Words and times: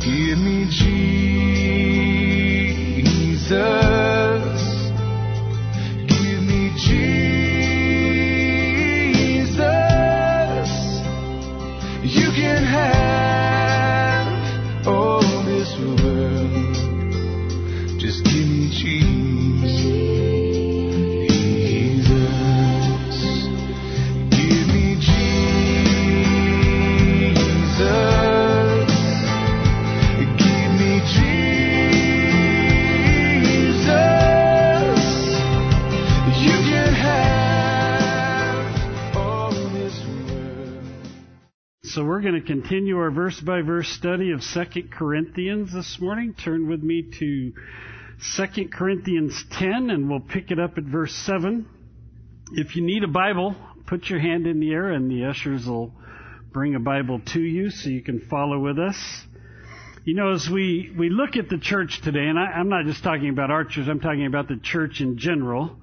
Give 0.00 0.38
me 0.38 0.64
Jesus. 0.64 1.59
Continue 42.50 42.98
our 42.98 43.12
verse 43.12 43.40
by 43.40 43.62
verse 43.62 43.88
study 43.90 44.32
of 44.32 44.40
2 44.40 44.88
Corinthians 44.90 45.72
this 45.72 46.00
morning. 46.00 46.34
Turn 46.34 46.68
with 46.68 46.82
me 46.82 47.08
to 47.20 47.52
2 48.44 48.68
Corinthians 48.72 49.44
10 49.52 49.88
and 49.88 50.10
we'll 50.10 50.18
pick 50.18 50.50
it 50.50 50.58
up 50.58 50.76
at 50.76 50.82
verse 50.82 51.14
7. 51.14 51.64
If 52.54 52.74
you 52.74 52.82
need 52.82 53.04
a 53.04 53.06
Bible, 53.06 53.54
put 53.86 54.10
your 54.10 54.18
hand 54.18 54.48
in 54.48 54.58
the 54.58 54.72
air 54.72 54.90
and 54.90 55.08
the 55.08 55.26
ushers 55.26 55.64
will 55.64 55.92
bring 56.52 56.74
a 56.74 56.80
Bible 56.80 57.20
to 57.26 57.40
you 57.40 57.70
so 57.70 57.88
you 57.88 58.02
can 58.02 58.18
follow 58.18 58.58
with 58.58 58.80
us. 58.80 58.98
You 60.04 60.14
know, 60.14 60.32
as 60.32 60.50
we, 60.52 60.92
we 60.98 61.08
look 61.08 61.36
at 61.36 61.48
the 61.48 61.58
church 61.58 62.00
today, 62.02 62.26
and 62.26 62.36
I, 62.36 62.46
I'm 62.46 62.68
not 62.68 62.84
just 62.84 63.04
talking 63.04 63.28
about 63.28 63.52
our 63.52 63.62
church, 63.62 63.86
I'm 63.86 64.00
talking 64.00 64.26
about 64.26 64.48
the 64.48 64.58
church 64.60 65.00
in 65.00 65.18
general, 65.18 65.76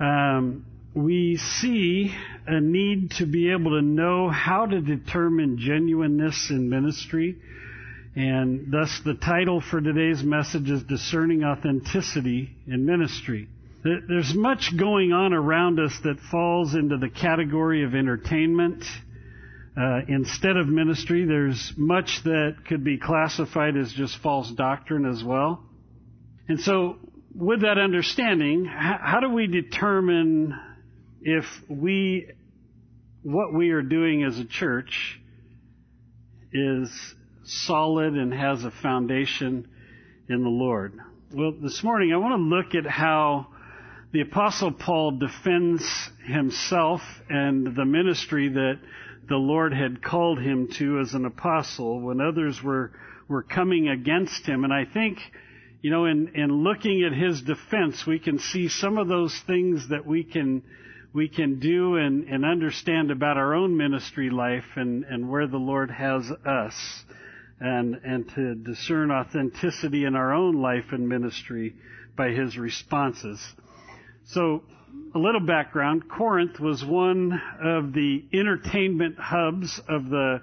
um, 0.00 0.66
we 0.92 1.36
see 1.36 2.12
a 2.52 2.60
need 2.60 3.12
to 3.18 3.26
be 3.26 3.52
able 3.52 3.72
to 3.72 3.82
know 3.82 4.28
how 4.28 4.66
to 4.66 4.80
determine 4.80 5.58
genuineness 5.58 6.48
in 6.50 6.68
ministry. 6.68 7.36
And 8.16 8.72
thus, 8.72 9.00
the 9.04 9.14
title 9.14 9.60
for 9.60 9.80
today's 9.80 10.22
message 10.22 10.68
is 10.70 10.82
Discerning 10.82 11.44
Authenticity 11.44 12.50
in 12.66 12.84
Ministry. 12.84 13.48
There's 13.82 14.34
much 14.34 14.72
going 14.78 15.12
on 15.12 15.32
around 15.32 15.80
us 15.80 15.96
that 16.04 16.18
falls 16.30 16.74
into 16.74 16.98
the 16.98 17.08
category 17.08 17.84
of 17.84 17.94
entertainment. 17.94 18.84
Uh, 19.74 20.00
instead 20.08 20.56
of 20.56 20.68
ministry, 20.68 21.24
there's 21.24 21.72
much 21.76 22.20
that 22.24 22.56
could 22.68 22.84
be 22.84 22.98
classified 22.98 23.76
as 23.76 23.90
just 23.92 24.18
false 24.18 24.50
doctrine 24.50 25.06
as 25.06 25.24
well. 25.24 25.64
And 26.48 26.60
so, 26.60 26.96
with 27.34 27.62
that 27.62 27.78
understanding, 27.78 28.64
how, 28.64 28.98
how 29.00 29.20
do 29.20 29.30
we 29.30 29.46
determine 29.46 30.58
if 31.22 31.44
we, 31.68 32.28
what 33.22 33.52
we 33.52 33.70
are 33.70 33.82
doing 33.82 34.24
as 34.24 34.38
a 34.38 34.44
church 34.44 35.20
is 36.52 36.90
solid 37.44 38.14
and 38.14 38.32
has 38.32 38.64
a 38.64 38.70
foundation 38.70 39.68
in 40.28 40.42
the 40.42 40.48
Lord? 40.48 40.98
Well, 41.32 41.52
this 41.60 41.82
morning 41.84 42.12
I 42.12 42.16
want 42.16 42.40
to 42.40 42.42
look 42.42 42.74
at 42.74 42.90
how 42.90 43.48
the 44.12 44.22
Apostle 44.22 44.72
Paul 44.72 45.18
defends 45.18 45.84
himself 46.26 47.02
and 47.28 47.76
the 47.76 47.84
ministry 47.84 48.48
that 48.48 48.80
the 49.28 49.36
Lord 49.36 49.72
had 49.72 50.02
called 50.02 50.40
him 50.40 50.68
to 50.78 50.98
as 50.98 51.14
an 51.14 51.24
apostle 51.24 52.00
when 52.00 52.20
others 52.20 52.60
were, 52.62 52.90
were 53.28 53.44
coming 53.44 53.88
against 53.88 54.44
him. 54.44 54.64
And 54.64 54.72
I 54.72 54.84
think, 54.84 55.18
you 55.82 55.90
know, 55.90 56.06
in, 56.06 56.32
in 56.34 56.50
looking 56.50 57.04
at 57.04 57.12
his 57.12 57.40
defense, 57.42 58.04
we 58.04 58.18
can 58.18 58.40
see 58.40 58.68
some 58.68 58.98
of 58.98 59.06
those 59.06 59.38
things 59.46 59.90
that 59.90 60.04
we 60.04 60.24
can, 60.24 60.64
we 61.12 61.28
can 61.28 61.58
do 61.58 61.96
and, 61.96 62.24
and 62.24 62.44
understand 62.44 63.10
about 63.10 63.36
our 63.36 63.54
own 63.54 63.76
ministry 63.76 64.30
life 64.30 64.64
and, 64.76 65.04
and 65.04 65.28
where 65.28 65.46
the 65.46 65.56
Lord 65.56 65.90
has 65.90 66.30
us. 66.46 67.04
And, 67.62 68.00
and 68.04 68.26
to 68.36 68.54
discern 68.54 69.10
authenticity 69.10 70.06
in 70.06 70.16
our 70.16 70.32
own 70.32 70.62
life 70.62 70.92
and 70.92 71.06
ministry 71.06 71.74
by 72.16 72.30
his 72.30 72.56
responses. 72.56 73.38
So, 74.24 74.62
a 75.14 75.18
little 75.18 75.40
background. 75.40 76.08
Corinth 76.08 76.58
was 76.58 76.84
one 76.84 77.38
of 77.62 77.92
the 77.92 78.24
entertainment 78.32 79.18
hubs 79.18 79.78
of 79.88 80.08
the, 80.08 80.40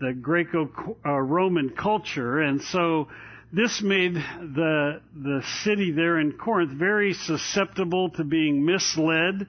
the 0.00 0.12
Greco-Roman 0.12 1.70
uh, 1.70 1.80
culture, 1.80 2.40
and 2.40 2.60
so 2.62 3.08
this 3.52 3.80
made 3.80 4.14
the, 4.14 5.00
the 5.16 5.42
city 5.62 5.92
there 5.92 6.18
in 6.18 6.32
Corinth 6.32 6.72
very 6.72 7.14
susceptible 7.14 8.10
to 8.10 8.24
being 8.24 8.64
misled 8.64 9.46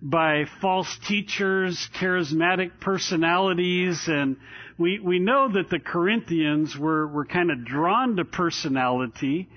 by 0.00 0.44
false 0.60 0.98
teachers, 1.06 1.88
charismatic 2.00 2.80
personalities, 2.80 4.04
and 4.06 4.36
we, 4.78 5.00
we 5.00 5.18
know 5.18 5.50
that 5.52 5.70
the 5.70 5.80
Corinthians 5.80 6.76
were, 6.76 7.06
were 7.08 7.24
kind 7.24 7.50
of 7.50 7.64
drawn 7.64 8.16
to 8.16 8.24
personality 8.24 9.48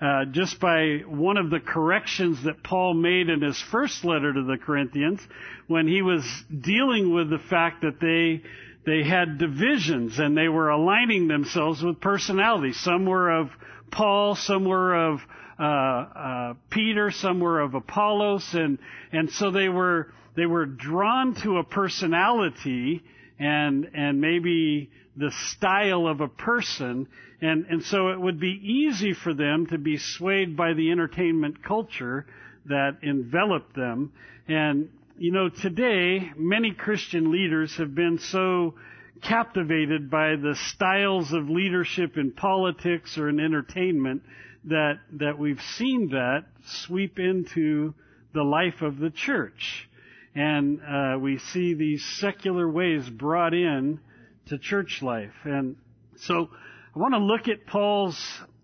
uh, 0.00 0.24
just 0.30 0.58
by 0.58 1.00
one 1.06 1.36
of 1.36 1.50
the 1.50 1.60
corrections 1.60 2.44
that 2.44 2.62
Paul 2.62 2.94
made 2.94 3.28
in 3.28 3.42
his 3.42 3.60
first 3.70 4.02
letter 4.04 4.32
to 4.32 4.42
the 4.44 4.56
Corinthians 4.56 5.20
when 5.66 5.86
he 5.86 6.00
was 6.00 6.24
dealing 6.58 7.12
with 7.12 7.28
the 7.28 7.38
fact 7.38 7.82
that 7.82 8.00
they 8.00 8.42
they 8.86 9.06
had 9.06 9.36
divisions 9.36 10.18
and 10.18 10.34
they 10.34 10.48
were 10.48 10.70
aligning 10.70 11.28
themselves 11.28 11.82
with 11.82 12.00
personality. 12.00 12.72
Some 12.72 13.04
were 13.04 13.30
of 13.30 13.50
Paul, 13.90 14.36
some 14.36 14.64
were 14.64 14.94
of 14.94 15.20
uh, 15.60 15.62
uh, 15.62 16.54
Peter, 16.70 17.10
some 17.10 17.40
were 17.40 17.60
of 17.60 17.74
Apollos, 17.74 18.54
and 18.54 18.78
and 19.12 19.30
so 19.30 19.50
they 19.50 19.68
were 19.68 20.12
they 20.36 20.46
were 20.46 20.66
drawn 20.66 21.34
to 21.42 21.58
a 21.58 21.64
personality 21.64 23.02
and 23.38 23.90
and 23.94 24.20
maybe 24.20 24.90
the 25.16 25.32
style 25.48 26.06
of 26.06 26.20
a 26.20 26.28
person 26.28 27.08
and 27.42 27.66
and 27.66 27.82
so 27.82 28.08
it 28.08 28.20
would 28.20 28.40
be 28.40 28.60
easy 28.62 29.12
for 29.12 29.34
them 29.34 29.66
to 29.66 29.78
be 29.78 29.98
swayed 29.98 30.56
by 30.56 30.72
the 30.72 30.90
entertainment 30.90 31.62
culture 31.62 32.26
that 32.66 32.98
enveloped 33.02 33.74
them. 33.74 34.12
And 34.48 34.88
you 35.20 35.32
know 35.32 35.50
today 35.50 36.32
many 36.34 36.72
christian 36.72 37.30
leaders 37.30 37.76
have 37.76 37.94
been 37.94 38.18
so 38.18 38.74
captivated 39.22 40.10
by 40.10 40.34
the 40.36 40.56
styles 40.68 41.30
of 41.34 41.50
leadership 41.50 42.16
in 42.16 42.32
politics 42.32 43.18
or 43.18 43.28
in 43.28 43.38
entertainment 43.38 44.22
that 44.64 45.00
that 45.12 45.38
we've 45.38 45.60
seen 45.76 46.10
that 46.10 46.44
sweep 46.86 47.18
into 47.18 47.94
the 48.32 48.42
life 48.42 48.82
of 48.82 48.98
the 48.98 49.10
church 49.10 49.88
and 50.34 50.80
uh, 50.82 51.18
we 51.18 51.38
see 51.38 51.74
these 51.74 52.04
secular 52.20 52.68
ways 52.68 53.08
brought 53.08 53.54
in 53.54 53.98
to 54.46 54.58
church 54.58 55.00
life. 55.02 55.34
And 55.44 55.76
so 56.18 56.48
I 56.94 56.98
want 56.98 57.14
to 57.14 57.18
look 57.18 57.48
at 57.48 57.66
Paul's 57.66 58.18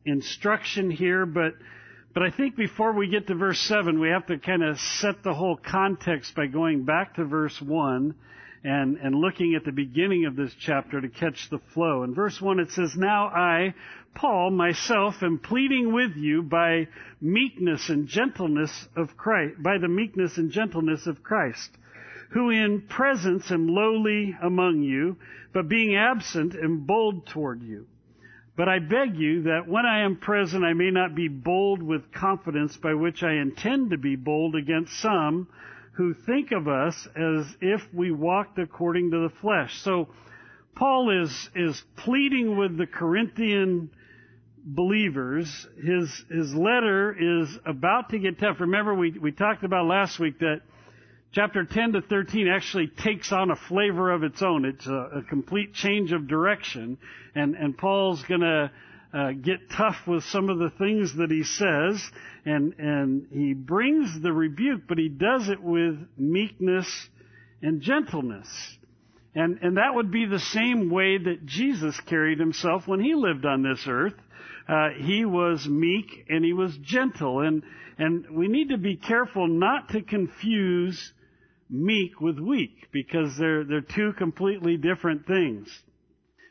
instruction 0.05 0.91
here, 0.91 1.27
but 1.27 1.55
but 2.15 2.23
I 2.23 2.31
think 2.31 2.56
before 2.56 2.95
we 2.95 3.09
get 3.09 3.27
to 3.27 3.35
verse 3.35 3.61
7, 3.61 4.01
we 4.01 4.09
have 4.09 4.25
to 4.29 4.39
kind 4.39 4.65
of 4.65 4.79
set 4.81 5.23
the 5.23 5.35
whole 5.35 5.59
context 5.59 6.35
by 6.35 6.47
going 6.47 6.87
back 6.87 7.17
to 7.17 7.27
verse 7.27 7.61
1 7.61 8.15
and, 8.65 8.97
and 8.97 9.15
looking 9.15 9.55
at 9.55 9.67
the 9.67 9.73
beginning 9.73 10.25
of 10.25 10.35
this 10.35 10.51
chapter 10.59 10.99
to 10.99 11.09
catch 11.11 11.51
the 11.51 11.59
flow. 11.75 12.05
In 12.05 12.15
verse 12.15 12.41
1 12.41 12.59
it 12.59 12.71
says, 12.71 12.95
Now 12.97 13.27
I, 13.27 13.75
Paul, 14.16 14.50
myself, 14.50 15.22
am 15.22 15.38
pleading 15.38 15.93
with 15.93 16.16
you 16.16 16.43
by 16.43 16.88
meekness 17.21 17.91
and 17.91 18.09
gentleness 18.09 18.88
of 18.97 19.15
Christ, 19.15 19.62
by 19.62 19.77
the 19.77 19.88
meekness 19.88 20.38
and 20.38 20.50
gentleness 20.50 21.06
of 21.06 21.22
Christ, 21.22 21.71
who 22.31 22.49
in 22.49 22.81
presence 22.88 23.50
am 23.50 23.69
lowly 23.69 24.34
among 24.43 24.81
you, 24.81 25.19
but 25.53 25.69
being 25.69 25.97
absent 25.97 26.55
am 26.55 26.87
bold 26.87 27.26
toward 27.26 27.62
you. 27.62 27.87
But 28.56 28.71
I 28.71 28.78
beg 28.78 29.17
you 29.17 29.43
that 29.43 29.69
when 29.69 29.85
I 29.85 30.00
am 30.00 30.17
present 30.17 30.64
I 30.64 30.73
may 30.73 30.91
not 30.91 31.14
be 31.14 31.29
bold 31.29 31.82
with 31.82 32.11
confidence 32.11 32.75
by 32.79 32.94
which 32.94 33.23
I 33.23 33.35
intend 33.35 33.91
to 33.91 33.99
be 33.99 34.17
bold 34.17 34.56
against 34.56 34.99
some 34.99 35.46
who 35.93 36.14
think 36.14 36.52
of 36.52 36.69
us 36.69 37.06
as 37.14 37.55
if 37.61 37.82
we 37.93 38.12
walked 38.12 38.58
according 38.58 39.11
to 39.11 39.29
the 39.29 39.35
flesh. 39.43 39.79
So 39.82 40.08
Paul 40.75 41.23
is, 41.23 41.50
is 41.55 41.82
pleading 41.96 42.56
with 42.56 42.79
the 42.79 42.87
Corinthian 42.87 43.91
believers. 44.67 45.67
His, 45.77 46.11
his 46.29 46.53
letter 46.53 47.17
is 47.19 47.49
about 47.65 48.11
to 48.11 48.19
get 48.19 48.39
tough. 48.39 48.61
Remember 48.61 48.95
we, 48.95 49.13
we 49.13 49.31
talked 49.31 49.65
about 49.65 49.87
last 49.87 50.19
week 50.19 50.41
that 50.41 50.61
chapter 51.33 51.65
10 51.65 51.93
to 51.93 52.03
13 52.03 52.49
actually 52.49 52.89
takes 52.89 53.31
on 53.31 53.51
a 53.51 53.57
flavor 53.57 54.11
of 54.11 54.25
its 54.25 54.43
own. 54.43 54.65
It's 54.65 54.87
a, 54.87 55.19
a 55.19 55.23
complete 55.23 55.73
change 55.73 56.13
of 56.13 56.27
direction. 56.27 56.99
And, 57.35 57.55
and 57.55 57.79
Paul's 57.79 58.23
gonna 58.29 58.73
uh, 59.15 59.33
get 59.33 59.71
tough 59.71 59.97
with 60.07 60.25
some 60.25 60.51
of 60.51 60.59
the 60.59 60.71
things 60.71 61.15
that 61.17 61.31
he 61.31 61.45
says, 61.45 62.03
and 62.45 62.75
and 62.79 63.27
he 63.33 63.55
brings 63.55 64.21
the 64.21 64.33
rebuke, 64.33 64.83
but 64.89 64.99
he 64.99 65.09
does 65.09 65.49
it 65.49 65.63
with 65.63 65.97
meekness 66.19 67.09
and 67.63 67.81
gentleness. 67.81 68.49
And, 69.35 69.59
and 69.61 69.77
that 69.77 69.95
would 69.95 70.11
be 70.11 70.25
the 70.25 70.39
same 70.39 70.91
way 70.91 71.19
that 71.19 71.45
Jesus 71.45 71.99
carried 72.07 72.39
himself 72.39 72.89
when 72.89 73.01
he 73.01 73.15
lived 73.15 73.45
on 73.45 73.63
this 73.63 73.85
earth. 73.87 74.15
Uh, 74.69 74.91
he 74.97 75.25
was 75.25 75.67
meek 75.67 76.27
and 76.29 76.45
he 76.45 76.53
was 76.53 76.77
gentle. 76.79 77.41
And, 77.41 77.63
and 77.99 78.27
we 78.31 78.49
need 78.49 78.71
to 78.71 78.79
be 78.79 78.97
careful 78.97 79.47
not 79.47 79.91
to 79.91 80.03
confuse 80.03 81.13
meek 81.71 82.21
with 82.21 82.39
weak 82.39 82.89
because 82.93 83.37
they're, 83.37 83.65
they're 83.65 83.81
two 83.81 84.13
completely 84.15 84.77
different 84.77 85.27
things. 85.27 85.69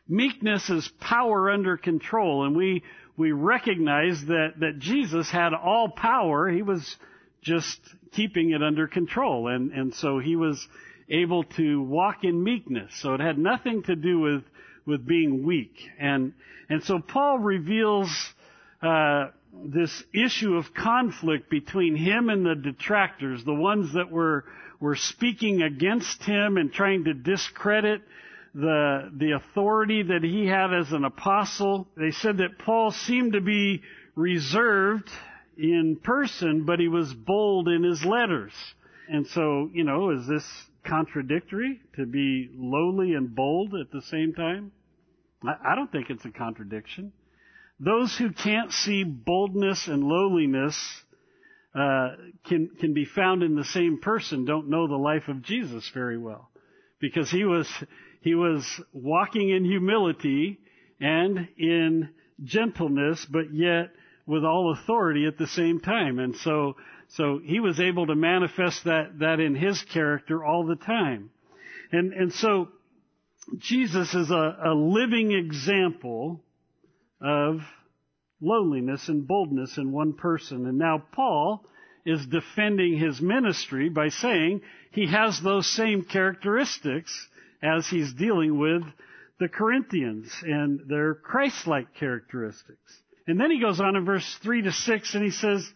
Meekness 0.08 0.70
is 0.70 0.90
power 1.00 1.50
under 1.50 1.78
control 1.78 2.46
and 2.46 2.56
we, 2.56 2.84
we 3.18 3.32
recognize 3.32 4.24
that, 4.26 4.54
that 4.60 4.80
Jesus 4.80 5.30
had 5.30 5.54
all 5.54 5.90
power. 5.90 6.50
He 6.50 6.62
was 6.62 6.96
just 7.42 7.80
keeping 8.12 8.52
it 8.52 8.64
under 8.64 8.88
control. 8.88 9.48
And, 9.48 9.72
and 9.72 9.94
so 9.94 10.20
he 10.20 10.36
was 10.36 10.66
able 11.10 11.44
to 11.44 11.82
walk 11.82 12.24
in 12.24 12.44
meekness. 12.44 12.92
So 13.02 13.14
it 13.14 13.20
had 13.20 13.38
nothing 13.38 13.84
to 13.84 13.96
do 13.96 14.20
with, 14.20 14.44
with 14.86 15.06
being 15.06 15.46
weak. 15.46 15.76
And, 16.00 16.34
and 16.70 16.84
so 16.84 17.00
Paul 17.00 17.40
reveals, 17.40 18.10
uh, 18.82 19.28
this 19.64 20.04
issue 20.14 20.56
of 20.56 20.74
conflict 20.74 21.50
between 21.50 21.96
him 21.96 22.30
and 22.30 22.46
the 22.46 22.56
detractors, 22.56 23.44
the 23.44 23.54
ones 23.54 23.94
that 23.94 24.12
were, 24.12 24.46
were 24.80 24.96
speaking 24.96 25.62
against 25.62 26.24
him 26.24 26.58
and 26.58 26.72
trying 26.72 27.06
to 27.06 27.14
discredit 27.14 28.02
the, 28.54 29.12
the 29.18 29.32
authority 29.32 30.04
that 30.04 30.24
he 30.24 30.46
had 30.46 30.74
as 30.74 30.92
an 30.92 31.06
apostle. 31.06 31.88
They 31.98 32.12
said 32.12 32.38
that 32.38 32.60
Paul 32.60 32.92
seemed 32.92 33.34
to 33.34 33.42
be 33.42 33.82
reserved 34.16 35.10
in 35.58 35.98
person, 36.02 36.66
but 36.66 36.80
he 36.80 36.88
was 36.88 37.14
bold 37.14 37.68
in 37.68 37.84
his 37.84 38.04
letters. 38.04 38.54
And 39.08 39.28
so, 39.28 39.70
you 39.74 39.84
know, 39.84 40.12
is 40.12 40.28
this 40.28 40.46
contradictory 40.84 41.82
to 41.96 42.06
be 42.06 42.50
lowly 42.56 43.14
and 43.14 43.34
bold 43.34 43.74
at 43.76 43.92
the 43.92 44.02
same 44.02 44.34
time? 44.34 44.72
I 45.48 45.76
don't 45.76 45.92
think 45.92 46.10
it's 46.10 46.26
a 46.26 46.32
contradiction. 46.32 47.12
Those 47.80 48.18
who 48.18 48.32
can't 48.32 48.72
see 48.72 49.04
boldness 49.04 49.88
and 49.88 50.04
lowliness 50.04 50.78
uh, 51.74 52.12
can 52.48 52.70
can 52.80 52.94
be 52.94 53.06
found 53.06 53.44
in 53.44 53.56
the 53.56 53.66
same 53.66 54.00
person 54.00 54.46
don't 54.46 54.70
know 54.70 54.88
the 54.88 54.96
life 54.96 55.28
of 55.28 55.42
Jesus 55.42 55.90
very 55.94 56.18
well, 56.18 56.50
because 57.00 57.30
he 57.30 57.44
was 57.44 57.68
he 58.22 58.34
was 58.34 58.66
walking 58.94 59.50
in 59.50 59.66
humility 59.66 60.60
and 61.02 61.50
in 61.58 62.10
gentleness, 62.44 63.26
but 63.30 63.54
yet 63.54 63.92
with 64.26 64.46
all 64.46 64.72
authority 64.72 65.26
at 65.28 65.38
the 65.38 65.48
same 65.48 65.82
time, 65.82 66.18
and 66.20 66.36
so 66.38 66.78
so 67.10 67.40
he 67.44 67.60
was 67.60 67.80
able 67.80 68.08
to 68.08 68.16
manifest 68.16 68.86
that 68.86 69.20
that 69.20 69.42
in 69.42 69.54
his 69.54 69.84
character 69.94 70.46
all 70.46 70.66
the 70.66 70.78
time, 70.78 71.30
and 71.92 72.14
and 72.14 72.32
so 72.32 72.70
Jesus 73.58 74.14
is 74.14 74.32
a, 74.32 74.58
a 74.66 74.74
living 74.74 75.32
example 75.32 76.42
of 77.22 77.60
lowliness 78.42 79.08
and 79.08 79.28
boldness 79.28 79.78
in 79.78 79.92
one 79.92 80.14
person. 80.14 80.66
And 80.66 80.78
now 80.78 81.04
Paul 81.14 81.66
is 82.06 82.26
defending 82.26 82.98
his 82.98 83.22
ministry 83.22 83.90
by 83.90 84.10
saying 84.10 84.62
he 84.92 85.08
has 85.08 85.40
those 85.42 85.68
same 85.68 86.04
characteristics 86.04 87.28
as 87.64 87.88
he's 87.88 88.14
dealing 88.14 88.60
with 88.60 88.84
the 89.40 89.48
Corinthians 89.48 90.32
and 90.44 90.82
their 90.88 91.16
Christ-like 91.16 91.96
characteristics. 91.96 93.02
And 93.28 93.40
then 93.40 93.50
he 93.52 93.60
goes 93.60 93.80
on 93.80 93.96
in 93.96 94.06
verse 94.06 94.38
3 94.44 94.64
to 94.64 94.72
6 94.72 95.16
and 95.16 95.24
he 95.24 95.32
says, 95.32 95.68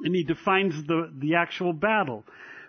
and 0.00 0.14
he 0.14 0.24
defines 0.24 0.74
the, 0.86 1.10
the 1.18 1.34
actual 1.34 1.72
battle. 1.72 2.24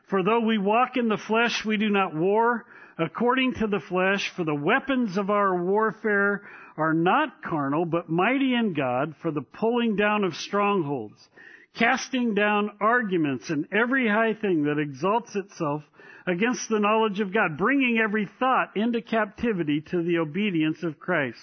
For 0.09 0.23
though 0.23 0.39
we 0.39 0.57
walk 0.57 0.95
in 0.95 1.07
the 1.07 1.17
flesh, 1.17 1.63
we 1.65 1.77
do 1.77 1.89
not 1.89 2.15
war 2.15 2.65
according 2.97 3.53
to 3.55 3.67
the 3.67 3.79
flesh, 3.79 4.31
for 4.35 4.43
the 4.43 4.55
weapons 4.55 5.17
of 5.17 5.29
our 5.29 5.63
warfare 5.63 6.41
are 6.77 6.93
not 6.93 7.41
carnal, 7.43 7.85
but 7.85 8.09
mighty 8.09 8.53
in 8.53 8.73
God 8.73 9.15
for 9.21 9.31
the 9.31 9.41
pulling 9.41 9.95
down 9.95 10.23
of 10.23 10.35
strongholds, 10.35 11.27
casting 11.75 12.33
down 12.33 12.71
arguments 12.79 13.49
and 13.49 13.67
every 13.71 14.07
high 14.07 14.33
thing 14.33 14.63
that 14.63 14.79
exalts 14.79 15.35
itself 15.35 15.83
against 16.27 16.67
the 16.69 16.79
knowledge 16.79 17.19
of 17.19 17.33
God, 17.33 17.57
bringing 17.57 17.99
every 18.03 18.27
thought 18.39 18.75
into 18.75 19.01
captivity 19.01 19.81
to 19.81 20.03
the 20.03 20.17
obedience 20.17 20.83
of 20.83 20.99
Christ, 20.99 21.39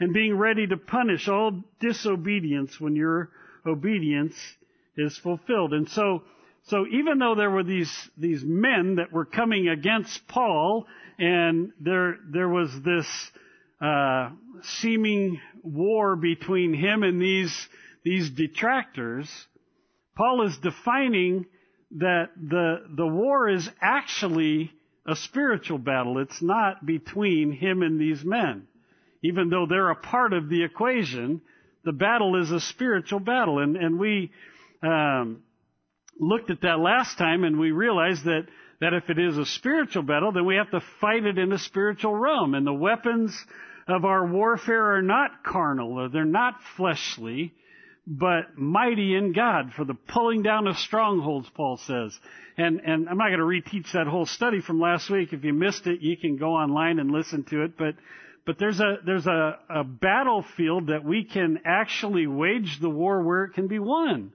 and 0.00 0.14
being 0.14 0.36
ready 0.36 0.66
to 0.66 0.76
punish 0.76 1.28
all 1.28 1.62
disobedience 1.80 2.80
when 2.80 2.96
your 2.96 3.30
obedience 3.66 4.34
is 4.96 5.16
fulfilled. 5.18 5.74
And 5.74 5.88
so, 5.88 6.22
so 6.64 6.86
even 6.86 7.18
though 7.18 7.34
there 7.34 7.50
were 7.50 7.64
these, 7.64 7.92
these 8.16 8.42
men 8.44 8.96
that 8.96 9.12
were 9.12 9.24
coming 9.24 9.68
against 9.68 10.26
Paul, 10.28 10.86
and 11.18 11.72
there, 11.80 12.16
there 12.30 12.48
was 12.48 12.70
this, 12.82 13.06
uh, 13.80 14.30
seeming 14.62 15.40
war 15.62 16.16
between 16.16 16.72
him 16.72 17.02
and 17.02 17.20
these, 17.20 17.68
these 18.04 18.30
detractors, 18.30 19.28
Paul 20.16 20.46
is 20.46 20.56
defining 20.58 21.46
that 21.98 22.30
the, 22.36 22.86
the 22.96 23.06
war 23.06 23.48
is 23.48 23.68
actually 23.80 24.72
a 25.06 25.16
spiritual 25.16 25.78
battle. 25.78 26.18
It's 26.18 26.40
not 26.40 26.86
between 26.86 27.52
him 27.52 27.82
and 27.82 28.00
these 28.00 28.24
men. 28.24 28.66
Even 29.22 29.50
though 29.50 29.66
they're 29.68 29.90
a 29.90 29.96
part 29.96 30.32
of 30.32 30.48
the 30.48 30.64
equation, 30.64 31.40
the 31.84 31.92
battle 31.92 32.40
is 32.40 32.50
a 32.50 32.60
spiritual 32.60 33.20
battle. 33.20 33.58
And, 33.58 33.76
and 33.76 33.98
we 33.98 34.30
um, 34.82 35.42
looked 36.22 36.50
at 36.50 36.62
that 36.62 36.78
last 36.78 37.18
time 37.18 37.44
and 37.44 37.58
we 37.58 37.72
realized 37.72 38.24
that 38.24 38.46
that 38.80 38.94
if 38.94 39.08
it 39.10 39.18
is 39.18 39.38
a 39.38 39.46
spiritual 39.46 40.02
battle, 40.02 40.32
then 40.32 40.44
we 40.44 40.56
have 40.56 40.70
to 40.72 40.80
fight 41.00 41.24
it 41.24 41.38
in 41.38 41.52
a 41.52 41.58
spiritual 41.58 42.16
realm. 42.16 42.54
And 42.54 42.66
the 42.66 42.72
weapons 42.72 43.32
of 43.86 44.04
our 44.04 44.26
warfare 44.26 44.96
are 44.96 45.02
not 45.02 45.44
carnal, 45.44 45.92
or 46.00 46.08
they're 46.08 46.24
not 46.24 46.54
fleshly, 46.76 47.52
but 48.08 48.58
mighty 48.58 49.14
in 49.14 49.32
God 49.34 49.72
for 49.76 49.84
the 49.84 49.94
pulling 49.94 50.42
down 50.42 50.66
of 50.66 50.76
strongholds, 50.78 51.48
Paul 51.54 51.76
says. 51.76 52.18
And, 52.56 52.80
and 52.80 53.08
I'm 53.08 53.18
not 53.18 53.28
going 53.28 53.38
to 53.38 53.44
reteach 53.44 53.92
that 53.92 54.08
whole 54.08 54.26
study 54.26 54.60
from 54.60 54.80
last 54.80 55.08
week. 55.08 55.32
If 55.32 55.44
you 55.44 55.52
missed 55.52 55.86
it, 55.86 56.00
you 56.00 56.16
can 56.16 56.36
go 56.36 56.54
online 56.54 56.98
and 56.98 57.12
listen 57.12 57.44
to 57.50 57.62
it. 57.62 57.78
But, 57.78 57.94
but 58.44 58.58
there's 58.58 58.80
a, 58.80 58.96
there's 59.06 59.28
a, 59.28 59.58
a 59.70 59.84
battlefield 59.84 60.88
that 60.88 61.04
we 61.04 61.22
can 61.22 61.60
actually 61.64 62.26
wage 62.26 62.80
the 62.80 62.90
war 62.90 63.22
where 63.22 63.44
it 63.44 63.54
can 63.54 63.68
be 63.68 63.78
won. 63.78 64.32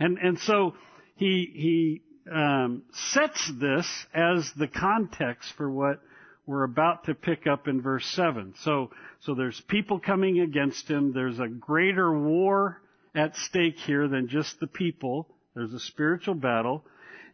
And, 0.00 0.18
and 0.18 0.38
so 0.40 0.74
he, 1.18 1.50
he, 1.54 2.02
um, 2.32 2.82
sets 3.12 3.50
this 3.58 3.86
as 4.14 4.50
the 4.56 4.68
context 4.68 5.52
for 5.56 5.70
what 5.70 6.00
we're 6.46 6.64
about 6.64 7.04
to 7.04 7.14
pick 7.14 7.46
up 7.46 7.68
in 7.68 7.82
verse 7.82 8.06
7. 8.14 8.54
So, 8.62 8.90
so 9.20 9.34
there's 9.34 9.60
people 9.68 10.00
coming 10.00 10.40
against 10.40 10.88
him. 10.88 11.12
There's 11.12 11.38
a 11.38 11.48
greater 11.48 12.18
war 12.18 12.80
at 13.14 13.36
stake 13.36 13.76
here 13.78 14.08
than 14.08 14.28
just 14.28 14.58
the 14.60 14.66
people. 14.66 15.28
There's 15.54 15.72
a 15.74 15.80
spiritual 15.80 16.34
battle. 16.34 16.84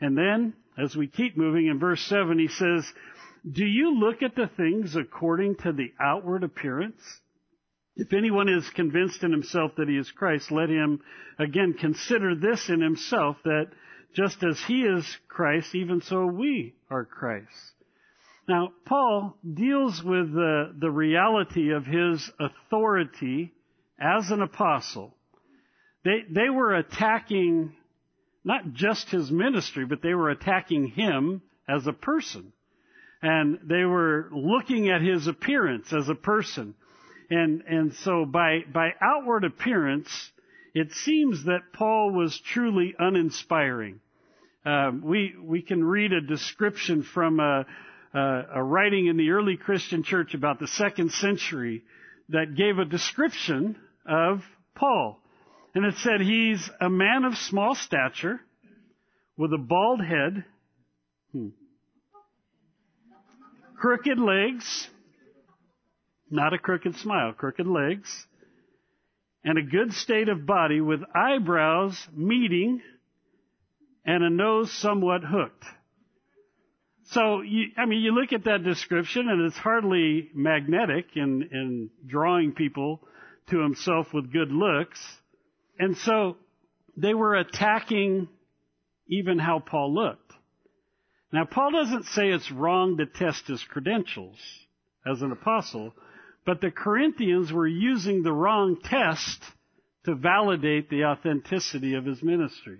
And 0.00 0.16
then, 0.16 0.54
as 0.76 0.97
we 0.97 1.06
keep 1.06 1.37
moving 1.37 1.66
in 1.66 1.78
verse 1.78 2.04
7, 2.09 2.38
he 2.38 2.49
says, 2.49 2.85
Do 3.50 3.64
you 3.64 3.99
look 3.99 4.23
at 4.23 4.35
the 4.35 4.50
things 4.56 4.97
according 4.97 5.56
to 5.56 5.73
the 5.73 5.92
outward 6.00 6.42
appearance? 6.42 7.00
If 7.96 8.12
anyone 8.12 8.48
is 8.48 8.68
convinced 8.70 9.22
in 9.22 9.30
himself 9.30 9.72
that 9.76 9.88
he 9.88 9.96
is 9.96 10.10
Christ, 10.10 10.50
let 10.50 10.68
him 10.68 11.00
again 11.38 11.74
consider 11.74 12.34
this 12.34 12.68
in 12.68 12.80
himself 12.80 13.36
that 13.44 13.68
just 14.14 14.42
as 14.42 14.60
he 14.66 14.82
is 14.82 15.04
Christ, 15.28 15.74
even 15.74 16.00
so 16.00 16.26
we 16.26 16.74
are 16.90 17.04
Christ. 17.04 17.48
Now, 18.48 18.72
Paul 18.84 19.36
deals 19.42 20.02
with 20.02 20.32
the, 20.32 20.74
the 20.78 20.90
reality 20.90 21.70
of 21.70 21.86
his 21.86 22.30
authority 22.38 23.52
as 23.98 24.30
an 24.30 24.42
apostle. 24.42 25.14
They, 26.04 26.24
they 26.28 26.50
were 26.50 26.74
attacking 26.74 27.74
not 28.44 28.72
just 28.74 29.08
his 29.08 29.30
ministry, 29.30 29.86
but 29.86 30.02
they 30.02 30.14
were 30.14 30.30
attacking 30.30 30.88
him 30.88 31.42
as 31.66 31.86
a 31.86 31.92
person. 31.92 32.52
And 33.22 33.58
they 33.64 33.84
were 33.84 34.28
looking 34.32 34.90
at 34.90 35.00
his 35.00 35.26
appearance 35.26 35.92
as 35.92 36.10
a 36.10 36.14
person. 36.14 36.74
And, 37.31 37.62
and 37.69 37.95
so 37.95 38.25
by, 38.25 38.61
by 38.73 38.90
outward 39.00 39.45
appearance, 39.45 40.09
it 40.75 40.93
seems 40.93 41.45
that 41.45 41.73
Paul 41.73 42.12
was 42.12 42.38
truly 42.52 42.95
uninspiring. 42.99 44.00
Um, 44.66 45.02
we 45.04 45.35
we 45.43 45.61
can 45.61 45.85
read 45.85 46.12
a 46.12 46.23
description 46.23 47.02
from 47.02 47.38
a, 47.38 47.66
a, 48.14 48.43
a 48.54 48.62
writing 48.62 49.07
in 49.09 49.16
the 49.19 49.31
early 49.31 49.57
Christian 49.57 50.02
church 50.02 50.35
about 50.35 50.59
the 50.59 50.66
second 50.66 51.12
century 51.12 51.85
that 52.31 52.57
gave 52.57 52.78
a 52.78 52.87
description 52.87 53.76
of 54.07 54.40
Paul, 54.75 55.21
and 55.75 55.85
it 55.85 55.95
said 55.99 56.23
he's 56.23 56.71
a 56.81 56.88
man 56.88 57.25
of 57.25 57.37
small 57.37 57.75
stature 57.75 58.40
with 59.37 59.52
a 59.52 59.59
bald 59.59 60.00
head, 60.00 60.45
hmm, 61.33 61.49
crooked 63.76 64.19
legs, 64.19 64.88
not 66.31 66.54
a 66.54 66.59
crooked 66.59 66.97
smile, 66.97 67.33
crooked 67.33 67.66
legs, 67.66 68.26
and 69.45 69.59
a 69.59 69.62
good 69.62 69.93
state 69.93 70.28
of 70.28 70.47
body 70.47 70.81
with 70.81 71.00
eyebrows 71.14 72.09
meeting 72.12 72.81
and 74.04 74.23
a 74.23 74.31
nose 74.31 74.73
somewhat 74.73 75.23
hooked. 75.25 75.64
So, 77.09 77.43
you, 77.43 77.66
I 77.76 77.85
mean, 77.85 78.00
you 78.00 78.12
look 78.14 78.33
at 78.33 78.45
that 78.45 78.64
description 78.64 79.28
and 79.28 79.43
it's 79.43 79.57
hardly 79.57 80.31
magnetic 80.35 81.09
in, 81.14 81.49
in 81.52 81.90
drawing 82.07 82.52
people 82.52 83.00
to 83.50 83.61
himself 83.61 84.12
with 84.14 84.33
good 84.33 84.50
looks. 84.50 84.99
And 85.78 85.97
so 85.99 86.37
they 86.97 87.12
were 87.12 87.35
attacking 87.35 88.28
even 89.09 89.38
how 89.38 89.59
Paul 89.59 89.95
looked. 89.95 90.33
Now, 91.33 91.45
Paul 91.45 91.73
doesn't 91.73 92.04
say 92.07 92.31
it's 92.31 92.50
wrong 92.50 92.97
to 92.99 93.07
test 93.07 93.49
his 93.49 93.62
credentials 93.64 94.38
as 95.07 95.21
an 95.21 95.33
apostle, 95.33 95.93
but 96.44 96.60
the 96.60 96.70
Corinthians 96.70 97.52
were 97.52 97.66
using 97.66 98.22
the 98.22 98.32
wrong 98.32 98.78
test 98.82 99.42
to 100.04 100.14
validate 100.14 100.90
the 100.90 101.04
authenticity 101.04 101.94
of 101.94 102.04
his 102.04 102.22
ministry. 102.22 102.78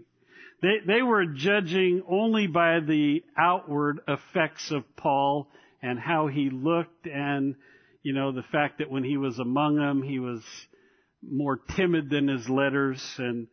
They, 0.61 0.77
they 0.87 1.03
were 1.03 1.27
judging 1.27 2.03
only 2.09 2.47
by 2.47 2.81
the 2.81 3.23
outward 3.37 4.01
effects 4.07 4.71
of 4.71 4.85
Paul 4.97 5.49
and 5.83 5.99
how 5.99 6.29
he 6.29 6.51
looked 6.51 7.07
and, 7.07 7.55
you 8.03 8.13
know, 8.13 8.33
the 8.33 8.45
fact 8.53 8.79
that 8.79 8.91
when 8.91 9.05
he 9.05 9.17
was 9.17 9.39
among 9.39 9.77
them, 9.77 10.03
he 10.03 10.19
was 10.19 10.43
more 11.23 11.59
timid 11.77 12.11
than 12.11 12.29
his 12.29 12.49
letters 12.49 13.03
and, 13.19 13.47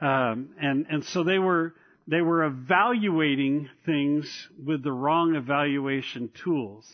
um, 0.00 0.50
and, 0.60 0.86
and 0.90 1.04
so 1.04 1.24
they 1.24 1.38
were, 1.38 1.74
they 2.06 2.20
were 2.20 2.44
evaluating 2.44 3.68
things 3.86 4.48
with 4.62 4.82
the 4.82 4.92
wrong 4.92 5.34
evaluation 5.36 6.30
tools. 6.44 6.86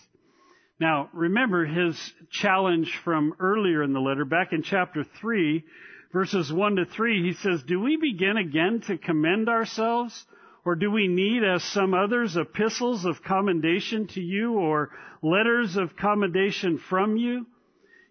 Now, 0.80 1.10
remember 1.12 1.66
his 1.66 2.14
challenge 2.30 2.99
from 3.04 3.34
earlier 3.38 3.82
in 3.82 3.92
the 3.92 4.00
letter, 4.00 4.25
back 4.25 4.54
in 4.54 4.62
chapter 4.62 5.04
3, 5.04 5.62
verses 6.10 6.50
1 6.50 6.76
to 6.76 6.87
3, 6.87 7.22
he 7.22 7.34
says, 7.34 7.62
Do 7.62 7.80
we 7.80 7.99
begin 7.99 8.38
again 8.38 8.80
to 8.87 8.96
commend 8.96 9.50
ourselves? 9.50 10.26
Or 10.64 10.75
do 10.75 10.90
we 10.90 11.06
need, 11.06 11.44
as 11.44 11.62
some 11.64 11.92
others, 11.92 12.37
epistles 12.37 13.04
of 13.04 13.22
commendation 13.22 14.06
to 14.08 14.22
you 14.22 14.54
or 14.54 14.90
letters 15.22 15.76
of 15.76 15.96
commendation 15.96 16.78
from 16.78 17.18
you? 17.18 17.46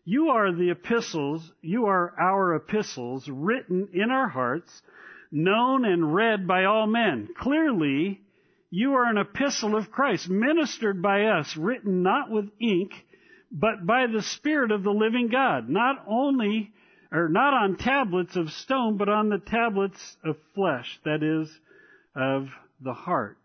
You 0.05 0.29
are 0.29 0.51
the 0.51 0.69
epistles, 0.69 1.51
you 1.61 1.85
are 1.85 2.13
our 2.19 2.55
epistles 2.55 3.27
written 3.27 3.89
in 3.93 4.11
our 4.11 4.27
hearts, 4.27 4.81
known 5.31 5.85
and 5.85 6.13
read 6.13 6.47
by 6.47 6.65
all 6.65 6.85
men. 6.85 7.29
Clearly, 7.35 8.21
you 8.71 8.93
are 8.93 9.05
an 9.05 9.17
epistle 9.17 9.75
of 9.75 9.91
Christ, 9.91 10.29
ministered 10.29 11.01
by 11.01 11.23
us, 11.23 11.57
written 11.57 12.03
not 12.03 12.29
with 12.29 12.49
ink, 12.61 12.91
but 13.51 13.85
by 13.85 14.05
the 14.07 14.21
Spirit 14.21 14.71
of 14.71 14.83
the 14.83 14.91
living 14.91 15.29
God, 15.29 15.69
not 15.69 16.03
only 16.07 16.71
or 17.11 17.27
not 17.27 17.55
on 17.55 17.77
tablets 17.77 18.35
of 18.35 18.51
stone, 18.51 18.97
but 18.97 19.09
on 19.09 19.29
the 19.29 19.39
tablets 19.39 20.17
of 20.23 20.37
flesh, 20.53 20.99
that 21.03 21.23
is, 21.23 21.49
of 22.15 22.47
the 22.81 22.93
heart. 22.93 23.37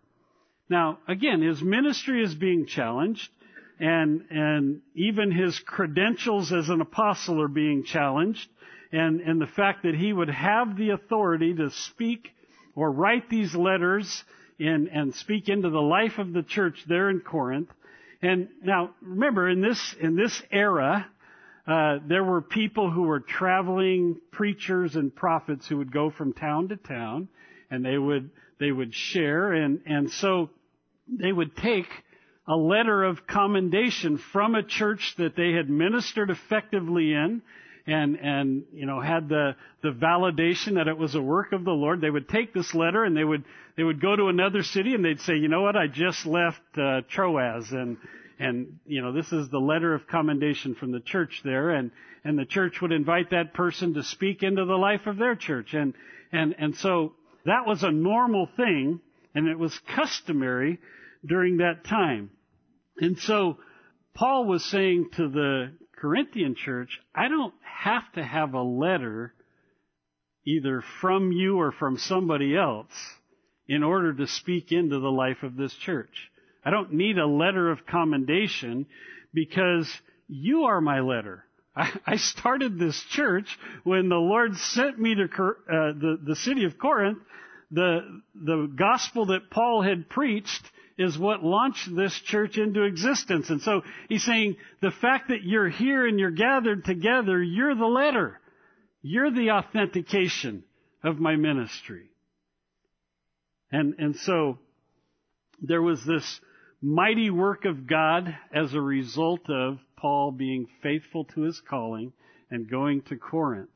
Now, 0.69 0.99
again, 1.09 1.41
his 1.41 1.63
ministry 1.63 2.23
is 2.23 2.35
being 2.35 2.67
challenged, 2.67 3.31
and, 3.81 4.27
and 4.31 4.83
even 4.95 5.31
his 5.31 5.59
credentials 5.59 6.53
as 6.53 6.69
an 6.69 6.83
apostle 6.83 7.41
are 7.41 7.49
being 7.49 7.85
challenged, 7.85 8.47
and, 8.93 9.23
and 9.23 9.41
the 9.41 9.47
fact 9.47 9.85
that 9.85 9.95
he 9.95 10.13
would 10.13 10.29
have 10.29 10.77
the 10.77 10.91
authority 10.91 11.55
to 11.55 11.71
speak 11.71 12.29
or 12.75 12.91
write 12.91 13.31
these 13.31 13.55
letters 13.55 14.25
and, 14.59 14.89
and 14.89 15.15
speak 15.15 15.49
into 15.49 15.71
the 15.71 15.81
life 15.81 16.19
of 16.19 16.33
the 16.33 16.43
church 16.43 16.85
there 16.89 17.11
in 17.11 17.21
Corinth. 17.21 17.71
And 18.23 18.49
now, 18.63 18.95
remember, 19.03 19.49
in 19.49 19.61
this, 19.61 19.95
in 20.01 20.17
this 20.17 20.43
era, 20.51 21.07
uh, 21.67 21.99
there 22.07 22.25
were 22.25 22.43
people 22.43 22.91
who 22.91 23.03
were 23.03 23.21
traveling 23.21 24.21
preachers 24.31 24.97
and 24.97 25.15
prophets 25.15 25.67
who 25.67 25.79
would 25.79 25.93
go 25.93 26.11
from 26.11 26.33
town 26.33 26.69
to 26.69 26.77
town, 26.77 27.29
and 27.71 27.85
they 27.85 27.97
would 27.97 28.31
they 28.61 28.71
would 28.71 28.95
share, 28.95 29.53
and 29.53 29.81
and 29.87 30.11
so 30.11 30.51
they 31.09 31.33
would 31.33 31.57
take 31.57 31.87
a 32.47 32.55
letter 32.55 33.03
of 33.05 33.27
commendation 33.27 34.19
from 34.19 34.55
a 34.55 34.63
church 34.63 35.15
that 35.17 35.37
they 35.37 35.53
had 35.53 35.71
ministered 35.71 36.29
effectively 36.29 37.15
in, 37.15 37.41
and 37.87 38.17
and 38.17 38.65
you 38.73 38.87
know 38.87 39.01
had 39.01 39.29
the 39.29 39.57
the 39.83 39.91
validation 39.91 40.75
that 40.75 40.89
it 40.89 40.97
was 40.97 41.15
a 41.15 41.21
work 41.21 41.53
of 41.53 41.65
the 41.65 41.71
Lord. 41.71 42.01
They 42.01 42.11
would 42.11 42.29
take 42.29 42.55
this 42.55 42.75
letter 42.75 43.05
and 43.05 43.17
they 43.17 43.25
would 43.25 43.45
they 43.77 43.83
would 43.83 44.01
go 44.01 44.17
to 44.17 44.29
another 44.29 44.63
city 44.63 44.95
and 44.95 45.05
they'd 45.05 45.21
say, 45.21 45.35
you 45.35 45.49
know 45.49 45.63
what, 45.63 45.77
I 45.77 45.87
just 45.87 46.27
left 46.27 46.61
uh, 46.79 47.03
Troas 47.11 47.71
and 47.73 47.99
and 48.39 48.79
you 48.87 49.03
know 49.03 49.13
this 49.13 49.33
is 49.33 49.49
the 49.51 49.59
letter 49.59 49.95
of 49.95 50.07
commendation 50.07 50.75
from 50.75 50.93
the 50.93 51.01
church 51.01 51.43
there 51.45 51.71
and 51.71 51.91
and 52.25 52.39
the 52.39 52.45
church 52.45 52.81
would 52.81 52.93
invite 52.93 53.31
that 53.31 53.55
person 53.55 53.95
to 53.95 54.03
speak 54.03 54.43
into 54.43 54.65
the 54.65 54.77
life 54.77 55.07
of 55.07 55.19
their 55.19 55.37
church 55.37 55.75
and 55.75 55.95
and 56.33 56.55
and 56.59 56.77
so 56.77 57.13
that 57.45 57.67
was 57.67 57.83
a 57.83 57.91
normal 57.91 58.49
thing 58.57 59.01
and 59.35 59.47
it 59.47 59.59
was 59.59 59.79
customary 59.95 60.81
during 61.25 61.59
that 61.59 61.85
time 61.85 62.31
and 62.99 63.19
so 63.19 63.57
paul 64.15 64.47
was 64.47 64.65
saying 64.65 65.09
to 65.15 65.29
the 65.29 65.73
corinthian 66.05 66.55
church 66.55 67.01
i 67.15 67.29
don't 67.29 67.55
have 67.63 68.11
to 68.13 68.23
have 68.23 68.55
a 68.55 68.63
letter 68.63 69.33
either 70.47 70.83
from 71.01 71.33
you 71.33 71.59
or 71.59 71.73
from 71.73 71.97
somebody 71.97 72.55
else 72.57 72.93
in 73.67 73.83
order 73.83 74.13
to 74.13 74.27
speak 74.27 74.73
into 74.73 74.99
the 74.99 75.11
life 75.11 75.43
of 75.43 75.57
this 75.57 75.75
church 75.75 76.31
I 76.65 76.71
don't 76.71 76.95
need 76.95 77.19
a 77.19 77.27
letter 77.27 77.71
of 77.71 77.87
commendation 77.87 78.87
because 79.33 79.91
you 80.29 80.65
are 80.65 80.81
my 80.81 81.01
letter. 81.01 81.45
I, 81.77 82.17
started 82.17 82.79
this 82.79 83.03
church 83.11 83.59
when 83.83 84.09
the 84.09 84.15
Lord 84.15 84.57
sent 84.57 84.99
me 84.99 85.17
to 85.17 85.25
uh, 85.25 85.29
the, 85.67 86.19
the 86.25 86.37
city 86.37 86.65
of 86.65 86.79
Corinth. 86.79 87.19
The, 87.73 88.21
the 88.35 88.73
gospel 88.77 89.27
that 89.27 89.51
Paul 89.51 89.83
had 89.83 90.09
preached 90.09 90.63
is 90.97 91.19
what 91.19 91.43
launched 91.43 91.95
this 91.95 92.15
church 92.27 92.57
into 92.57 92.83
existence. 92.83 93.51
And 93.51 93.61
so 93.61 93.83
he's 94.09 94.25
saying 94.25 94.57
the 94.81 94.93
fact 94.93 95.29
that 95.29 95.43
you're 95.43 95.69
here 95.69 96.07
and 96.07 96.19
you're 96.19 96.31
gathered 96.31 96.85
together, 96.85 97.43
you're 97.43 97.75
the 97.75 97.87
letter. 97.87 98.41
You're 99.03 99.31
the 99.31 99.51
authentication 99.51 100.65
of 101.03 101.19
my 101.19 101.37
ministry. 101.37 102.11
And, 103.71 103.95
and 103.99 104.17
so 104.17 104.59
there 105.61 105.83
was 105.83 106.05
this 106.05 106.41
mighty 106.81 107.29
work 107.31 107.65
of 107.65 107.87
God 107.87 108.37
as 108.53 108.73
a 108.73 108.81
result 108.81 109.51
of 109.51 109.79
Paul 109.97 110.31
being 110.31 110.69
faithful 110.83 111.25
to 111.35 111.43
his 111.43 111.61
calling 111.69 112.13
and 112.51 112.71
going 112.71 113.03
to 113.03 113.17
Corinth. 113.17 113.71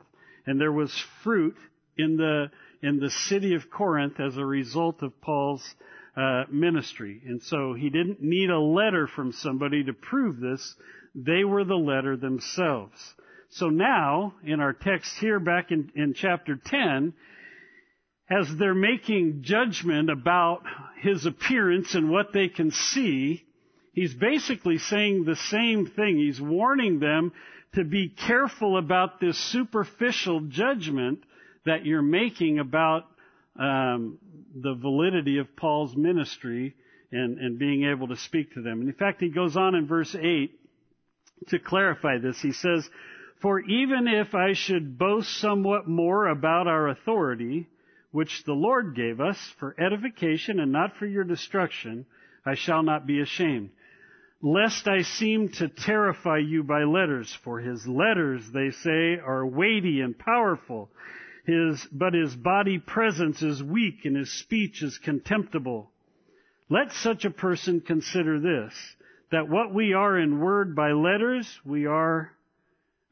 And 0.46 0.60
there 0.60 0.72
was 0.72 0.92
fruit 1.24 1.56
in 1.96 2.16
the, 2.16 2.50
in 2.82 3.00
the 3.00 3.10
city 3.10 3.54
of 3.54 3.70
Corinth 3.70 4.20
as 4.20 4.36
a 4.36 4.44
result 4.44 5.02
of 5.02 5.20
Paul's 5.20 5.74
uh, 6.16 6.44
ministry. 6.50 7.22
And 7.26 7.42
so 7.42 7.74
he 7.74 7.90
didn't 7.90 8.22
need 8.22 8.50
a 8.50 8.58
letter 8.58 9.06
from 9.06 9.32
somebody 9.32 9.84
to 9.84 9.92
prove 9.92 10.40
this. 10.40 10.74
They 11.14 11.44
were 11.44 11.64
the 11.64 11.74
letter 11.74 12.16
themselves. 12.16 12.96
So 13.50 13.68
now, 13.68 14.34
in 14.44 14.60
our 14.60 14.72
text 14.72 15.12
here 15.18 15.40
back 15.40 15.70
in, 15.70 15.90
in 15.94 16.14
chapter 16.14 16.56
10, 16.62 17.14
as 18.30 18.46
they're 18.58 18.74
making 18.74 19.42
judgment 19.42 20.10
about 20.10 20.62
his 21.00 21.24
appearance 21.24 21.94
and 21.94 22.10
what 22.10 22.32
they 22.34 22.48
can 22.48 22.70
see, 22.70 23.44
he's 23.94 24.12
basically 24.12 24.78
saying 24.78 25.24
the 25.24 25.36
same 25.36 25.86
thing. 25.86 26.18
He's 26.18 26.40
warning 26.40 27.00
them 27.00 27.32
to 27.74 27.84
be 27.84 28.08
careful 28.08 28.76
about 28.76 29.20
this 29.20 29.38
superficial 29.38 30.40
judgment 30.40 31.20
that 31.64 31.86
you're 31.86 32.02
making 32.02 32.58
about 32.58 33.04
um, 33.58 34.18
the 34.54 34.74
validity 34.74 35.38
of 35.38 35.56
Paul's 35.56 35.96
ministry 35.96 36.74
and, 37.10 37.38
and 37.38 37.58
being 37.58 37.84
able 37.84 38.08
to 38.08 38.16
speak 38.16 38.54
to 38.54 38.62
them. 38.62 38.80
And 38.80 38.88
in 38.88 38.94
fact, 38.94 39.20
he 39.20 39.28
goes 39.28 39.56
on 39.56 39.74
in 39.74 39.86
verse 39.86 40.14
8 40.14 40.50
to 41.48 41.58
clarify 41.58 42.18
this. 42.18 42.40
He 42.40 42.52
says, 42.52 42.88
For 43.40 43.60
even 43.60 44.06
if 44.06 44.34
I 44.34 44.52
should 44.52 44.98
boast 44.98 45.38
somewhat 45.38 45.88
more 45.88 46.28
about 46.28 46.66
our 46.66 46.88
authority, 46.88 47.68
which 48.10 48.44
the 48.44 48.54
Lord 48.54 48.94
gave 48.94 49.20
us 49.20 49.38
for 49.58 49.74
edification 49.78 50.60
and 50.60 50.72
not 50.72 50.96
for 50.96 51.06
your 51.06 51.24
destruction, 51.24 52.06
I 52.44 52.54
shall 52.54 52.82
not 52.82 53.06
be 53.06 53.20
ashamed. 53.20 53.70
Lest 54.40 54.86
I 54.86 55.02
seem 55.02 55.48
to 55.54 55.68
terrify 55.68 56.38
you 56.38 56.62
by 56.62 56.84
letters, 56.84 57.36
for 57.42 57.58
his 57.58 57.86
letters, 57.88 58.48
they 58.52 58.70
say, 58.70 59.18
are 59.18 59.44
weighty 59.44 60.00
and 60.00 60.16
powerful. 60.16 60.90
His, 61.48 61.82
but 61.90 62.12
his 62.12 62.36
body 62.36 62.78
presence 62.78 63.40
is 63.40 63.62
weak 63.62 64.04
and 64.04 64.14
his 64.14 64.30
speech 64.30 64.82
is 64.82 64.98
contemptible. 64.98 65.90
Let 66.68 66.92
such 66.92 67.24
a 67.24 67.30
person 67.30 67.80
consider 67.80 68.38
this, 68.38 68.74
that 69.32 69.48
what 69.48 69.72
we 69.72 69.94
are 69.94 70.18
in 70.18 70.40
word 70.40 70.76
by 70.76 70.92
letters, 70.92 71.48
we 71.64 71.86
are, 71.86 72.32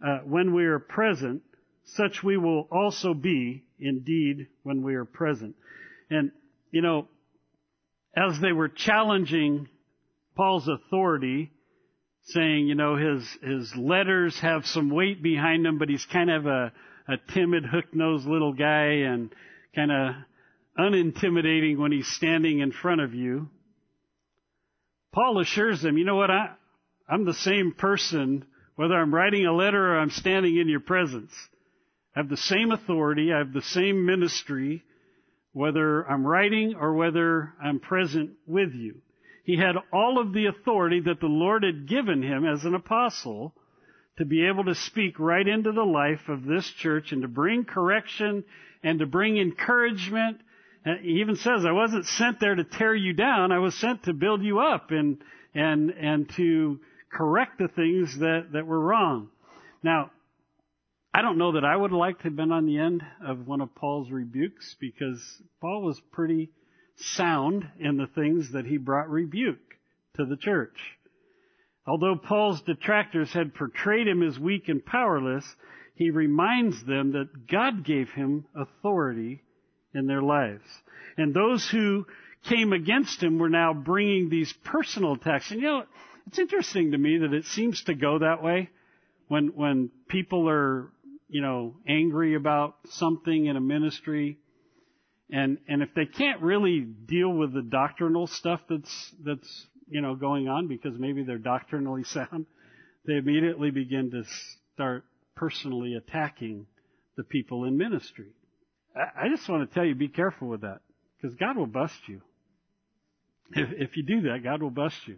uh, 0.07 0.19
when 0.26 0.55
we 0.55 0.66
are 0.66 0.78
present, 0.78 1.45
such 1.85 2.23
we 2.23 2.37
will 2.37 2.69
also 2.71 3.14
be 3.14 3.64
indeed 3.81 4.49
when 4.64 4.83
we 4.83 4.97
are 4.97 5.07
present. 5.07 5.57
And, 6.11 6.31
you 6.71 6.83
know, 6.83 7.09
as 8.14 8.38
they 8.43 8.52
were 8.52 8.69
challenging 8.69 9.66
Paul's 10.37 10.69
authority, 10.69 11.52
saying, 12.25 12.66
you 12.66 12.75
know, 12.75 12.97
his, 12.97 13.26
his 13.43 13.75
letters 13.76 14.38
have 14.40 14.66
some 14.66 14.90
weight 14.90 15.23
behind 15.23 15.64
them, 15.64 15.78
but 15.78 15.88
he's 15.88 16.05
kind 16.12 16.31
of 16.31 16.45
a, 16.45 16.73
a 17.09 17.17
timid, 17.33 17.65
hook-nosed 17.65 18.27
little 18.27 18.53
guy 18.53 19.05
and 19.07 19.35
kind 19.75 19.93
of 19.93 20.15
unintimidating 20.79 21.79
when 21.79 21.93
he's 21.93 22.09
standing 22.09 22.61
in 22.61 22.73
front 22.73 23.01
of 23.01 23.15
you. 23.15 23.49
Paul 25.13 25.41
assures 25.41 25.81
them, 25.81 25.97
you 25.97 26.05
know 26.05 26.17
what, 26.17 26.31
I, 26.31 26.51
I'm 27.09 27.25
the 27.25 27.35
same 27.35 27.73
person 27.73 28.45
whether 28.77 28.95
I'm 28.95 29.15
writing 29.15 29.47
a 29.47 29.55
letter 29.55 29.95
or 29.95 29.99
I'm 29.99 30.11
standing 30.11 30.57
in 30.57 30.69
your 30.69 30.81
presence. 30.81 31.33
I 32.15 32.21
have 32.21 32.29
the 32.29 32.37
same 32.37 32.71
authority, 32.71 33.33
I 33.33 33.39
have 33.39 33.53
the 33.53 33.63
same 33.63 34.07
ministry, 34.07 34.85
whether 35.53 36.07
I'm 36.07 36.27
writing 36.27 36.75
or 36.79 36.95
whether 36.95 37.55
I'm 37.63 37.81
present 37.81 38.33
with 38.47 38.75
you. 38.75 39.01
He 39.45 39.57
had 39.57 39.77
all 39.93 40.21
of 40.21 40.33
the 40.33 40.47
authority 40.47 41.01
that 41.07 41.21
the 41.21 41.27
Lord 41.27 41.63
had 41.63 41.89
given 41.89 42.23
him 42.23 42.45
as 42.45 42.65
an 42.65 42.75
apostle 42.75 43.55
to 44.19 44.25
be 44.25 44.47
able 44.47 44.65
to 44.65 44.75
speak 44.75 45.19
right 45.19 45.47
into 45.47 45.73
the 45.73 45.85
life 45.85 46.29
of 46.29 46.45
this 46.45 46.67
church 46.79 47.13
and 47.13 47.23
to 47.23 47.29
bring 47.29 47.65
correction 47.65 48.45
and 48.83 48.99
to 49.01 49.07
bring 49.07 49.39
encouragement. 49.39 50.41
He 51.03 51.21
even 51.21 51.37
says, 51.37 51.65
I 51.67 51.73
wasn't 51.73 52.07
sent 52.07 52.41
there 52.41 52.55
to 52.55 52.65
tear 52.65 52.95
you 52.95 53.13
down. 53.13 53.53
I 53.53 53.59
was 53.59 53.75
sent 53.75 54.05
to 54.05 54.13
build 54.13 54.43
you 54.43 54.61
up 54.61 54.91
and, 54.91 55.19
and, 55.55 55.91
and 55.91 56.31
to 56.37 56.81
correct 57.11 57.59
the 57.59 57.69
things 57.69 58.19
that, 58.19 58.53
that 58.53 58.67
were 58.67 58.81
wrong. 58.81 59.29
Now, 59.83 60.11
I 61.13 61.23
don't 61.23 61.39
know 61.39 61.53
that 61.53 61.65
I 61.65 61.75
would 61.75 61.91
have 61.91 61.99
liked 61.99 62.19
to 62.21 62.25
have 62.25 62.37
been 62.37 62.53
on 62.53 62.67
the 62.67 62.79
end 62.79 63.03
of 63.25 63.47
one 63.47 63.61
of 63.61 63.75
Paul's 63.75 64.11
rebukes 64.11 64.77
because 64.79 65.21
Paul 65.61 65.83
was 65.83 66.01
pretty 66.13 66.51
sound 66.97 67.67
in 67.79 67.97
the 67.97 68.07
things 68.07 68.53
that 68.53 68.67
he 68.67 68.77
brought 68.77 69.11
rebuke 69.11 69.77
to 70.17 70.25
the 70.25 70.37
church. 70.37 70.77
Although 71.87 72.16
Paul's 72.16 72.62
detractors 72.62 73.33
had 73.33 73.55
portrayed 73.55 74.09
him 74.09 74.23
as 74.23 74.38
weak 74.38 74.69
and 74.69 74.85
powerless, 74.85 75.45
he 75.95 76.11
reminds 76.11 76.85
them 76.85 77.12
that 77.12 77.47
God 77.47 77.85
gave 77.85 78.11
him 78.11 78.47
authority 78.55 79.43
in 79.95 80.07
their 80.07 80.23
lives. 80.23 80.64
And 81.16 81.33
those 81.33 81.69
who 81.69 82.07
came 82.49 82.73
against 82.73 83.23
him 83.23 83.38
were 83.38 83.49
now 83.49 83.73
bringing 83.73 84.28
these 84.28 84.52
personal 84.64 85.14
attacks. 85.14 85.50
And 85.50 85.61
you 85.61 85.66
know, 85.66 85.83
it's 86.26 86.38
interesting 86.38 86.90
to 86.90 86.99
me 86.99 87.19
that 87.19 87.33
it 87.33 87.45
seems 87.47 87.83
to 87.85 87.95
go 87.95 88.19
that 88.19 88.43
way 88.43 88.71
when, 89.28 89.49
when 89.55 89.90
people 90.09 90.49
are, 90.49 90.90
you 91.28 91.40
know, 91.40 91.76
angry 91.88 92.35
about 92.35 92.76
something 92.90 93.47
in 93.47 93.57
a 93.57 93.61
ministry. 93.61 94.38
And, 95.31 95.59
and 95.69 95.83
if 95.83 95.90
they 95.95 96.07
can't 96.07 96.43
really 96.43 96.81
deal 96.81 97.33
with 97.33 97.55
the 97.55 97.62
doctrinal 97.62 98.26
stuff 98.26 98.61
that's, 98.69 99.14
that's, 99.25 99.66
you 99.88 100.00
know, 100.00 100.14
going 100.14 100.49
on 100.49 100.69
because 100.69 100.99
maybe 100.99 101.23
they're 101.23 101.38
doctrinally 101.38 102.05
sound, 102.12 102.47
they 103.07 103.14
immediately 103.14 103.71
begin 103.71 104.11
to 104.11 104.25
start 104.75 105.05
personally 105.35 105.95
attacking 105.95 106.66
the 107.16 107.25
people 107.25 107.64
in 107.64 107.76
ministry. 107.76 108.28
I, 108.95 109.28
just 109.28 109.49
want 109.49 109.69
to 109.69 109.75
tell 109.75 109.85
you, 109.85 109.95
be 109.95 110.09
careful 110.09 110.49
with 110.49 110.62
that 110.62 110.81
because 111.21 111.37
God 111.37 111.57
will 111.57 111.66
bust 111.66 112.00
you. 112.07 112.23
If, 113.52 113.69
if 113.90 113.97
you 113.97 114.02
do 114.02 114.23
that, 114.23 114.43
God 114.43 114.62
will 114.62 114.71
bust 114.71 114.97
you 115.07 115.16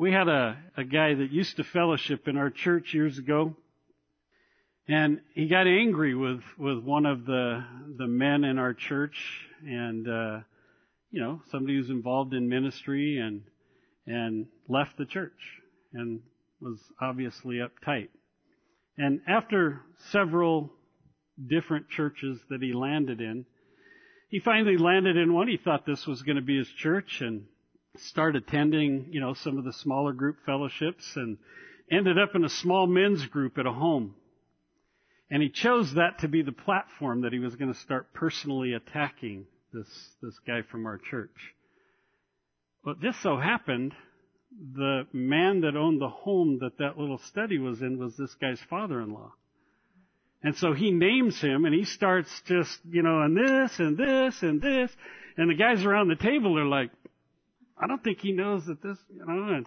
we 0.00 0.12
had 0.12 0.28
a, 0.28 0.56
a 0.76 0.84
guy 0.84 1.14
that 1.14 1.30
used 1.30 1.56
to 1.56 1.64
fellowship 1.64 2.28
in 2.28 2.36
our 2.36 2.50
church 2.50 2.94
years 2.94 3.18
ago, 3.18 3.54
and 4.88 5.20
he 5.34 5.46
got 5.46 5.66
angry 5.66 6.14
with 6.14 6.40
with 6.58 6.78
one 6.82 7.06
of 7.06 7.26
the 7.26 7.64
the 7.98 8.06
men 8.06 8.44
in 8.44 8.58
our 8.58 8.74
church, 8.74 9.16
and 9.66 10.08
uh, 10.08 10.40
you 11.10 11.20
know 11.20 11.42
somebody 11.50 11.76
who's 11.76 11.90
involved 11.90 12.32
in 12.34 12.48
ministry, 12.48 13.18
and 13.18 13.42
and 14.10 14.46
left 14.68 14.98
the 14.98 15.06
church, 15.06 15.32
and 15.92 16.20
was 16.60 16.78
obviously 17.00 17.56
uptight. 17.56 18.08
And 18.98 19.20
after 19.28 19.80
several 20.10 20.72
different 21.48 21.88
churches 21.88 22.38
that 22.50 22.60
he 22.60 22.72
landed 22.72 23.20
in, 23.20 23.46
he 24.28 24.40
finally 24.40 24.76
landed 24.76 25.16
in 25.16 25.32
one. 25.32 25.48
He 25.48 25.56
thought 25.56 25.86
this 25.86 26.06
was 26.06 26.22
going 26.22 26.36
to 26.36 26.42
be 26.42 26.58
his 26.58 26.68
church, 26.68 27.20
and 27.20 27.44
started 27.96 28.42
attending, 28.42 29.06
you 29.10 29.20
know, 29.20 29.34
some 29.34 29.58
of 29.58 29.64
the 29.64 29.72
smaller 29.72 30.12
group 30.12 30.36
fellowships 30.44 31.16
and 31.16 31.38
ended 31.90 32.18
up 32.18 32.34
in 32.34 32.44
a 32.44 32.48
small 32.48 32.86
men's 32.86 33.26
group 33.26 33.58
at 33.58 33.66
a 33.66 33.72
home. 33.72 34.14
And 35.30 35.42
he 35.42 35.48
chose 35.48 35.94
that 35.94 36.20
to 36.20 36.28
be 36.28 36.42
the 36.42 36.52
platform 36.52 37.22
that 37.22 37.32
he 37.32 37.38
was 37.38 37.56
going 37.56 37.72
to 37.72 37.78
start 37.78 38.12
personally 38.12 38.72
attacking 38.72 39.46
this, 39.72 39.88
this 40.22 40.38
guy 40.46 40.62
from 40.62 40.86
our 40.86 40.98
church. 40.98 41.54
But 42.84 43.00
just 43.00 43.20
so 43.22 43.36
happened, 43.36 43.94
the 44.74 45.06
man 45.12 45.60
that 45.60 45.76
owned 45.76 46.00
the 46.00 46.08
home 46.08 46.58
that 46.60 46.78
that 46.78 46.98
little 46.98 47.18
study 47.18 47.58
was 47.58 47.82
in 47.82 47.98
was 47.98 48.16
this 48.16 48.34
guy's 48.40 48.60
father-in-law. 48.68 49.32
And 50.42 50.56
so 50.56 50.72
he 50.72 50.90
names 50.90 51.40
him 51.40 51.66
and 51.66 51.74
he 51.74 51.84
starts 51.84 52.30
just, 52.46 52.78
you 52.88 53.02
know, 53.02 53.20
and 53.20 53.36
this 53.36 53.78
and 53.78 53.96
this 53.96 54.42
and 54.42 54.60
this. 54.60 54.90
And 55.36 55.50
the 55.50 55.54
guys 55.54 55.84
around 55.84 56.08
the 56.08 56.16
table 56.16 56.58
are 56.58 56.66
like, 56.66 56.90
I 57.78 57.86
don't 57.86 58.02
think 58.02 58.20
he 58.20 58.32
knows 58.32 58.66
that 58.66 58.82
this, 58.82 58.96
you 59.10 59.24
know, 59.24 59.54
and, 59.54 59.66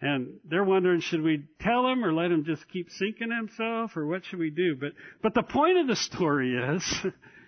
and 0.00 0.34
they're 0.44 0.64
wondering, 0.64 1.00
should 1.00 1.22
we 1.22 1.44
tell 1.60 1.86
him 1.88 2.04
or 2.04 2.12
let 2.12 2.30
him 2.30 2.44
just 2.44 2.68
keep 2.68 2.90
sinking 2.90 3.30
himself 3.30 3.96
or 3.96 4.06
what 4.06 4.24
should 4.24 4.38
we 4.38 4.50
do? 4.50 4.76
But, 4.76 4.92
but 5.22 5.34
the 5.34 5.42
point 5.42 5.78
of 5.78 5.88
the 5.88 5.96
story 5.96 6.54
is, 6.56 6.84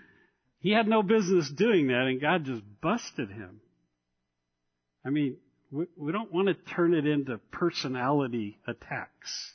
he 0.59 0.73
had 0.73 0.89
no 0.89 1.03
business 1.03 1.51
doing 1.51 1.89
that 1.89 2.07
and 2.07 2.21
God 2.21 2.45
just 2.45 2.63
busted 2.81 3.31
him. 3.31 3.61
I 5.05 5.11
mean, 5.11 5.37
we, 5.71 5.87
we 5.97 6.13
don't 6.13 6.33
want 6.33 6.49
to 6.49 6.55
turn 6.75 6.95
it 6.95 7.07
into 7.07 7.39
personality 7.51 8.59
attacks. 8.67 9.55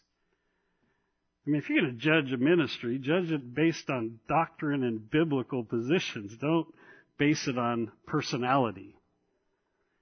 I 1.45 1.51
mean, 1.51 1.61
if 1.61 1.69
you're 1.69 1.81
going 1.81 1.93
to 1.93 1.99
judge 1.99 2.31
a 2.31 2.37
ministry, 2.37 2.99
judge 2.99 3.31
it 3.31 3.55
based 3.55 3.89
on 3.89 4.19
doctrine 4.27 4.83
and 4.83 5.09
biblical 5.09 5.63
positions. 5.63 6.35
Don't 6.39 6.67
base 7.17 7.47
it 7.47 7.57
on 7.57 7.91
personality. 8.05 8.95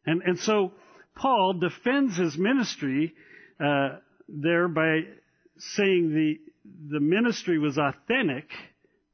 And, 0.06 0.22
and 0.24 0.40
so 0.40 0.74
Paul 1.16 1.60
defends 1.60 2.18
his 2.18 2.38
ministry 2.38 3.14
uh, 3.60 3.98
there 4.28 4.68
by 4.68 5.02
saying 5.58 6.14
the, 6.14 6.40
the 6.92 7.00
ministry 7.00 7.58
was 7.60 7.78
authentic 7.78 8.50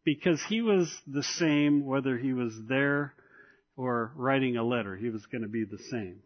because 0.03 0.41
he 0.49 0.61
was 0.61 0.91
the 1.07 1.23
same 1.23 1.85
whether 1.85 2.17
he 2.17 2.33
was 2.33 2.53
there 2.67 3.13
or 3.75 4.11
writing 4.15 4.57
a 4.57 4.63
letter. 4.63 4.95
He 4.95 5.09
was 5.09 5.25
going 5.27 5.41
to 5.41 5.47
be 5.47 5.65
the 5.65 5.81
same. 5.89 6.19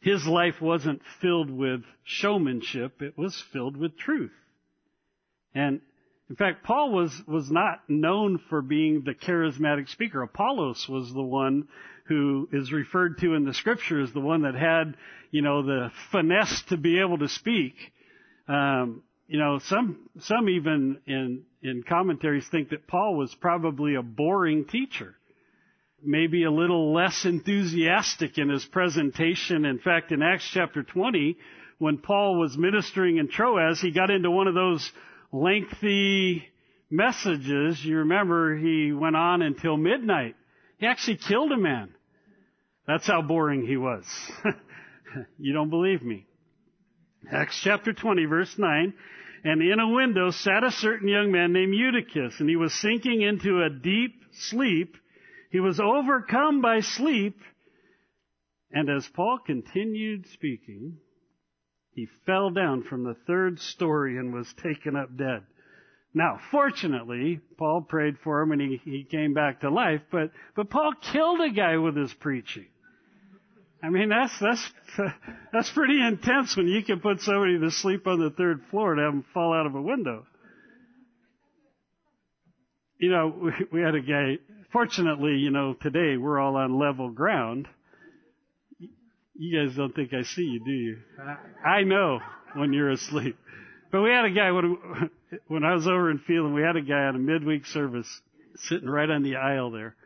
His 0.00 0.26
life 0.26 0.60
wasn't 0.60 1.02
filled 1.20 1.50
with 1.50 1.82
showmanship, 2.04 3.02
it 3.02 3.16
was 3.16 3.42
filled 3.52 3.76
with 3.76 3.98
truth. 3.98 4.32
And 5.54 5.80
in 6.28 6.36
fact, 6.36 6.64
Paul 6.64 6.92
was, 6.92 7.12
was 7.26 7.50
not 7.50 7.88
known 7.88 8.38
for 8.50 8.60
being 8.60 9.02
the 9.04 9.14
charismatic 9.14 9.88
speaker. 9.88 10.22
Apollos 10.22 10.88
was 10.88 11.12
the 11.12 11.22
one 11.22 11.68
who 12.06 12.48
is 12.52 12.72
referred 12.72 13.18
to 13.18 13.34
in 13.34 13.44
the 13.44 13.54
scripture 13.54 14.00
as 14.00 14.12
the 14.12 14.20
one 14.20 14.42
that 14.42 14.54
had, 14.54 14.96
you 15.30 15.42
know, 15.42 15.62
the 15.62 15.90
finesse 16.10 16.62
to 16.68 16.76
be 16.76 17.00
able 17.00 17.18
to 17.18 17.28
speak. 17.28 17.74
Um, 18.48 19.02
you 19.28 19.38
know, 19.38 19.58
some 19.64 20.08
some 20.20 20.48
even 20.48 20.98
in 21.06 21.42
in 21.62 21.82
commentaries 21.82 22.46
think 22.48 22.70
that 22.70 22.86
Paul 22.86 23.16
was 23.16 23.34
probably 23.34 23.96
a 23.96 24.02
boring 24.02 24.66
teacher, 24.66 25.16
maybe 26.02 26.44
a 26.44 26.50
little 26.50 26.92
less 26.92 27.24
enthusiastic 27.24 28.38
in 28.38 28.48
his 28.48 28.64
presentation. 28.64 29.64
In 29.64 29.78
fact, 29.78 30.12
in 30.12 30.22
Acts 30.22 30.48
chapter 30.52 30.82
20, 30.82 31.36
when 31.78 31.98
Paul 31.98 32.38
was 32.38 32.56
ministering 32.56 33.18
in 33.18 33.28
Troas, 33.28 33.80
he 33.80 33.90
got 33.90 34.10
into 34.10 34.30
one 34.30 34.46
of 34.46 34.54
those 34.54 34.90
lengthy 35.32 36.44
messages. 36.90 37.84
You 37.84 37.98
remember 37.98 38.56
he 38.56 38.92
went 38.92 39.16
on 39.16 39.42
until 39.42 39.76
midnight. 39.76 40.36
He 40.78 40.86
actually 40.86 41.18
killed 41.18 41.52
a 41.52 41.56
man. 41.56 41.90
That's 42.86 43.06
how 43.06 43.22
boring 43.22 43.66
he 43.66 43.76
was. 43.76 44.04
you 45.38 45.52
don't 45.52 45.70
believe 45.70 46.02
me. 46.02 46.26
Acts 47.30 47.60
chapter 47.62 47.92
20 47.92 48.26
verse 48.26 48.54
9. 48.56 48.94
And 49.44 49.62
in 49.62 49.78
a 49.80 49.88
window 49.88 50.30
sat 50.30 50.64
a 50.64 50.70
certain 50.70 51.08
young 51.08 51.30
man 51.30 51.52
named 51.52 51.74
Eutychus, 51.74 52.40
and 52.40 52.48
he 52.48 52.56
was 52.56 52.72
sinking 52.80 53.22
into 53.22 53.62
a 53.62 53.70
deep 53.70 54.20
sleep. 54.32 54.96
He 55.50 55.60
was 55.60 55.80
overcome 55.80 56.60
by 56.60 56.80
sleep. 56.80 57.38
And 58.70 58.90
as 58.90 59.08
Paul 59.14 59.38
continued 59.46 60.26
speaking, 60.32 60.98
he 61.92 62.08
fell 62.26 62.50
down 62.50 62.82
from 62.82 63.04
the 63.04 63.16
third 63.26 63.58
story 63.58 64.18
and 64.18 64.34
was 64.34 64.52
taken 64.62 64.96
up 64.96 65.16
dead. 65.16 65.44
Now, 66.12 66.38
fortunately, 66.50 67.40
Paul 67.58 67.82
prayed 67.82 68.16
for 68.24 68.40
him 68.40 68.52
and 68.52 68.60
he, 68.60 68.80
he 68.84 69.04
came 69.04 69.34
back 69.34 69.60
to 69.60 69.70
life, 69.70 70.00
but, 70.10 70.30
but 70.54 70.70
Paul 70.70 70.94
killed 71.12 71.40
a 71.40 71.50
guy 71.50 71.76
with 71.76 71.96
his 71.96 72.12
preaching. 72.14 72.66
I 73.82 73.90
mean, 73.90 74.08
that's, 74.08 74.32
that's, 74.40 74.72
that's 75.52 75.70
pretty 75.70 76.00
intense 76.02 76.56
when 76.56 76.68
you 76.68 76.82
can 76.82 77.00
put 77.00 77.20
somebody 77.20 77.58
to 77.60 77.70
sleep 77.70 78.06
on 78.06 78.18
the 78.18 78.30
third 78.30 78.62
floor 78.70 78.92
and 78.92 79.00
have 79.00 79.12
them 79.12 79.24
fall 79.34 79.52
out 79.52 79.66
of 79.66 79.74
a 79.74 79.82
window. 79.82 80.26
You 82.98 83.10
know, 83.10 83.34
we, 83.42 83.52
we 83.72 83.80
had 83.82 83.94
a 83.94 84.00
guy, 84.00 84.38
fortunately, 84.76 85.36
you 85.36 85.50
know, 85.50 85.72
today 85.72 86.18
we're 86.18 86.38
all 86.38 86.54
on 86.54 86.78
level 86.78 87.08
ground. 87.08 87.66
You 89.34 89.58
guys 89.58 89.74
don't 89.74 89.94
think 89.94 90.12
I 90.12 90.22
see 90.22 90.42
you, 90.42 90.62
do 90.62 90.70
you? 90.70 90.98
Uh, 91.18 91.66
I 91.66 91.82
know 91.82 92.20
when 92.54 92.74
you're 92.74 92.90
asleep. 92.90 93.38
But 93.90 94.02
we 94.02 94.10
had 94.10 94.26
a 94.26 94.30
guy 94.30 94.50
when, 94.52 94.76
when 95.48 95.64
I 95.64 95.72
was 95.72 95.86
over 95.86 96.10
in 96.10 96.18
Phelan, 96.18 96.52
we 96.52 96.60
had 96.60 96.76
a 96.76 96.82
guy 96.82 97.04
on 97.04 97.16
a 97.16 97.18
midweek 97.18 97.64
service 97.64 98.20
sitting 98.56 98.86
right 98.86 99.08
on 99.08 99.22
the 99.22 99.36
aisle 99.36 99.70
there. 99.70 99.96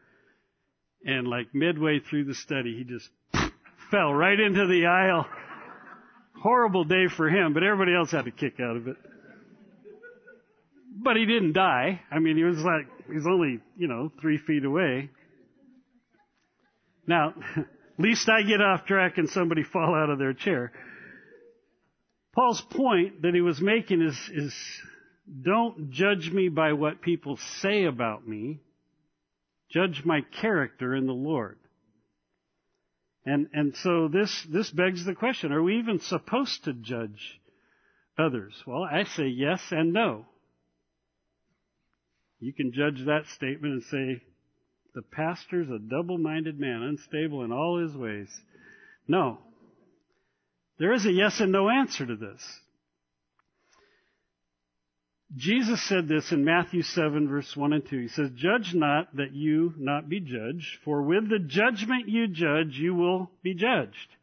And 1.04 1.26
like 1.26 1.52
midway 1.52 1.98
through 1.98 2.26
the 2.26 2.35
study, 2.35 2.76
he 2.76 2.85
just 2.85 3.09
fell 3.90 4.14
right 4.14 4.38
into 4.38 4.68
the 4.68 4.87
aisle 4.87 5.26
horrible 6.40 6.85
day 6.85 7.09
for 7.09 7.28
him, 7.28 7.54
but 7.54 7.64
everybody 7.64 7.92
else 7.92 8.12
had 8.12 8.26
a 8.28 8.30
kick 8.30 8.61
out 8.61 8.76
of 8.76 8.87
it. 8.87 8.96
But 11.02 11.16
he 11.16 11.26
didn't 11.26 11.54
die. 11.54 12.02
I 12.09 12.20
mean, 12.20 12.37
he 12.37 12.44
was 12.44 12.59
like, 12.59 12.87
he's 13.12 13.26
only, 13.26 13.60
you 13.76 13.88
know, 13.88 14.10
three 14.20 14.38
feet 14.38 14.64
away. 14.64 15.10
Now, 17.06 17.34
least 17.98 18.28
I 18.28 18.42
get 18.42 18.60
off 18.60 18.86
track 18.86 19.18
and 19.18 19.28
somebody 19.28 19.62
fall 19.62 19.94
out 19.94 20.10
of 20.10 20.18
their 20.18 20.32
chair. 20.32 20.72
Paul's 22.34 22.60
point 22.60 23.22
that 23.22 23.34
he 23.34 23.40
was 23.40 23.60
making 23.60 24.02
is, 24.02 24.16
is 24.32 24.54
don't 25.42 25.90
judge 25.90 26.30
me 26.30 26.48
by 26.48 26.72
what 26.72 27.02
people 27.02 27.38
say 27.60 27.84
about 27.84 28.26
me. 28.26 28.60
Judge 29.70 30.02
my 30.04 30.20
character 30.40 30.94
in 30.94 31.06
the 31.06 31.12
Lord. 31.12 31.58
And, 33.24 33.48
and 33.52 33.76
so 33.76 34.08
this, 34.08 34.46
this 34.48 34.70
begs 34.70 35.04
the 35.04 35.14
question, 35.14 35.52
are 35.52 35.62
we 35.62 35.78
even 35.78 36.00
supposed 36.00 36.64
to 36.64 36.72
judge 36.72 37.40
others? 38.18 38.54
Well, 38.66 38.82
I 38.82 39.04
say 39.04 39.26
yes 39.26 39.60
and 39.70 39.92
no. 39.92 40.26
You 42.40 42.53
can 42.53 42.72
judge 42.72 43.05
that 43.07 43.26
statement 43.35 43.74
and 43.74 43.83
say, 43.85 44.22
the 44.94 45.03
pastor's 45.03 45.68
a 45.70 45.79
double-minded 45.79 46.59
man, 46.59 46.83
unstable 46.83 47.44
in 47.44 47.53
all 47.53 47.79
his 47.79 47.94
ways. 47.94 48.29
No. 49.07 49.38
There 50.79 50.92
is 50.92 51.07
a 51.07 51.12
yes 51.12 51.40
and 51.40 51.53
no 51.53 51.68
answer 51.68 52.07
to 52.07 52.16
this. 52.16 52.42
Jesus 55.37 55.81
said 55.88 56.09
this 56.09 56.33
in 56.33 56.44
Matthew 56.44 56.83
7 56.83 57.29
verse 57.29 57.57
1 57.57 57.72
and 57.72 57.88
2. 57.88 57.98
He 57.98 58.09
says, 58.09 58.31
Judge 58.35 58.74
not 58.74 59.14
that 59.14 59.33
you 59.33 59.74
not 59.76 60.09
be 60.09 60.18
judged, 60.18 60.79
for 60.85 61.03
with 61.03 61.29
the 61.29 61.38
judgment 61.38 62.09
you 62.09 62.26
judge, 62.26 62.76
you 62.76 62.94
will 62.94 63.31
be 63.42 63.55
judged. 63.55 64.16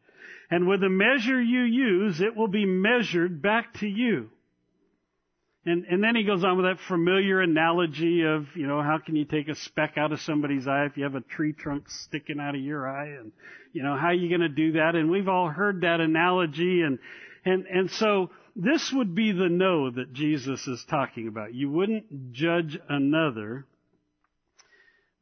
And 0.50 0.68
with 0.68 0.80
the 0.80 0.90
measure 0.90 1.40
you 1.40 1.62
use, 1.62 2.20
it 2.20 2.36
will 2.36 2.48
be 2.48 2.66
measured 2.66 3.40
back 3.40 3.74
to 3.80 3.86
you. 3.86 4.28
And, 5.68 5.84
and 5.84 6.02
then 6.02 6.16
he 6.16 6.24
goes 6.24 6.42
on 6.44 6.56
with 6.56 6.64
that 6.64 6.78
familiar 6.88 7.42
analogy 7.42 8.22
of, 8.22 8.46
you 8.54 8.66
know, 8.66 8.80
how 8.80 8.98
can 9.04 9.16
you 9.16 9.26
take 9.26 9.48
a 9.48 9.54
speck 9.54 9.98
out 9.98 10.12
of 10.12 10.20
somebody's 10.22 10.66
eye 10.66 10.86
if 10.86 10.96
you 10.96 11.04
have 11.04 11.14
a 11.14 11.20
tree 11.20 11.52
trunk 11.52 11.90
sticking 11.90 12.40
out 12.40 12.54
of 12.54 12.60
your 12.62 12.88
eye? 12.88 13.08
And, 13.08 13.32
you 13.74 13.82
know, 13.82 13.94
how 13.94 14.06
are 14.06 14.14
you 14.14 14.30
going 14.30 14.40
to 14.40 14.48
do 14.48 14.72
that? 14.72 14.94
And 14.94 15.10
we've 15.10 15.28
all 15.28 15.48
heard 15.48 15.82
that 15.82 16.00
analogy. 16.00 16.80
And, 16.80 16.98
and, 17.44 17.66
and 17.66 17.90
so 17.90 18.30
this 18.56 18.90
would 18.94 19.14
be 19.14 19.32
the 19.32 19.50
no 19.50 19.90
that 19.90 20.14
Jesus 20.14 20.66
is 20.66 20.82
talking 20.88 21.28
about. 21.28 21.52
You 21.52 21.70
wouldn't 21.70 22.32
judge 22.32 22.78
another 22.88 23.66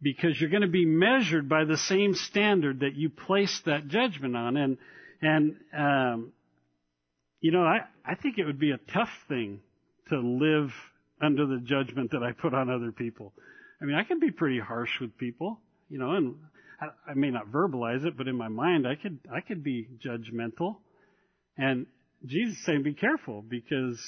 because 0.01 0.41
you're 0.41 0.51
going 0.51 0.63
to 0.63 0.69
be 0.69 0.87
measured 0.87 1.49
by 1.49 1.65
the 1.65 1.77
same 1.77 2.15
standard 2.15 2.81
that 2.81 2.95
you 2.95 3.11
place 3.11 3.63
that 3.67 3.89
judgment 3.89 4.37
on. 4.37 4.57
And, 4.57 4.79
and, 5.21 5.57
um, 5.77 6.33
you 7.41 7.51
know, 7.51 7.65
I, 7.65 7.81
I 8.05 8.15
think 8.15 8.39
it 8.39 8.45
would 8.45 8.61
be 8.61 8.71
a 8.71 8.79
tough 8.93 9.11
thing 9.27 9.61
to 10.09 10.19
live 10.19 10.73
under 11.21 11.47
the 11.47 11.59
judgment 11.59 12.11
that 12.12 12.23
I 12.23 12.33
put 12.33 12.55
on 12.55 12.71
other 12.71 12.92
people. 12.92 13.33
I 13.81 13.85
mean, 13.85 13.97
I 13.97 14.05
can 14.05 14.21
be 14.21 14.31
pretty 14.31 14.61
harsh 14.61 15.01
with 15.01 15.16
people, 15.19 15.61
you 15.88 15.99
know, 15.99 16.12
and 16.12 16.35
I, 16.81 17.14
may 17.14 17.31
not 17.31 17.51
verbalize 17.51 18.05
it, 18.05 18.16
but 18.16 18.29
in 18.29 18.37
my 18.37 18.49
mind, 18.49 18.87
I 18.87 18.97
could, 18.97 19.19
I 19.33 19.40
could 19.40 19.64
be 19.64 19.88
judgmental. 20.05 20.77
And 21.57 21.87
Jesus 22.25 22.59
is 22.59 22.64
saying, 22.64 22.83
be 22.83 22.95
careful 22.95 23.42
because 23.42 23.99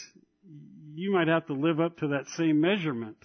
you 0.94 1.12
might 1.12 1.28
have 1.28 1.46
to 1.46 1.54
live 1.54 1.80
up 1.80 1.98
to 1.98 2.08
that 2.08 2.28
same 2.36 2.60
measurement. 2.60 3.16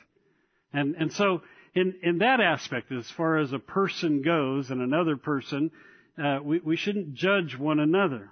And, 0.71 0.95
and 0.95 1.11
so 1.11 1.41
in, 1.75 1.95
in 2.03 2.17
that 2.19 2.39
aspect, 2.39 2.91
as 2.91 3.09
far 3.11 3.37
as 3.37 3.51
a 3.51 3.59
person 3.59 4.21
goes 4.21 4.69
and 4.69 4.81
another 4.81 5.17
person, 5.17 5.71
uh, 6.23 6.39
we, 6.43 6.59
we 6.59 6.77
shouldn't 6.77 7.13
judge 7.13 7.57
one 7.57 7.79
another. 7.79 8.29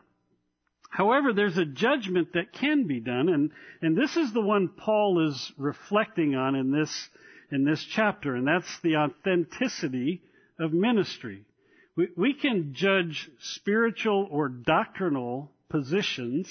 However, 0.91 1.31
there's 1.31 1.57
a 1.57 1.65
judgment 1.65 2.33
that 2.33 2.51
can 2.51 2.85
be 2.85 2.99
done, 2.99 3.29
and, 3.29 3.51
and 3.81 3.97
this 3.97 4.17
is 4.17 4.33
the 4.33 4.41
one 4.41 4.67
Paul 4.67 5.25
is 5.25 5.51
reflecting 5.57 6.35
on 6.35 6.53
in 6.53 6.71
this, 6.71 7.09
in 7.49 7.63
this 7.63 7.81
chapter, 7.83 8.35
and 8.35 8.45
that's 8.45 8.79
the 8.83 8.97
authenticity 8.97 10.21
of 10.59 10.73
ministry. 10.73 11.45
We, 11.95 12.09
we 12.17 12.33
can 12.33 12.73
judge 12.73 13.31
spiritual 13.39 14.27
or 14.29 14.49
doctrinal 14.49 15.49
positions 15.69 16.49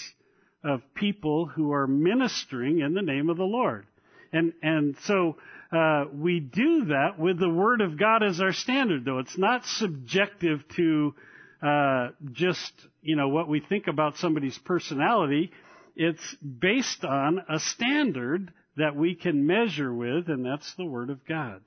of 0.65 0.81
people 0.95 1.45
who 1.45 1.73
are 1.73 1.87
ministering 1.87 2.81
in 2.81 2.95
the 2.95 3.03
name 3.03 3.29
of 3.29 3.37
the 3.37 3.45
Lord. 3.45 3.87
And, 4.33 4.55
and 4.63 4.97
so, 5.05 5.37
uh, 5.71 6.05
we 6.13 6.41
do 6.41 6.87
that 6.87 7.19
with 7.19 7.39
the 7.39 7.49
Word 7.51 7.83
of 7.83 7.99
God 7.99 8.23
as 8.23 8.41
our 8.41 8.53
standard, 8.53 9.05
though. 9.05 9.19
It's 9.19 9.39
not 9.39 9.67
subjective 9.67 10.67
to 10.77 11.15
uh, 11.63 12.09
just 12.33 12.73
you 13.03 13.17
know 13.17 13.29
what 13.29 13.49
we 13.49 13.61
think 13.61 13.87
about 13.87 14.17
somebody's 14.17 14.59
personality. 14.59 15.51
It's 15.97 16.37
based 16.37 17.05
on 17.05 17.41
a 17.49 17.59
standard 17.59 18.53
that 18.77 18.97
we 18.97 19.15
can 19.15 19.47
measure 19.47 19.93
with, 19.93 20.29
and 20.29 20.45
that's 20.45 20.75
the 20.75 20.85
Word 20.85 21.11
of 21.11 21.27
God. 21.27 21.61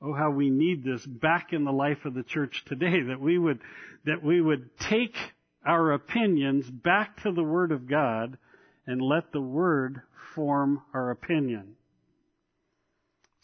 Oh, 0.00 0.14
how 0.14 0.30
we 0.30 0.50
need 0.50 0.84
this 0.84 1.04
back 1.04 1.52
in 1.52 1.64
the 1.64 1.72
life 1.72 2.04
of 2.04 2.14
the 2.14 2.22
church 2.22 2.64
today, 2.66 3.02
that 3.08 3.20
we 3.20 3.38
would, 3.38 3.60
that 4.04 4.22
we 4.22 4.40
would 4.40 4.70
take 4.78 5.16
our 5.64 5.92
opinions 5.92 6.68
back 6.68 7.22
to 7.22 7.32
the 7.32 7.44
Word 7.44 7.70
of 7.70 7.88
God 7.88 8.38
and 8.86 9.00
let 9.00 9.32
the 9.32 9.40
Word 9.40 10.02
form 10.34 10.82
our 10.94 11.10
opinion. 11.10 11.76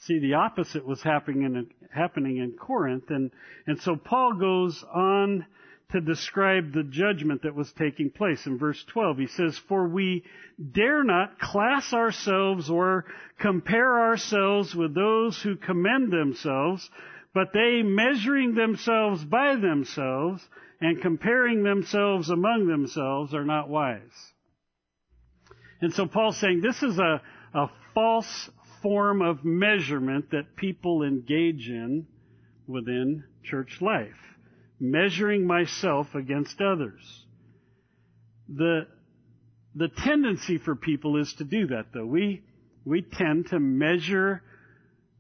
See, 0.03 0.21
the 0.21 0.35
opposite 0.35 0.87
was 0.87 1.03
happening 1.03 1.43
in, 1.43 1.71
happening 1.93 2.37
in 2.37 2.53
Corinth. 2.53 3.11
And, 3.11 3.31
and 3.67 3.81
so 3.81 3.97
Paul 3.97 4.35
goes 4.35 4.85
on 4.95 5.45
to 5.91 6.01
describe 6.01 6.73
the 6.73 6.85
judgment 6.85 7.43
that 7.43 7.55
was 7.55 7.73
taking 7.73 8.11
place. 8.11 8.47
In 8.47 8.59
verse 8.59 8.83
12, 8.93 9.19
he 9.19 9.27
says, 9.27 9.59
For 9.69 9.89
we 9.89 10.25
dare 10.73 11.03
not 11.03 11.39
class 11.39 11.93
ourselves 11.93 12.69
or 12.69 13.07
compare 13.41 14.01
ourselves 14.01 14.75
with 14.75 14.95
those 14.95 15.41
who 15.43 15.57
commend 15.57 16.13
themselves, 16.13 16.89
but 17.35 17.49
they 17.53 17.83
measuring 17.83 18.55
themselves 18.55 19.25
by 19.25 19.57
themselves 19.57 20.47
and 20.81 21.01
comparing 21.01 21.63
themselves 21.63 22.31
among 22.31 22.67
themselves 22.67 23.35
are 23.35 23.45
not 23.45 23.69
wise. 23.69 24.01
And 25.81 25.93
so 25.93 26.07
Paul's 26.07 26.39
saying 26.39 26.61
this 26.61 26.83
is 26.83 26.99
a, 26.99 27.23
a 27.55 27.67
false 27.95 28.51
form 28.83 29.23
of 29.23 29.45
measurement 29.45 30.31
that 30.31 30.57
people 30.57 31.03
engage 31.03 31.69
in 31.69 32.07
within 32.67 33.25
church 33.45 33.79
life. 33.81 34.15
Measuring 34.81 35.47
myself 35.47 36.15
against 36.15 36.61
others. 36.61 37.27
The, 38.49 38.87
the 39.75 39.89
tendency 39.89 40.59
for 40.59 40.77
people 40.77 41.21
is 41.21 41.33
to 41.35 41.45
do 41.45 41.69
that 41.69 41.87
though. 41.93 42.07
We, 42.07 42.43
we 42.85 43.03
tend 43.03 43.49
to 43.49 43.59
measure 43.59 44.43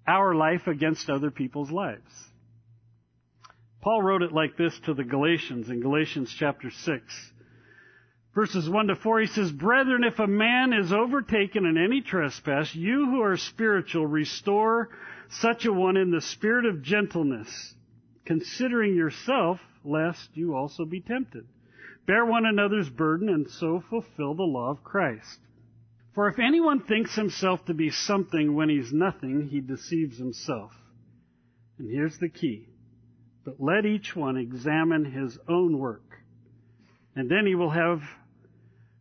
our 0.06 0.34
life 0.34 0.66
against 0.66 1.10
other 1.10 1.30
people's 1.30 1.70
lives. 1.70 2.10
Paul 3.82 4.02
wrote 4.02 4.22
it 4.22 4.32
like 4.32 4.56
this 4.56 4.78
to 4.86 4.94
the 4.94 5.04
Galatians 5.04 5.68
in 5.68 5.80
Galatians 5.80 6.34
chapter 6.38 6.70
6 6.70 7.32
verses 8.38 8.70
1 8.70 8.86
to 8.86 8.94
4, 8.94 9.20
he 9.22 9.26
says, 9.26 9.50
Brethren, 9.50 10.04
if 10.04 10.20
a 10.20 10.26
man 10.28 10.72
is 10.72 10.92
overtaken 10.92 11.66
in 11.66 11.76
any 11.76 12.00
trespass, 12.00 12.72
you 12.72 13.06
who 13.06 13.20
are 13.20 13.36
spiritual, 13.36 14.06
restore 14.06 14.90
such 15.28 15.66
a 15.66 15.72
one 15.72 15.96
in 15.96 16.12
the 16.12 16.20
spirit 16.20 16.64
of 16.64 16.80
gentleness, 16.80 17.74
considering 18.24 18.94
yourself, 18.94 19.58
lest 19.84 20.28
you 20.34 20.54
also 20.54 20.84
be 20.84 21.00
tempted. 21.00 21.48
Bear 22.06 22.24
one 22.24 22.46
another's 22.46 22.88
burden, 22.88 23.28
and 23.28 23.50
so 23.50 23.82
fulfill 23.90 24.36
the 24.36 24.44
law 24.44 24.70
of 24.70 24.84
Christ. 24.84 25.40
For 26.14 26.28
if 26.28 26.38
anyone 26.38 26.84
thinks 26.84 27.16
himself 27.16 27.64
to 27.64 27.74
be 27.74 27.90
something 27.90 28.54
when 28.54 28.68
he's 28.68 28.92
nothing, 28.92 29.48
he 29.50 29.60
deceives 29.60 30.16
himself. 30.16 30.70
And 31.76 31.90
here's 31.90 32.18
the 32.18 32.28
key. 32.28 32.68
But 33.44 33.56
let 33.58 33.84
each 33.84 34.14
one 34.14 34.36
examine 34.36 35.06
his 35.06 35.36
own 35.48 35.76
work, 35.76 36.04
and 37.16 37.28
then 37.28 37.44
he 37.44 37.56
will 37.56 37.70
have 37.70 38.00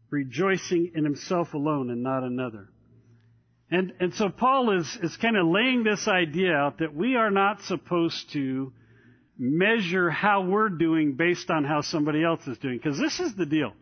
rejoicing 0.09 0.91
in 0.95 1.03
himself 1.03 1.53
alone 1.53 1.89
and 1.89 2.03
not 2.03 2.23
another. 2.23 2.69
And, 3.69 3.93
and 3.99 4.13
so 4.13 4.29
Paul 4.29 4.79
is, 4.79 4.97
is 5.03 5.17
kind 5.17 5.35
of 5.35 5.45
laying 5.47 5.83
this 5.83 6.07
idea 6.07 6.53
out 6.53 6.79
that 6.79 6.95
we 6.95 7.15
are 7.15 7.31
not 7.31 7.61
supposed 7.63 8.31
to 8.33 8.71
measure 9.37 10.09
how 10.09 10.45
we're 10.45 10.69
doing 10.69 11.13
based 11.13 11.49
on 11.51 11.65
how 11.65 11.81
somebody 11.81 12.23
else 12.23 12.45
is 12.47 12.57
doing. 12.59 12.77
Because 12.77 12.97
this 12.97 13.19
is 13.19 13.35
the 13.35 13.45
deal. 13.45 13.73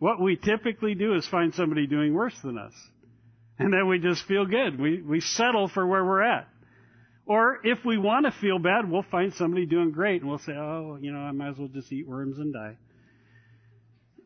What 0.00 0.20
we 0.20 0.36
typically 0.36 0.96
do 0.96 1.14
is 1.14 1.26
find 1.28 1.54
somebody 1.54 1.86
doing 1.86 2.12
worse 2.12 2.34
than 2.42 2.58
us. 2.58 2.74
And 3.58 3.72
then 3.72 3.86
we 3.88 4.00
just 4.00 4.24
feel 4.24 4.44
good. 4.44 4.80
We, 4.80 5.00
we 5.00 5.20
settle 5.20 5.68
for 5.68 5.86
where 5.86 6.04
we're 6.04 6.22
at. 6.22 6.48
Or 7.24 7.60
if 7.62 7.84
we 7.84 7.96
want 7.96 8.26
to 8.26 8.32
feel 8.32 8.58
bad, 8.58 8.90
we'll 8.90 9.04
find 9.08 9.32
somebody 9.34 9.66
doing 9.66 9.92
great 9.92 10.20
and 10.20 10.28
we'll 10.28 10.40
say, 10.40 10.52
oh, 10.52 10.98
you 11.00 11.12
know, 11.12 11.20
I 11.20 11.30
might 11.30 11.50
as 11.50 11.58
well 11.58 11.68
just 11.68 11.92
eat 11.92 12.08
worms 12.08 12.38
and 12.38 12.52
die 12.52 12.76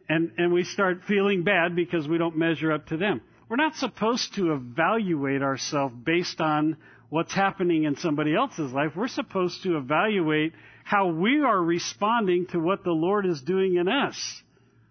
and, 0.09 0.33
and 0.39 0.53
we 0.53 0.65
start 0.65 1.03
feeling 1.07 1.43
bad 1.43 1.75
because 1.75 2.07
we 2.07 2.19
don't 2.19 2.37
measure 2.37 2.73
up 2.73 2.87
to 2.87 2.97
them. 2.97 3.21
We're 3.49 3.57
not 3.57 3.77
supposed 3.77 4.35
to 4.35 4.53
evaluate 4.53 5.43
ourselves 5.43 5.95
based 6.05 6.41
on 6.41 6.77
what's 7.09 7.33
happening 7.33 7.85
in 7.85 7.97
somebody 7.97 8.35
else's 8.35 8.73
life. 8.73 8.93
We're 8.97 9.09
supposed 9.09 9.63
to 9.63 9.77
evaluate 9.77 10.53
how 10.85 11.09
we 11.09 11.41
are 11.41 11.61
responding 11.61 12.47
to 12.49 12.59
what 12.59 12.85
the 12.85 12.93
Lord 12.93 13.27
is 13.27 13.41
doing 13.43 13.77
in 13.77 13.89
us. 13.89 14.43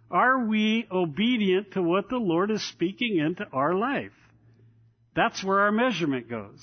Are 0.09 0.45
we 0.45 0.87
obedient 0.91 1.71
to 1.73 1.81
what 1.81 2.09
the 2.09 2.17
Lord 2.17 2.51
is 2.51 2.63
speaking 2.63 3.17
into 3.17 3.45
our 3.51 3.73
life? 3.73 4.11
That's 5.15 5.43
where 5.43 5.61
our 5.61 5.71
measurement 5.71 6.29
goes. 6.29 6.61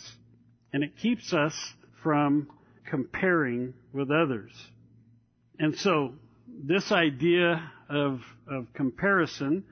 And 0.72 0.82
it 0.82 0.96
keeps 0.96 1.32
us 1.32 1.54
from 2.02 2.48
comparing 2.88 3.74
with 3.92 4.10
others. 4.10 4.52
And 5.58 5.76
so, 5.76 6.14
this 6.46 6.92
idea 6.92 7.70
of, 7.92 8.20
of 8.48 8.72
comparison 8.74 9.64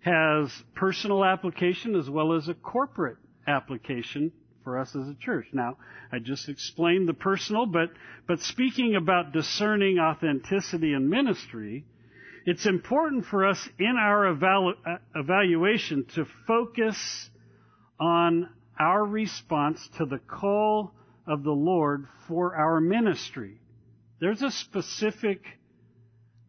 has 0.00 0.50
personal 0.74 1.24
application 1.24 1.96
as 1.96 2.08
well 2.08 2.34
as 2.34 2.48
a 2.48 2.54
corporate 2.54 3.16
application 3.46 4.32
for 4.62 4.78
us 4.78 4.94
as 4.94 5.08
a 5.08 5.16
church. 5.20 5.46
Now, 5.52 5.76
I 6.12 6.18
just 6.18 6.48
explained 6.48 7.08
the 7.08 7.14
personal, 7.14 7.66
but, 7.66 7.90
but 8.26 8.40
speaking 8.40 8.96
about 8.96 9.32
discerning 9.32 9.98
authenticity 9.98 10.92
in 10.92 11.08
ministry, 11.08 11.84
it's 12.46 12.66
important 12.66 13.26
for 13.26 13.46
us 13.46 13.68
in 13.78 13.96
our 13.98 14.34
evalu- 14.34 14.76
uh, 14.86 14.96
evaluation 15.14 16.06
to 16.14 16.26
focus 16.46 17.30
on 17.98 18.48
our 18.78 19.04
response 19.04 19.80
to 19.98 20.04
the 20.04 20.18
call 20.18 20.92
of 21.26 21.42
the 21.42 21.52
Lord 21.52 22.06
for 22.28 22.54
our 22.54 22.80
ministry. 22.80 23.60
There's 24.20 24.42
a 24.42 24.50
specific 24.50 25.42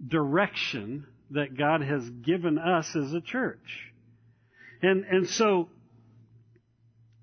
direction 0.05 1.07
that 1.31 1.57
God 1.57 1.81
has 1.81 2.07
given 2.09 2.57
us 2.57 2.95
as 2.95 3.13
a 3.13 3.21
church. 3.21 3.91
And, 4.81 5.05
and 5.05 5.29
so 5.29 5.69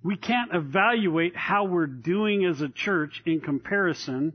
we 0.02 0.16
can't 0.16 0.52
evaluate 0.52 1.36
how 1.36 1.64
we're 1.64 1.86
doing 1.86 2.44
as 2.44 2.60
a 2.60 2.68
church 2.68 3.22
in 3.24 3.40
comparison 3.40 4.32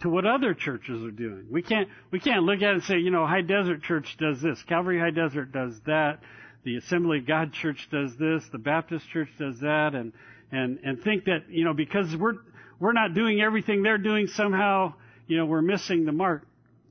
to 0.00 0.08
what 0.08 0.26
other 0.26 0.54
churches 0.54 1.02
are 1.02 1.10
doing. 1.10 1.46
We 1.50 1.62
can't, 1.62 1.88
we 2.10 2.20
can't 2.20 2.44
look 2.44 2.58
at 2.58 2.70
it 2.70 2.74
and 2.74 2.82
say, 2.84 2.98
you 2.98 3.10
know, 3.10 3.26
High 3.26 3.42
Desert 3.42 3.82
Church 3.82 4.16
does 4.18 4.40
this, 4.40 4.62
Calvary 4.68 5.00
High 5.00 5.10
Desert 5.10 5.50
does 5.50 5.80
that, 5.86 6.20
the 6.64 6.76
Assembly 6.76 7.18
of 7.18 7.26
God 7.26 7.52
Church 7.52 7.88
does 7.90 8.16
this, 8.16 8.44
the 8.52 8.58
Baptist 8.58 9.08
Church 9.08 9.30
does 9.38 9.58
that, 9.60 9.94
and, 9.94 10.12
and, 10.52 10.78
and 10.84 11.02
think 11.02 11.24
that, 11.24 11.44
you 11.48 11.64
know, 11.64 11.74
because 11.74 12.14
we're, 12.16 12.34
we're 12.78 12.92
not 12.92 13.14
doing 13.14 13.40
everything 13.40 13.82
they're 13.82 13.98
doing, 13.98 14.28
somehow, 14.28 14.94
you 15.26 15.36
know, 15.36 15.46
we're 15.46 15.62
missing 15.62 16.04
the 16.04 16.12
mark. 16.12 16.46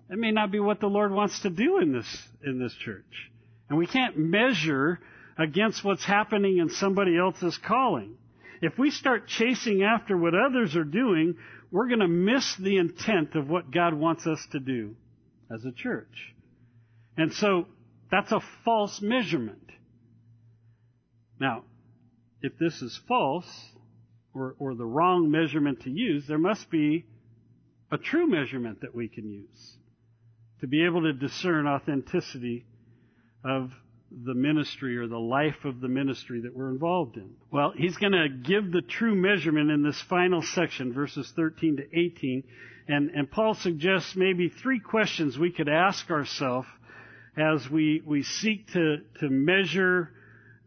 That 0.09 0.17
may 0.17 0.31
not 0.31 0.51
be 0.51 0.59
what 0.59 0.79
the 0.79 0.87
Lord 0.87 1.11
wants 1.11 1.41
to 1.41 1.49
do 1.49 1.79
in 1.79 1.91
this, 1.91 2.27
in 2.45 2.59
this 2.59 2.73
church. 2.73 3.31
And 3.69 3.77
we 3.77 3.87
can't 3.87 4.17
measure 4.17 4.99
against 5.37 5.83
what's 5.83 6.05
happening 6.05 6.57
in 6.57 6.69
somebody 6.69 7.17
else's 7.17 7.57
calling. 7.57 8.15
If 8.61 8.77
we 8.79 8.89
start 8.89 9.27
chasing 9.27 9.83
after 9.83 10.17
what 10.17 10.33
others 10.33 10.75
are 10.75 10.85
doing, 10.85 11.35
we're 11.71 11.87
going 11.87 11.99
to 11.99 12.07
miss 12.07 12.55
the 12.55 12.77
intent 12.77 13.35
of 13.35 13.49
what 13.49 13.69
God 13.69 13.93
wants 13.93 14.25
us 14.25 14.39
to 14.53 14.59
do 14.59 14.95
as 15.53 15.63
a 15.65 15.71
church. 15.71 16.33
And 17.17 17.33
so 17.33 17.65
that's 18.09 18.31
a 18.31 18.41
false 18.63 19.01
measurement. 19.01 19.61
Now, 21.39 21.63
if 22.41 22.57
this 22.57 22.81
is 22.81 22.99
false 23.07 23.47
or, 24.33 24.55
or 24.57 24.73
the 24.73 24.85
wrong 24.85 25.29
measurement 25.29 25.81
to 25.81 25.91
use, 25.91 26.25
there 26.27 26.37
must 26.37 26.71
be 26.71 27.05
a 27.91 27.97
true 27.97 28.27
measurement 28.27 28.81
that 28.81 28.95
we 28.95 29.07
can 29.07 29.29
use 29.29 29.76
to 30.61 30.67
be 30.67 30.85
able 30.85 31.03
to 31.03 31.13
discern 31.13 31.67
authenticity 31.67 32.65
of 33.43 33.71
the 34.11 34.33
ministry 34.33 34.97
or 34.97 35.07
the 35.07 35.19
life 35.19 35.65
of 35.65 35.81
the 35.81 35.87
ministry 35.87 36.41
that 36.41 36.55
we're 36.55 36.69
involved 36.69 37.17
in. 37.17 37.29
Well, 37.51 37.73
he's 37.75 37.97
going 37.97 38.13
to 38.13 38.29
give 38.29 38.71
the 38.71 38.81
true 38.81 39.15
measurement 39.15 39.69
in 39.69 39.83
this 39.83 40.01
final 40.09 40.41
section, 40.41 40.93
verses 40.93 41.31
13 41.35 41.77
to 41.77 41.83
18. 41.99 42.43
And, 42.87 43.09
and 43.11 43.29
Paul 43.29 43.53
suggests 43.53 44.15
maybe 44.15 44.49
three 44.49 44.79
questions 44.79 45.37
we 45.37 45.51
could 45.51 45.67
ask 45.67 46.09
ourselves 46.09 46.67
as 47.37 47.69
we, 47.69 48.01
we 48.05 48.23
seek 48.23 48.67
to, 48.73 48.97
to 49.19 49.29
measure 49.29 50.11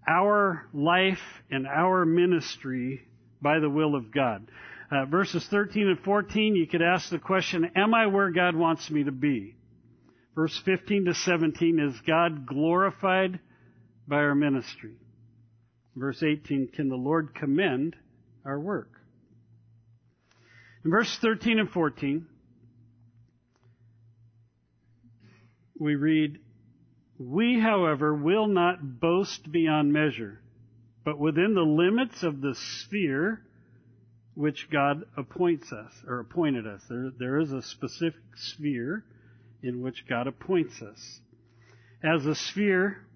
our 0.07 0.66
life 0.72 1.22
and 1.50 1.66
our 1.66 2.05
ministry 2.05 3.09
by 3.40 3.59
the 3.59 3.70
will 3.70 3.94
of 3.94 4.12
God. 4.12 4.50
Uh, 4.90 5.07
verses 5.07 5.46
13 5.48 5.88
and 5.88 6.00
14, 6.00 6.57
you 6.57 6.66
could 6.66 6.83
ask 6.83 7.11
the 7.11 7.18
question, 7.18 7.70
Am 7.74 7.94
I 7.94 8.07
where 8.07 8.31
God 8.31 8.55
wants 8.55 8.90
me 8.90 9.05
to 9.05 9.12
be? 9.12 9.57
Verse 10.40 10.62
15 10.64 11.05
to 11.05 11.12
17, 11.12 11.79
is 11.79 12.00
God 12.07 12.46
glorified 12.46 13.40
by 14.09 14.16
our 14.16 14.35
ministry? 14.35 14.94
Verse 15.94 16.22
18, 16.22 16.68
can 16.68 16.88
the 16.88 16.96
Lord 16.96 17.35
commend 17.35 17.94
our 18.46 18.59
work? 18.59 18.88
In 20.83 20.92
verse 20.92 21.14
13 21.20 21.59
and 21.59 21.68
14, 21.70 22.26
we 25.79 25.94
read, 25.94 26.38
We, 27.18 27.61
however, 27.61 28.14
will 28.14 28.46
not 28.46 28.98
boast 28.98 29.53
beyond 29.53 29.92
measure, 29.92 30.40
but 31.05 31.18
within 31.18 31.53
the 31.53 31.61
limits 31.61 32.22
of 32.22 32.40
the 32.40 32.55
sphere 32.55 33.42
which 34.33 34.70
God 34.72 35.05
appoints 35.18 35.70
us, 35.70 35.92
or 36.09 36.18
appointed 36.18 36.66
us. 36.66 36.81
There, 36.88 37.11
there 37.18 37.40
is 37.40 37.53
a 37.53 37.61
specific 37.61 38.22
sphere 38.37 39.05
in 39.62 39.83
which 39.83 40.07
God 40.09 40.27
appoints 40.27 40.81
us. 40.83 41.20
As 42.03 42.25
a 42.27 42.35
sphere 42.35 43.07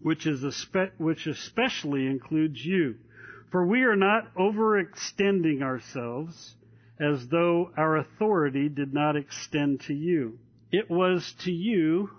which 0.00 0.26
is 0.26 0.42
spe- 0.56 0.98
which 0.98 1.26
especially 1.26 2.06
includes 2.06 2.64
you. 2.64 2.96
For 3.50 3.66
we 3.66 3.82
are 3.82 3.96
not 3.96 4.34
overextending 4.34 5.62
ourselves 5.62 6.54
as 6.98 7.26
though 7.28 7.70
our 7.76 7.96
authority 7.96 8.68
did 8.68 8.92
not 8.94 9.16
extend 9.16 9.80
to 9.82 9.94
you. 9.94 10.38
It 10.70 10.90
was 10.90 11.34
to 11.44 11.50
you 11.50 12.10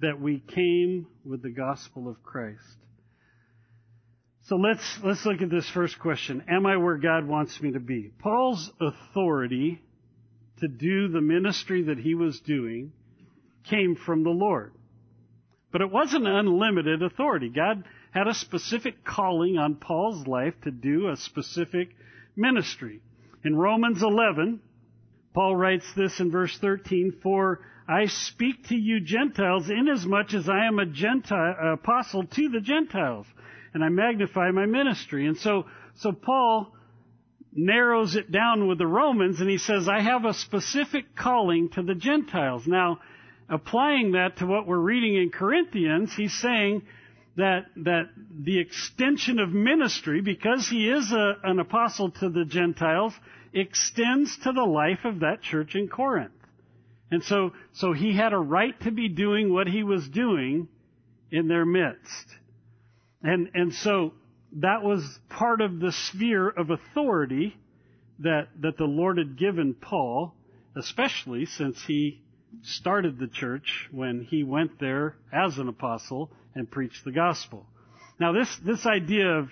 that 0.00 0.20
we 0.20 0.40
came 0.40 1.06
with 1.24 1.42
the 1.42 1.50
gospel 1.50 2.08
of 2.08 2.22
Christ. 2.22 2.60
So 4.42 4.56
let's, 4.56 5.00
let's 5.02 5.24
look 5.24 5.42
at 5.42 5.50
this 5.50 5.68
first 5.70 5.98
question. 5.98 6.44
Am 6.48 6.66
I 6.66 6.76
where 6.76 6.98
God 6.98 7.26
wants 7.26 7.60
me 7.60 7.72
to 7.72 7.80
be? 7.80 8.12
Paul's 8.18 8.70
authority 8.80 9.80
to 10.60 10.68
do 10.68 11.08
the 11.08 11.20
ministry 11.20 11.82
that 11.82 11.98
he 11.98 12.14
was 12.14 12.40
doing 12.40 12.92
came 13.68 13.96
from 13.96 14.22
the 14.22 14.30
Lord. 14.30 14.72
But 15.72 15.80
it 15.80 15.90
wasn't 15.90 16.26
unlimited 16.26 17.02
authority. 17.02 17.50
God 17.50 17.84
had 18.12 18.28
a 18.28 18.34
specific 18.34 19.04
calling 19.04 19.58
on 19.58 19.74
Paul's 19.74 20.26
life 20.26 20.54
to 20.62 20.70
do 20.70 21.08
a 21.08 21.16
specific 21.16 21.90
ministry. 22.34 23.00
In 23.44 23.56
Romans 23.56 24.02
11, 24.02 24.60
Paul 25.34 25.54
writes 25.54 25.84
this 25.94 26.18
in 26.18 26.30
verse 26.30 26.56
13, 26.58 27.18
For 27.22 27.60
I 27.86 28.06
speak 28.06 28.68
to 28.68 28.74
you 28.74 29.00
Gentiles 29.00 29.68
inasmuch 29.68 30.32
as 30.34 30.48
I 30.48 30.66
am 30.66 30.78
a 30.78 30.86
Gentile, 30.86 31.74
apostle 31.74 32.24
to 32.24 32.48
the 32.48 32.60
Gentiles, 32.60 33.26
and 33.74 33.84
I 33.84 33.90
magnify 33.90 34.50
my 34.50 34.66
ministry. 34.66 35.26
And 35.26 35.36
so, 35.36 35.66
so 35.96 36.12
Paul 36.12 36.72
narrows 37.56 38.16
it 38.16 38.30
down 38.30 38.68
with 38.68 38.78
the 38.78 38.86
Romans 38.86 39.40
and 39.40 39.48
he 39.48 39.58
says, 39.58 39.88
I 39.88 40.00
have 40.00 40.24
a 40.24 40.34
specific 40.34 41.16
calling 41.16 41.70
to 41.70 41.82
the 41.82 41.94
Gentiles. 41.94 42.66
Now, 42.66 43.00
applying 43.48 44.12
that 44.12 44.38
to 44.38 44.46
what 44.46 44.66
we're 44.66 44.78
reading 44.78 45.16
in 45.16 45.30
Corinthians, 45.30 46.14
he's 46.14 46.34
saying 46.34 46.82
that, 47.36 47.66
that 47.76 48.10
the 48.30 48.58
extension 48.58 49.38
of 49.38 49.50
ministry, 49.50 50.20
because 50.20 50.68
he 50.68 50.88
is 50.88 51.12
a, 51.12 51.34
an 51.44 51.58
apostle 51.58 52.10
to 52.12 52.28
the 52.28 52.44
Gentiles, 52.44 53.14
extends 53.52 54.36
to 54.38 54.52
the 54.52 54.64
life 54.64 55.04
of 55.04 55.20
that 55.20 55.42
church 55.42 55.74
in 55.74 55.88
Corinth. 55.88 56.32
And 57.10 57.22
so, 57.22 57.52
so 57.72 57.92
he 57.92 58.16
had 58.16 58.32
a 58.32 58.38
right 58.38 58.78
to 58.80 58.90
be 58.90 59.08
doing 59.08 59.52
what 59.52 59.68
he 59.68 59.82
was 59.82 60.08
doing 60.08 60.68
in 61.30 61.48
their 61.48 61.64
midst. 61.64 62.26
And, 63.22 63.50
and 63.54 63.72
so 63.72 64.12
that 64.56 64.82
was 64.82 65.02
part 65.28 65.60
of 65.60 65.80
the 65.80 65.92
sphere 65.92 66.48
of 66.48 66.70
authority 66.70 67.56
that, 68.20 68.48
that 68.62 68.78
the 68.78 68.84
Lord 68.84 69.18
had 69.18 69.38
given 69.38 69.74
Paul, 69.74 70.34
especially 70.74 71.44
since 71.44 71.82
he 71.86 72.22
started 72.62 73.18
the 73.18 73.26
church 73.26 73.88
when 73.90 74.22
he 74.22 74.44
went 74.44 74.80
there 74.80 75.16
as 75.30 75.58
an 75.58 75.68
apostle 75.68 76.30
and 76.54 76.70
preached 76.70 77.04
the 77.04 77.12
gospel. 77.12 77.66
Now 78.18 78.32
this, 78.32 78.48
this 78.64 78.86
idea 78.86 79.26
of, 79.26 79.50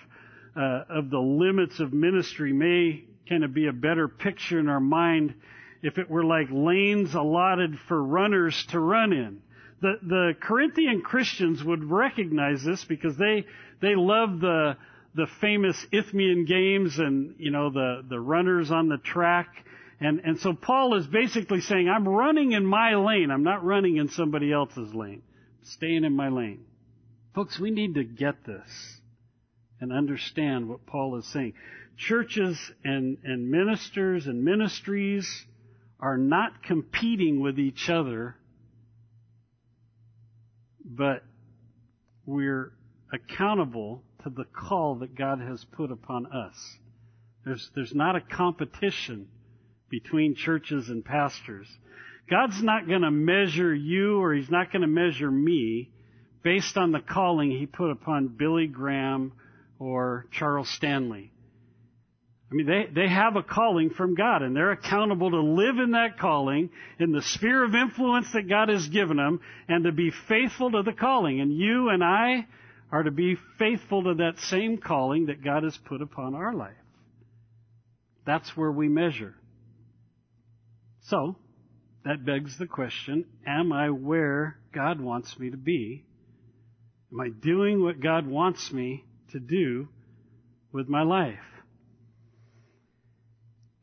uh, 0.55 0.83
of 0.89 1.11
the 1.11 1.19
limits 1.19 1.79
of 1.79 1.93
ministry 1.93 2.51
may 2.51 3.03
kind 3.29 3.43
of 3.43 3.53
be 3.53 3.67
a 3.67 3.73
better 3.73 4.07
picture 4.07 4.59
in 4.59 4.67
our 4.67 4.79
mind 4.79 5.35
if 5.83 5.99
it 5.99 6.09
were 6.09 6.23
like 6.23 6.47
lanes 6.49 7.13
allotted 7.13 7.77
for 7.87 8.03
runners 8.03 8.65
to 8.69 8.79
run 8.79 9.13
in. 9.13 9.41
The, 9.81 9.93
the 10.01 10.33
Corinthian 10.41 11.01
Christians 11.01 11.63
would 11.63 11.83
recognize 11.83 12.63
this 12.63 12.83
because 12.85 13.17
they, 13.17 13.45
they 13.81 13.93
love 13.95 14.39
the, 14.39 14.77
the 15.15 15.27
famous 15.41 15.77
Isthmian 15.91 16.45
games 16.45 16.99
and, 16.99 17.35
you 17.37 17.51
know, 17.51 17.69
the, 17.69 18.03
the 18.07 18.19
runners 18.19 18.69
on 18.71 18.89
the 18.89 18.97
track. 18.97 19.47
And, 19.99 20.19
and 20.19 20.39
so 20.39 20.53
Paul 20.53 20.95
is 20.95 21.07
basically 21.07 21.61
saying, 21.61 21.89
I'm 21.89 22.07
running 22.07 22.51
in 22.51 22.65
my 22.65 22.95
lane. 22.95 23.31
I'm 23.31 23.43
not 23.43 23.63
running 23.63 23.97
in 23.97 24.09
somebody 24.09 24.51
else's 24.51 24.93
lane. 24.93 25.21
I'm 25.59 25.65
staying 25.65 26.03
in 26.03 26.15
my 26.15 26.29
lane. 26.29 26.65
Folks, 27.33 27.59
we 27.59 27.71
need 27.71 27.95
to 27.95 28.03
get 28.03 28.45
this 28.45 28.99
and 29.79 29.91
understand 29.91 30.67
what 30.67 30.85
Paul 30.85 31.17
is 31.17 31.31
saying. 31.31 31.53
Churches 31.97 32.59
and, 32.83 33.17
and 33.23 33.49
ministers 33.49 34.27
and 34.27 34.43
ministries 34.43 35.27
are 35.99 36.17
not 36.17 36.61
competing 36.63 37.39
with 37.39 37.57
each 37.57 37.89
other 37.89 38.35
but 40.85 41.23
we're 42.25 42.71
accountable 43.11 44.03
to 44.25 44.31
the 44.31 44.45
call 44.45 44.95
that 44.95 45.15
God 45.15 45.39
has 45.39 45.63
put 45.73 45.91
upon 45.91 46.25
us. 46.25 46.55
There's, 47.45 47.69
there's 47.75 47.93
not 47.93 48.15
a 48.15 48.21
competition 48.21 49.27
between 49.87 50.33
churches 50.33 50.89
and 50.89 51.05
pastors. 51.05 51.67
God's 52.27 52.61
not 52.61 52.87
going 52.87 53.03
to 53.03 53.11
measure 53.11 53.73
you 53.73 54.19
or 54.19 54.33
He's 54.33 54.49
not 54.49 54.71
going 54.71 54.81
to 54.81 54.87
measure 54.87 55.29
me 55.29 55.91
based 56.43 56.75
on 56.75 56.91
the 56.91 57.01
calling 57.01 57.51
He 57.51 57.67
put 57.67 57.91
upon 57.91 58.35
Billy 58.35 58.65
Graham 58.65 59.33
or 59.77 60.25
Charles 60.31 60.69
Stanley. 60.69 61.31
I 62.51 62.55
mean, 62.55 62.65
they, 62.65 63.01
they 63.01 63.07
have 63.07 63.35
a 63.35 63.43
calling 63.43 63.91
from 63.91 64.15
God 64.15 64.41
and 64.41 64.55
they're 64.55 64.71
accountable 64.71 65.29
to 65.29 65.41
live 65.41 65.77
in 65.77 65.91
that 65.91 66.17
calling 66.17 66.71
in 66.99 67.11
the 67.11 67.21
sphere 67.21 67.63
of 67.63 67.75
influence 67.75 68.31
that 68.33 68.49
God 68.49 68.69
has 68.69 68.87
given 68.87 69.17
them 69.17 69.39
and 69.67 69.83
to 69.83 69.91
be 69.91 70.11
faithful 70.27 70.71
to 70.71 70.81
the 70.81 70.93
calling. 70.93 71.41
And 71.41 71.55
you 71.55 71.89
and 71.89 72.03
I 72.03 72.47
are 72.95 73.03
to 73.03 73.11
be 73.11 73.35
faithful 73.59 74.03
to 74.03 74.13
that 74.13 74.39
same 74.39 74.77
calling 74.77 75.25
that 75.25 75.43
God 75.43 75.63
has 75.63 75.77
put 75.83 76.01
upon 76.01 76.33
our 76.33 76.53
life. 76.53 76.71
That's 78.25 78.55
where 78.55 78.71
we 78.71 78.87
measure. 78.87 79.35
So, 81.01 81.35
that 82.05 82.25
begs 82.25 82.57
the 82.57 82.67
question, 82.67 83.25
am 83.45 83.73
I 83.73 83.89
where 83.89 84.57
God 84.73 85.01
wants 85.01 85.37
me 85.37 85.49
to 85.49 85.57
be? 85.57 86.05
Am 87.11 87.19
I 87.19 87.27
doing 87.27 87.83
what 87.83 87.99
God 87.99 88.27
wants 88.27 88.71
me 88.71 89.03
to 89.33 89.41
do 89.41 89.89
with 90.71 90.87
my 90.87 91.03
life? 91.03 91.35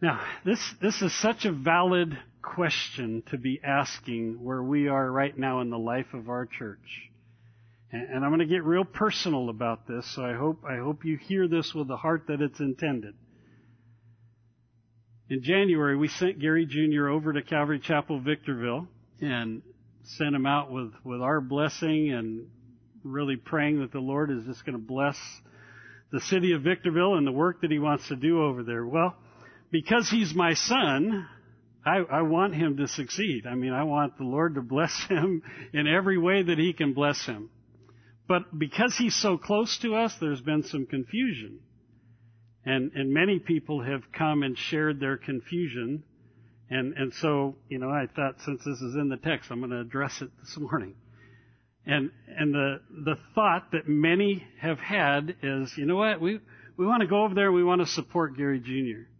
Now, 0.00 0.24
this, 0.46 0.58
this 0.80 1.02
is 1.02 1.12
such 1.20 1.44
a 1.44 1.52
valid 1.52 2.16
question 2.40 3.22
to 3.26 3.36
be 3.36 3.60
asking 3.62 4.42
where 4.42 4.62
we 4.62 4.88
are 4.88 5.12
right 5.12 5.36
now 5.36 5.60
in 5.60 5.68
the 5.68 5.78
life 5.78 6.14
of 6.14 6.30
our 6.30 6.46
church. 6.46 7.11
And, 7.92 8.24
I'm 8.24 8.30
going 8.30 8.40
to 8.40 8.46
get 8.46 8.64
real 8.64 8.84
personal 8.84 9.50
about 9.50 9.86
this, 9.86 10.10
so 10.14 10.24
I 10.24 10.32
hope, 10.32 10.64
I 10.64 10.78
hope 10.78 11.04
you 11.04 11.18
hear 11.18 11.46
this 11.46 11.74
with 11.74 11.88
the 11.88 11.96
heart 11.96 12.24
that 12.28 12.40
it's 12.40 12.58
intended. 12.58 13.14
In 15.28 15.42
January, 15.42 15.94
we 15.96 16.08
sent 16.08 16.40
Gary 16.40 16.64
Jr. 16.64 17.08
over 17.08 17.34
to 17.34 17.42
Calvary 17.42 17.80
Chapel, 17.80 18.18
Victorville, 18.18 18.88
and 19.20 19.60
sent 20.04 20.34
him 20.34 20.46
out 20.46 20.72
with, 20.72 20.92
with 21.04 21.20
our 21.20 21.42
blessing 21.42 22.12
and 22.12 22.46
really 23.04 23.36
praying 23.36 23.80
that 23.80 23.92
the 23.92 24.00
Lord 24.00 24.30
is 24.30 24.44
just 24.46 24.64
going 24.64 24.78
to 24.78 24.84
bless 24.84 25.18
the 26.12 26.20
city 26.20 26.52
of 26.52 26.62
Victorville 26.62 27.16
and 27.16 27.26
the 27.26 27.32
work 27.32 27.60
that 27.60 27.70
he 27.70 27.78
wants 27.78 28.08
to 28.08 28.16
do 28.16 28.42
over 28.42 28.62
there. 28.62 28.86
Well, 28.86 29.14
because 29.70 30.08
he's 30.08 30.34
my 30.34 30.54
son, 30.54 31.26
I, 31.84 31.98
I, 32.10 32.22
want 32.22 32.54
him 32.54 32.76
to 32.78 32.88
succeed. 32.88 33.46
I 33.46 33.54
mean, 33.54 33.72
I 33.72 33.84
want 33.84 34.16
the 34.18 34.24
Lord 34.24 34.54
to 34.54 34.62
bless 34.62 34.94
him 35.08 35.42
in 35.74 35.86
every 35.86 36.18
way 36.18 36.42
that 36.42 36.58
he 36.58 36.72
can 36.72 36.94
bless 36.94 37.24
him. 37.26 37.50
But 38.32 38.58
because 38.58 38.96
he's 38.96 39.14
so 39.14 39.36
close 39.36 39.76
to 39.82 39.94
us, 39.94 40.14
there's 40.18 40.40
been 40.40 40.62
some 40.62 40.86
confusion. 40.86 41.60
And, 42.64 42.90
and 42.94 43.12
many 43.12 43.38
people 43.38 43.82
have 43.84 44.10
come 44.10 44.42
and 44.42 44.56
shared 44.56 45.00
their 45.00 45.18
confusion. 45.18 46.02
And, 46.70 46.94
and 46.96 47.12
so, 47.12 47.56
you 47.68 47.78
know, 47.78 47.90
I 47.90 48.06
thought 48.06 48.36
since 48.42 48.64
this 48.64 48.80
is 48.80 48.94
in 48.94 49.10
the 49.10 49.18
text, 49.18 49.50
I'm 49.50 49.58
going 49.58 49.72
to 49.72 49.80
address 49.80 50.22
it 50.22 50.30
this 50.40 50.56
morning. 50.58 50.94
And, 51.84 52.10
and 52.26 52.54
the, 52.54 52.80
the 53.04 53.16
thought 53.34 53.72
that 53.72 53.86
many 53.86 54.42
have 54.62 54.78
had 54.78 55.36
is, 55.42 55.70
you 55.76 55.84
know 55.84 55.96
what, 55.96 56.18
we, 56.18 56.40
we 56.78 56.86
want 56.86 57.02
to 57.02 57.08
go 57.08 57.24
over 57.24 57.34
there 57.34 57.48
and 57.48 57.54
we 57.54 57.62
want 57.62 57.82
to 57.82 57.86
support 57.86 58.38
Gary 58.38 58.60
Jr. 58.60 59.10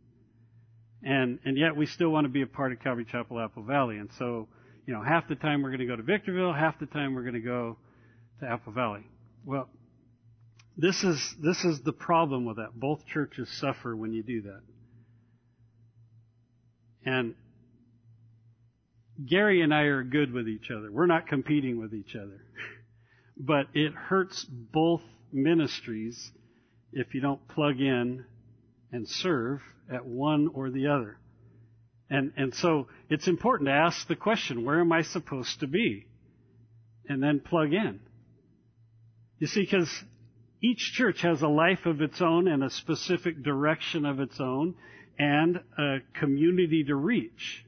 And, 1.06 1.38
and 1.44 1.58
yet 1.58 1.76
we 1.76 1.84
still 1.84 2.08
want 2.08 2.24
to 2.24 2.30
be 2.30 2.40
a 2.40 2.46
part 2.46 2.72
of 2.72 2.80
Calvary 2.80 3.04
Chapel 3.12 3.38
Apple 3.38 3.64
Valley. 3.64 3.98
And 3.98 4.08
so, 4.18 4.48
you 4.86 4.94
know, 4.94 5.02
half 5.02 5.28
the 5.28 5.34
time 5.34 5.60
we're 5.60 5.68
going 5.68 5.80
to 5.80 5.86
go 5.86 5.96
to 5.96 6.02
Victorville, 6.02 6.54
half 6.54 6.80
the 6.80 6.86
time 6.86 7.14
we're 7.14 7.24
going 7.24 7.34
to 7.34 7.40
go 7.40 7.76
to 8.42 8.48
Apple 8.48 8.72
Valley. 8.72 9.04
Well, 9.44 9.68
this 10.76 11.02
is, 11.04 11.34
this 11.42 11.64
is 11.64 11.80
the 11.82 11.92
problem 11.92 12.44
with 12.44 12.56
that. 12.56 12.74
Both 12.74 13.06
churches 13.06 13.48
suffer 13.60 13.94
when 13.94 14.12
you 14.12 14.22
do 14.22 14.42
that. 14.42 14.60
And 17.04 17.34
Gary 19.24 19.62
and 19.62 19.72
I 19.72 19.82
are 19.82 20.02
good 20.02 20.32
with 20.32 20.48
each 20.48 20.70
other. 20.70 20.90
We're 20.90 21.06
not 21.06 21.26
competing 21.28 21.80
with 21.80 21.94
each 21.94 22.16
other. 22.16 22.44
but 23.36 23.66
it 23.74 23.92
hurts 23.92 24.44
both 24.44 25.02
ministries 25.32 26.30
if 26.92 27.14
you 27.14 27.20
don't 27.20 27.46
plug 27.48 27.80
in 27.80 28.24
and 28.90 29.08
serve 29.08 29.60
at 29.92 30.04
one 30.04 30.48
or 30.54 30.70
the 30.70 30.88
other. 30.88 31.18
And, 32.10 32.32
and 32.36 32.54
so 32.54 32.88
it's 33.08 33.28
important 33.28 33.68
to 33.68 33.72
ask 33.72 34.06
the 34.08 34.16
question, 34.16 34.64
where 34.64 34.80
am 34.80 34.92
I 34.92 35.02
supposed 35.02 35.60
to 35.60 35.66
be? 35.66 36.06
And 37.08 37.22
then 37.22 37.40
plug 37.40 37.72
in. 37.72 38.00
You 39.42 39.48
see, 39.48 39.62
because 39.62 39.92
each 40.62 40.92
church 40.92 41.22
has 41.22 41.42
a 41.42 41.48
life 41.48 41.84
of 41.84 42.00
its 42.00 42.22
own 42.22 42.46
and 42.46 42.62
a 42.62 42.70
specific 42.70 43.42
direction 43.42 44.06
of 44.06 44.20
its 44.20 44.38
own 44.38 44.76
and 45.18 45.58
a 45.76 45.96
community 46.14 46.84
to 46.84 46.94
reach. 46.94 47.66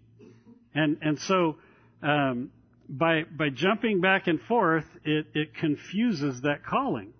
And, 0.72 0.98
and 1.02 1.18
so, 1.18 1.56
um, 2.00 2.52
by, 2.88 3.24
by 3.24 3.48
jumping 3.48 4.00
back 4.00 4.28
and 4.28 4.40
forth, 4.42 4.84
it, 5.04 5.26
it 5.34 5.56
confuses 5.56 6.42
that 6.42 6.64
calling. 6.64 7.12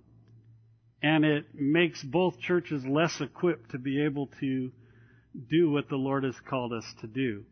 And 1.02 1.24
it 1.24 1.46
makes 1.52 2.00
both 2.04 2.38
churches 2.38 2.86
less 2.86 3.20
equipped 3.20 3.72
to 3.72 3.78
be 3.80 4.04
able 4.04 4.28
to 4.38 4.70
do 5.50 5.68
what 5.68 5.88
the 5.88 5.96
Lord 5.96 6.22
has 6.22 6.38
called 6.48 6.72
us 6.72 6.86
to 7.00 7.08
do. 7.08 7.42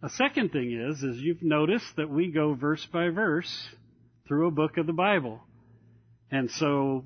A 0.00 0.10
second 0.10 0.52
thing 0.52 0.70
is, 0.70 1.02
is 1.02 1.20
you've 1.20 1.42
noticed 1.42 1.96
that 1.96 2.08
we 2.08 2.30
go 2.30 2.54
verse 2.54 2.86
by 2.86 3.08
verse 3.08 3.68
through 4.28 4.46
a 4.46 4.52
book 4.52 4.76
of 4.76 4.86
the 4.86 4.92
Bible. 4.92 5.40
And 6.32 6.50
so, 6.50 7.04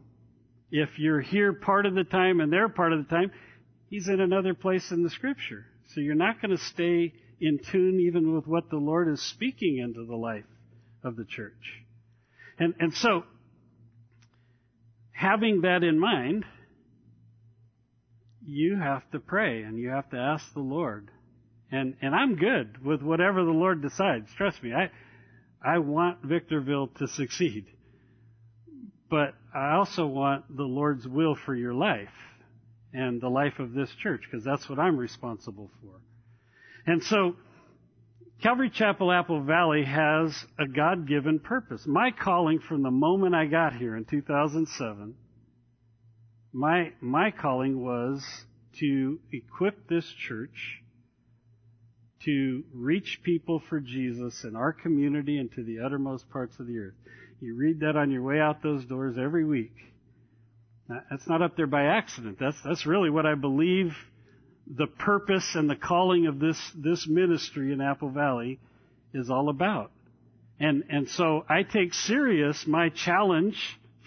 if 0.71 0.89
you're 0.99 1.21
here 1.21 1.53
part 1.53 1.85
of 1.85 1.95
the 1.95 2.05
time 2.05 2.41
and 2.41 2.53
there 2.53 2.69
part 2.69 2.93
of 2.93 3.07
the 3.07 3.11
time, 3.11 3.33
he's 3.91 4.09
in 4.09 4.21
another 4.21 4.55
place 4.55 4.91
in 4.93 5.03
the 5.03 5.11
scripture. 5.11 5.67
So 5.95 6.01
you're 6.01 6.15
not 6.15 6.41
going 6.41 6.57
to 6.57 6.63
stay 6.63 7.13
in 7.41 7.59
tune 7.59 8.01
even 8.01 8.35
with 8.35 8.47
what 8.47 8.71
the 8.71 8.77
Lord 8.77 9.09
is 9.09 9.21
speaking 9.21 9.79
into 9.79 10.07
the 10.07 10.17
life 10.17 10.45
of 11.03 11.17
the 11.17 11.25
church. 11.25 11.53
And, 12.59 12.75
and 12.79 12.95
so, 12.95 13.25
having 15.13 15.63
that 15.63 15.83
in 15.83 15.99
mind, 15.99 16.45
you 18.45 18.77
have 18.77 19.09
to 19.11 19.19
pray 19.19 19.63
and 19.63 19.77
you 19.77 19.91
have 19.91 20.09
to 20.11 20.17
ask 20.17 20.53
the 20.55 20.61
Lord. 20.61 21.11
And, 21.71 21.97
and 22.01 22.15
I'm 22.15 22.37
good 22.37 22.85
with 22.85 23.03
whatever 23.03 23.45
the 23.45 23.51
Lord 23.51 23.83
decides. 23.83 24.29
Trust 24.37 24.63
me, 24.63 24.73
I, 24.73 24.91
I 25.65 25.79
want 25.79 26.23
Victorville 26.23 26.89
to 26.99 27.09
succeed. 27.09 27.67
But 29.09 29.35
I 29.55 29.75
also 29.75 30.07
want 30.07 30.57
the 30.57 30.65
Lord's 30.65 31.07
will 31.07 31.35
for 31.35 31.55
your 31.55 31.75
life 31.75 32.09
and 32.93 33.21
the 33.21 33.29
life 33.29 33.59
of 33.59 33.73
this 33.73 33.91
church 34.03 34.23
because 34.25 34.45
that's 34.45 34.69
what 34.69 34.79
I'm 34.79 34.97
responsible 34.97 35.71
for. 35.81 36.01
And 36.87 37.03
so, 37.03 37.37
Calvary 38.43 38.71
Chapel 38.71 39.13
Apple 39.13 39.43
Valley 39.43 39.85
has 39.85 40.47
a 40.59 40.67
God 40.67 41.09
given 41.09 41.39
purpose. 41.39 41.87
My 41.87 42.11
calling 42.11 42.59
from 42.59 42.83
the 42.83 42.91
moment 42.91 43.35
I 43.35 43.47
got 43.47 43.75
here 43.75 43.97
in 43.97 44.05
2007, 44.05 45.15
my, 46.53 46.93
my 47.01 47.31
calling 47.31 47.83
was 47.83 48.25
to 48.79 49.19
equip 49.33 49.89
this 49.89 50.07
church 50.07 50.83
to 52.25 52.65
reach 52.75 53.21
people 53.23 53.63
for 53.69 53.81
Jesus 53.81 54.45
in 54.45 54.57
our 54.57 54.73
community 54.73 55.39
and 55.39 55.51
to 55.53 55.63
the 55.63 55.81
uttermost 55.81 56.29
parts 56.31 56.59
of 56.59 56.67
the 56.67 56.79
earth. 56.79 56.95
You 57.41 57.55
read 57.55 57.81
that 57.81 57.97
on 57.97 58.11
your 58.11 58.23
way 58.23 58.41
out 58.41 58.63
those 58.63 58.85
doors 58.87 59.17
every 59.19 59.45
week. 59.45 59.75
That's 60.89 61.27
not 61.29 61.43
up 61.43 61.57
there 61.57 61.67
by 61.67 61.85
accident. 61.85 62.39
That's, 62.41 62.57
that's 62.65 62.87
really 62.87 63.11
what 63.11 63.27
I 63.27 63.35
believe 63.35 63.93
the 64.67 64.87
purpose 64.87 65.55
and 65.55 65.69
the 65.69 65.77
calling 65.77 66.27
of 66.27 66.39
this, 66.41 66.59
this 66.75 67.07
ministry 67.07 67.73
in 67.73 67.81
Apple 67.81 68.11
Valley 68.11 68.59
is 69.13 69.31
all 69.31 69.49
about. 69.49 69.91
And, 70.59 70.85
and 70.89 71.09
so 71.09 71.45
I 71.49 71.63
take 71.63 71.93
serious 71.93 72.67
my 72.67 72.89
challenge 72.89 73.57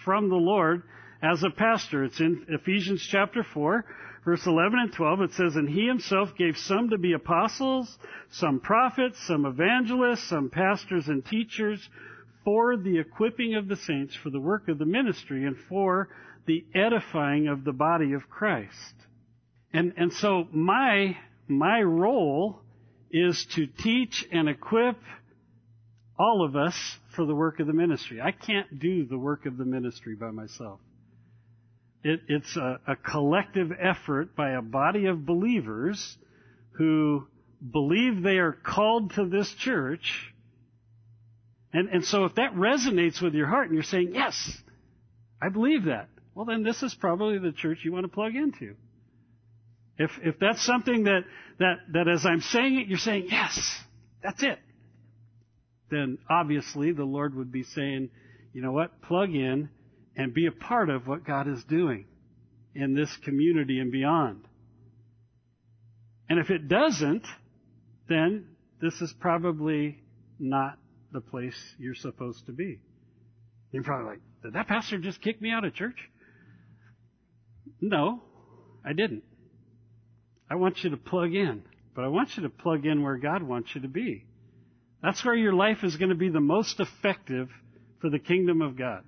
from 0.03 0.29
the 0.29 0.35
Lord 0.35 0.83
as 1.21 1.43
a 1.43 1.49
pastor. 1.49 2.03
It's 2.03 2.19
in 2.19 2.45
Ephesians 2.49 3.07
chapter 3.09 3.43
4, 3.43 3.85
verse 4.25 4.45
11 4.45 4.79
and 4.79 4.93
12. 4.93 5.21
It 5.21 5.31
says, 5.33 5.55
And 5.55 5.69
he 5.69 5.85
himself 5.85 6.29
gave 6.37 6.57
some 6.57 6.89
to 6.89 6.97
be 6.97 7.13
apostles, 7.13 7.97
some 8.31 8.59
prophets, 8.59 9.17
some 9.27 9.45
evangelists, 9.45 10.27
some 10.29 10.49
pastors 10.49 11.07
and 11.07 11.23
teachers 11.23 11.87
for 12.43 12.77
the 12.77 12.99
equipping 12.99 13.55
of 13.55 13.67
the 13.67 13.75
saints 13.75 14.15
for 14.15 14.29
the 14.29 14.39
work 14.39 14.67
of 14.67 14.77
the 14.77 14.85
ministry 14.85 15.45
and 15.45 15.57
for 15.67 16.09
the 16.45 16.65
edifying 16.73 17.47
of 17.47 17.63
the 17.63 17.73
body 17.73 18.13
of 18.13 18.29
Christ. 18.29 18.93
And, 19.73 19.93
and 19.97 20.11
so 20.13 20.47
my, 20.51 21.17
my 21.47 21.81
role 21.81 22.61
is 23.11 23.45
to 23.55 23.67
teach 23.67 24.25
and 24.31 24.49
equip 24.49 24.97
all 26.17 26.43
of 26.43 26.55
us 26.55 26.75
for 27.15 27.25
the 27.25 27.35
work 27.35 27.59
of 27.59 27.67
the 27.67 27.73
ministry. 27.73 28.19
I 28.21 28.31
can't 28.31 28.79
do 28.79 29.05
the 29.05 29.17
work 29.17 29.45
of 29.45 29.57
the 29.57 29.65
ministry 29.65 30.15
by 30.15 30.31
myself. 30.31 30.79
It, 32.03 32.21
it's 32.27 32.55
a, 32.55 32.79
a 32.87 32.95
collective 32.95 33.71
effort 33.79 34.35
by 34.35 34.51
a 34.51 34.61
body 34.61 35.05
of 35.05 35.25
believers 35.25 36.17
who 36.71 37.27
believe 37.71 38.21
they 38.21 38.37
are 38.37 38.53
called 38.53 39.13
to 39.15 39.25
this 39.25 39.53
church 39.53 40.33
And, 41.71 41.89
and 41.89 42.03
so 42.05 42.25
if 42.25 42.35
that 42.35 42.55
resonates 42.55 43.21
with 43.21 43.33
your 43.33 43.47
heart 43.47 43.67
and 43.67 43.75
you're 43.75 43.83
saying, 43.83 44.11
yes, 44.13 44.51
I 45.41 45.49
believe 45.49 45.85
that, 45.85 46.09
well 46.33 46.45
then 46.45 46.63
this 46.63 46.81
is 46.81 46.93
probably 46.95 47.37
the 47.37 47.51
church 47.51 47.79
you 47.83 47.91
want 47.91 48.05
to 48.05 48.09
plug 48.09 48.35
into. 48.35 48.75
If, 49.97 50.11
if 50.23 50.39
that's 50.39 50.65
something 50.65 51.03
that, 51.03 51.21
that, 51.59 51.75
that 51.93 52.07
as 52.07 52.25
I'm 52.25 52.41
saying 52.41 52.79
it, 52.79 52.87
you're 52.87 52.97
saying, 52.97 53.27
yes, 53.29 53.77
that's 54.23 54.41
it, 54.41 54.57
then 55.91 56.17
obviously 56.29 56.91
the 56.93 57.03
Lord 57.03 57.35
would 57.35 57.51
be 57.51 57.63
saying, 57.63 58.09
you 58.53 58.61
know 58.61 58.71
what, 58.71 59.01
plug 59.01 59.29
in 59.29 59.69
and 60.15 60.33
be 60.33 60.47
a 60.47 60.51
part 60.51 60.89
of 60.89 61.07
what 61.07 61.25
God 61.25 61.47
is 61.47 61.63
doing 61.65 62.05
in 62.73 62.95
this 62.95 63.15
community 63.23 63.79
and 63.79 63.91
beyond. 63.91 64.45
And 66.29 66.39
if 66.39 66.49
it 66.49 66.67
doesn't, 66.67 67.25
then 68.07 68.45
this 68.81 69.01
is 69.01 69.13
probably 69.19 69.99
not 70.39 70.77
the 71.11 71.21
place 71.21 71.55
you're 71.77 71.95
supposed 71.95 72.45
to 72.45 72.51
be. 72.51 72.79
You're 73.71 73.83
probably 73.83 74.11
like, 74.11 74.21
did 74.43 74.53
that 74.53 74.67
pastor 74.67 74.97
just 74.97 75.21
kick 75.21 75.41
me 75.41 75.51
out 75.51 75.65
of 75.65 75.73
church? 75.73 75.97
No, 77.81 78.21
I 78.85 78.93
didn't. 78.93 79.23
I 80.49 80.55
want 80.55 80.83
you 80.83 80.89
to 80.89 80.97
plug 80.97 81.33
in, 81.33 81.63
but 81.95 82.03
I 82.03 82.07
want 82.07 82.35
you 82.35 82.43
to 82.43 82.49
plug 82.49 82.85
in 82.85 83.03
where 83.03 83.17
God 83.17 83.43
wants 83.43 83.73
you 83.75 83.81
to 83.81 83.87
be. 83.87 84.25
That's 85.01 85.23
where 85.23 85.35
your 85.35 85.53
life 85.53 85.83
is 85.83 85.95
going 85.95 86.09
to 86.09 86.15
be 86.15 86.29
the 86.29 86.39
most 86.39 86.79
effective 86.79 87.49
for 88.01 88.09
the 88.09 88.19
kingdom 88.19 88.61
of 88.61 88.77
God, 88.77 89.03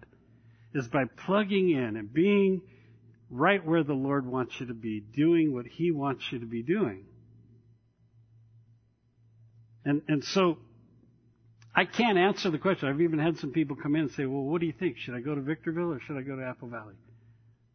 is 0.73 0.87
by 0.87 1.03
plugging 1.25 1.71
in 1.71 1.97
and 1.97 2.13
being 2.13 2.61
right 3.29 3.65
where 3.65 3.83
the 3.83 3.93
Lord 3.93 4.25
wants 4.25 4.59
you 4.59 4.67
to 4.67 4.73
be, 4.73 4.99
doing 4.99 5.53
what 5.53 5.65
He 5.65 5.91
wants 5.91 6.23
you 6.31 6.39
to 6.39 6.45
be 6.45 6.61
doing. 6.61 7.05
And, 9.83 10.01
and 10.07 10.23
so, 10.23 10.57
I 11.73 11.85
can't 11.85 12.17
answer 12.17 12.49
the 12.49 12.57
question. 12.57 12.89
I've 12.89 13.01
even 13.01 13.19
had 13.19 13.37
some 13.37 13.51
people 13.51 13.77
come 13.77 13.95
in 13.95 14.01
and 14.01 14.11
say, 14.11 14.25
well, 14.25 14.43
what 14.43 14.59
do 14.59 14.67
you 14.67 14.73
think? 14.73 14.97
Should 14.97 15.15
I 15.15 15.21
go 15.21 15.33
to 15.33 15.41
Victorville 15.41 15.93
or 15.93 16.01
should 16.01 16.17
I 16.17 16.21
go 16.21 16.35
to 16.35 16.43
Apple 16.43 16.67
Valley? 16.67 16.95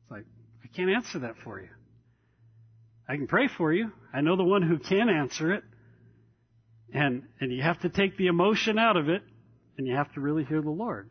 It's 0.03 0.11
like, 0.11 0.25
I 0.63 0.69
can't 0.77 0.91
answer 0.91 1.21
that 1.21 1.37
for 1.43 1.61
you. 1.61 1.69
I 3.09 3.17
can 3.17 3.27
pray 3.27 3.49
for 3.49 3.73
you. 3.73 3.93
I 4.13 4.21
know 4.21 4.37
the 4.37 4.45
one 4.45 4.63
who 4.63 4.79
can 4.79 5.09
answer 5.09 5.53
it. 5.53 5.65
And, 6.93 7.23
and 7.41 7.53
you 7.53 7.63
have 7.63 7.81
to 7.81 7.89
take 7.89 8.17
the 8.17 8.27
emotion 8.27 8.79
out 8.79 8.97
of 8.97 9.09
it 9.09 9.23
and 9.79 9.87
you 9.87 9.97
have 9.97 10.13
to 10.15 10.21
really 10.21 10.45
hear 10.45 10.61
the 10.61 10.71
Lord. 10.71 11.11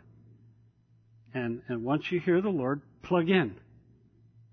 And, 1.33 1.61
and 1.67 1.83
once 1.83 2.11
you 2.11 2.19
hear 2.19 2.41
the 2.41 2.49
Lord, 2.49 2.81
plug 3.03 3.29
in 3.29 3.55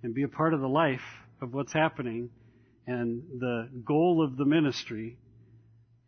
and 0.02 0.14
be 0.14 0.22
a 0.22 0.28
part 0.28 0.54
of 0.54 0.60
the 0.60 0.68
life 0.68 1.02
of 1.40 1.52
what's 1.52 1.72
happening 1.72 2.30
and 2.86 3.22
the 3.38 3.68
goal 3.84 4.24
of 4.24 4.36
the 4.36 4.44
ministry. 4.44 5.16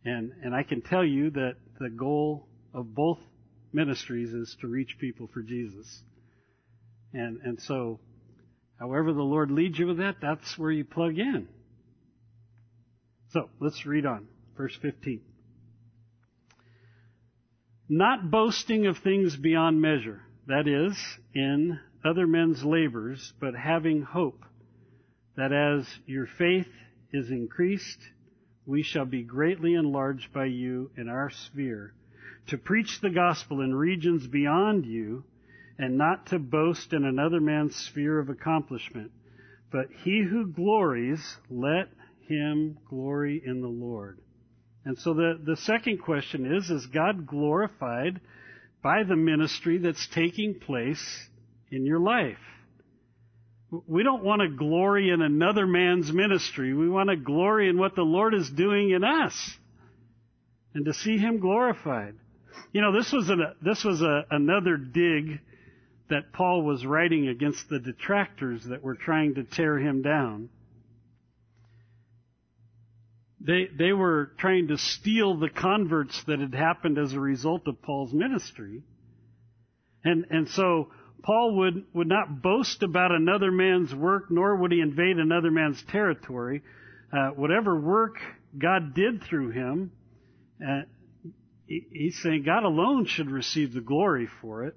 And, 0.05 0.33
and 0.43 0.55
I 0.55 0.63
can 0.63 0.83
tell 0.83 1.05
you 1.05 1.31
that 1.31 1.57
the 1.79 1.91
goal 1.91 2.47
of 2.73 2.95
both 2.95 3.19
ministries 3.73 4.33
is 4.33 4.57
to 4.61 4.69
reach 4.69 4.97
people 4.99 5.29
for 5.33 5.43
Jesus. 5.43 6.03
And, 7.13 7.41
and 7.45 7.61
so, 7.61 8.01
however 8.79 9.13
the 9.13 9.23
Lord 9.23 9.51
leads 9.51 9.79
you 9.79 9.87
with 9.87 9.99
that, 9.99 10.17
that's 10.21 10.59
where 10.59 10.71
you 10.71 10.85
plug 10.85 11.19
in. 11.19 11.49
So, 13.31 13.49
let's 13.61 13.85
read 13.87 14.07
on. 14.07 14.29
Verse 14.57 14.77
15. 14.81 15.21
Not 17.89 18.31
boasting 18.31 18.87
of 18.87 18.99
things 18.99 19.37
beyond 19.37 19.81
measure, 19.81 20.23
that 20.47 20.67
is, 20.67 20.97
in 21.35 21.79
other 22.05 22.27
men's 22.27 22.65
labors, 22.65 23.33
but 23.41 23.55
having 23.55 24.03
hope 24.03 24.45
that 25.37 25.53
as 25.53 25.87
your 26.07 26.27
faith 26.39 26.69
is 27.13 27.31
increased, 27.31 27.99
we 28.67 28.83
shall 28.83 29.05
be 29.05 29.23
greatly 29.23 29.75
enlarged 29.75 30.33
by 30.33 30.47
you 30.47 30.91
in 30.97 31.09
our 31.09 31.31
sphere, 31.31 31.93
to 32.47 32.59
preach 32.59 33.01
the 33.01 33.11
gospel 33.11 33.61
in 33.61 33.75
regions 33.75 34.27
beyond 34.27 34.87
you, 34.87 35.25
and 35.79 35.99
not 35.99 36.27
to 36.27 36.39
boast 36.39 36.93
in 36.93 37.05
another 37.05 37.41
man's 37.41 37.75
sphere 37.77 38.19
of 38.19 38.29
accomplishment. 38.29 39.11
But 39.71 39.89
he 40.05 40.23
who 40.23 40.47
glories, 40.47 41.21
let 41.51 41.89
him 42.29 42.79
glory 42.89 43.43
in 43.45 43.61
the 43.61 43.69
Lord. 43.69 44.19
And 44.85 44.99
so 44.99 45.15
the, 45.15 45.41
the 45.43 45.57
second 45.57 45.99
question 45.99 46.47
is, 46.47 46.71
is 46.71 46.87
God 46.87 47.27
glorified 47.27 48.21
by 48.83 49.03
the 49.03 49.17
ministry 49.17 49.79
that's 49.79 50.07
taking 50.09 50.61
place 50.61 51.29
in 51.71 51.87
your 51.87 51.99
life? 51.99 52.39
We 53.87 54.03
don't 54.03 54.25
want 54.25 54.43
to 54.43 54.49
glory 54.49 55.11
in 55.11 55.23
another 55.23 55.67
man's 55.67 56.13
ministry. 56.13 56.75
We 56.75 56.89
want 56.89 57.11
to 57.11 57.17
glory 57.17 57.69
in 57.69 57.79
what 57.79 57.95
the 57.95 58.03
Lord 58.03 58.35
is 58.35 58.51
doing 58.51 58.91
in 58.91 59.05
us 59.05 59.35
and 60.75 60.85
to 60.85 60.93
see 60.93 61.19
Him 61.19 61.41
glorified. 61.41 62.15
You 62.73 62.81
know, 62.81 62.93
this 62.93 63.13
was, 63.13 63.31
this 63.63 63.85
was 63.85 64.03
a, 64.03 64.25
another 64.31 64.77
dig 64.77 65.41
that 66.11 66.33
Paul 66.33 66.63
was 66.63 66.85
writing 66.85 67.29
against 67.29 67.69
the 67.69 67.79
detractors 67.79 68.65
that 68.65 68.83
were 68.83 68.95
trying 68.95 69.37
to 69.37 69.45
tear 69.45 69.79
him 69.79 70.03
down. 70.03 70.51
They, 73.41 73.69
they 73.77 73.93
were 73.93 74.33
trying 74.39 74.69
to 74.69 74.79
steal 74.79 75.39
the 75.39 75.51
converts 75.51 76.23
that 76.27 76.41
had 76.41 76.55
happened 76.55 76.99
as 76.99 77.13
a 77.13 77.21
result 77.21 77.67
of 77.69 77.81
Paul's 77.83 78.13
ministry. 78.13 78.83
And, 80.03 80.27
and 80.31 80.49
so 80.49 80.89
Paul 81.25 81.57
would, 81.57 81.85
would 81.95 82.07
not 82.07 82.43
boast 82.43 82.83
about 82.83 83.11
another 83.11 83.51
man's 83.51 83.95
work, 83.95 84.31
nor 84.31 84.57
would 84.57 84.73
he 84.73 84.81
invade 84.81 85.17
another 85.17 85.51
man's 85.51 85.83
territory. 85.91 86.63
Uh, 87.11 87.31
whatever 87.31 87.81
work 87.81 88.17
God 88.59 88.95
did 88.95 89.23
through 89.23 89.51
him, 89.51 89.91
uh, 90.63 90.83
he, 91.67 91.87
he's 91.91 92.23
saying 92.23 92.43
God 92.45 92.65
alone 92.65 93.07
should 93.07 93.31
receive 93.31 93.73
the 93.73 93.81
glory 93.81 94.29
for 94.43 94.65
it. 94.65 94.77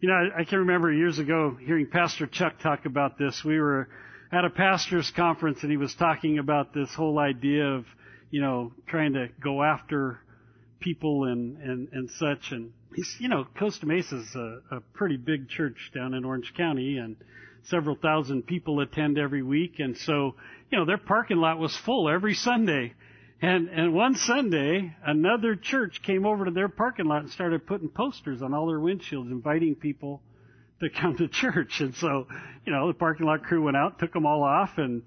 You 0.00 0.08
know, 0.08 0.14
I, 0.14 0.40
I 0.40 0.44
can 0.44 0.58
remember 0.58 0.92
years 0.92 1.20
ago 1.20 1.56
hearing 1.64 1.86
Pastor 1.86 2.26
Chuck 2.26 2.58
talk 2.58 2.84
about 2.84 3.16
this. 3.16 3.44
We 3.44 3.60
were 3.60 3.88
at 4.32 4.44
a 4.44 4.50
pastor's 4.50 5.10
conference 5.12 5.62
and 5.62 5.70
he 5.70 5.76
was 5.76 5.94
talking 5.94 6.38
about 6.38 6.74
this 6.74 6.92
whole 6.92 7.20
idea 7.20 7.64
of, 7.64 7.84
you 8.30 8.40
know, 8.40 8.72
trying 8.88 9.12
to 9.12 9.28
go 9.40 9.62
after 9.62 10.18
people 10.80 11.24
and, 11.24 11.56
and, 11.58 11.88
and 11.92 12.10
such. 12.10 12.52
And 12.52 12.72
he's, 12.94 13.16
you 13.18 13.28
know, 13.28 13.46
Costa 13.58 13.86
Mesa 13.86 14.16
is 14.16 14.34
a, 14.34 14.60
a 14.76 14.80
pretty 14.94 15.16
big 15.16 15.48
church 15.48 15.90
down 15.94 16.14
in 16.14 16.24
Orange 16.24 16.52
County 16.56 16.98
and 16.98 17.16
several 17.64 17.96
thousand 17.96 18.46
people 18.46 18.80
attend 18.80 19.18
every 19.18 19.42
week. 19.42 19.74
And 19.78 19.96
so, 19.96 20.34
you 20.70 20.78
know, 20.78 20.84
their 20.84 20.98
parking 20.98 21.38
lot 21.38 21.58
was 21.58 21.76
full 21.76 22.08
every 22.08 22.34
Sunday. 22.34 22.94
And, 23.40 23.68
and 23.68 23.94
one 23.94 24.16
Sunday, 24.16 24.96
another 25.04 25.54
church 25.54 26.02
came 26.02 26.26
over 26.26 26.46
to 26.46 26.50
their 26.50 26.68
parking 26.68 27.06
lot 27.06 27.22
and 27.22 27.30
started 27.30 27.66
putting 27.66 27.88
posters 27.88 28.42
on 28.42 28.52
all 28.52 28.66
their 28.66 28.80
windshields 28.80 29.30
inviting 29.30 29.76
people 29.76 30.22
to 30.80 30.90
come 30.90 31.16
to 31.18 31.28
church. 31.28 31.80
And 31.80 31.94
so, 31.94 32.26
you 32.64 32.72
know, 32.72 32.88
the 32.88 32.94
parking 32.94 33.26
lot 33.26 33.44
crew 33.44 33.62
went 33.62 33.76
out, 33.76 33.98
took 33.98 34.12
them 34.12 34.26
all 34.26 34.42
off, 34.42 34.70
and, 34.76 35.02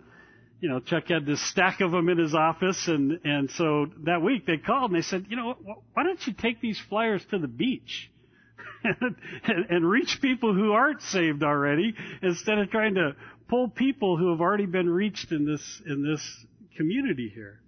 you 0.61 0.69
know, 0.69 0.79
Chuck 0.79 1.07
had 1.07 1.25
this 1.25 1.41
stack 1.49 1.81
of 1.81 1.91
them 1.91 2.07
in 2.07 2.19
his 2.19 2.35
office. 2.35 2.87
And, 2.87 3.19
and 3.23 3.49
so 3.51 3.87
that 4.03 4.21
week 4.21 4.45
they 4.45 4.57
called 4.57 4.91
and 4.91 4.97
they 4.97 5.03
said, 5.03 5.25
you 5.27 5.35
know, 5.35 5.55
why 5.93 6.03
don't 6.03 6.25
you 6.25 6.33
take 6.33 6.61
these 6.61 6.79
flyers 6.87 7.25
to 7.31 7.39
the 7.39 7.47
beach? 7.47 8.11
and, 8.83 9.65
and 9.69 9.89
reach 9.89 10.19
people 10.21 10.53
who 10.53 10.71
aren't 10.71 11.01
saved 11.01 11.43
already 11.43 11.93
instead 12.21 12.59
of 12.59 12.69
trying 12.69 12.95
to 12.95 13.15
pull 13.49 13.69
people 13.69 14.17
who 14.17 14.29
have 14.31 14.39
already 14.39 14.65
been 14.65 14.89
reached 14.89 15.31
in 15.31 15.45
this 15.45 15.81
in 15.85 16.03
this 16.03 16.45
community 16.77 17.31
here. 17.33 17.61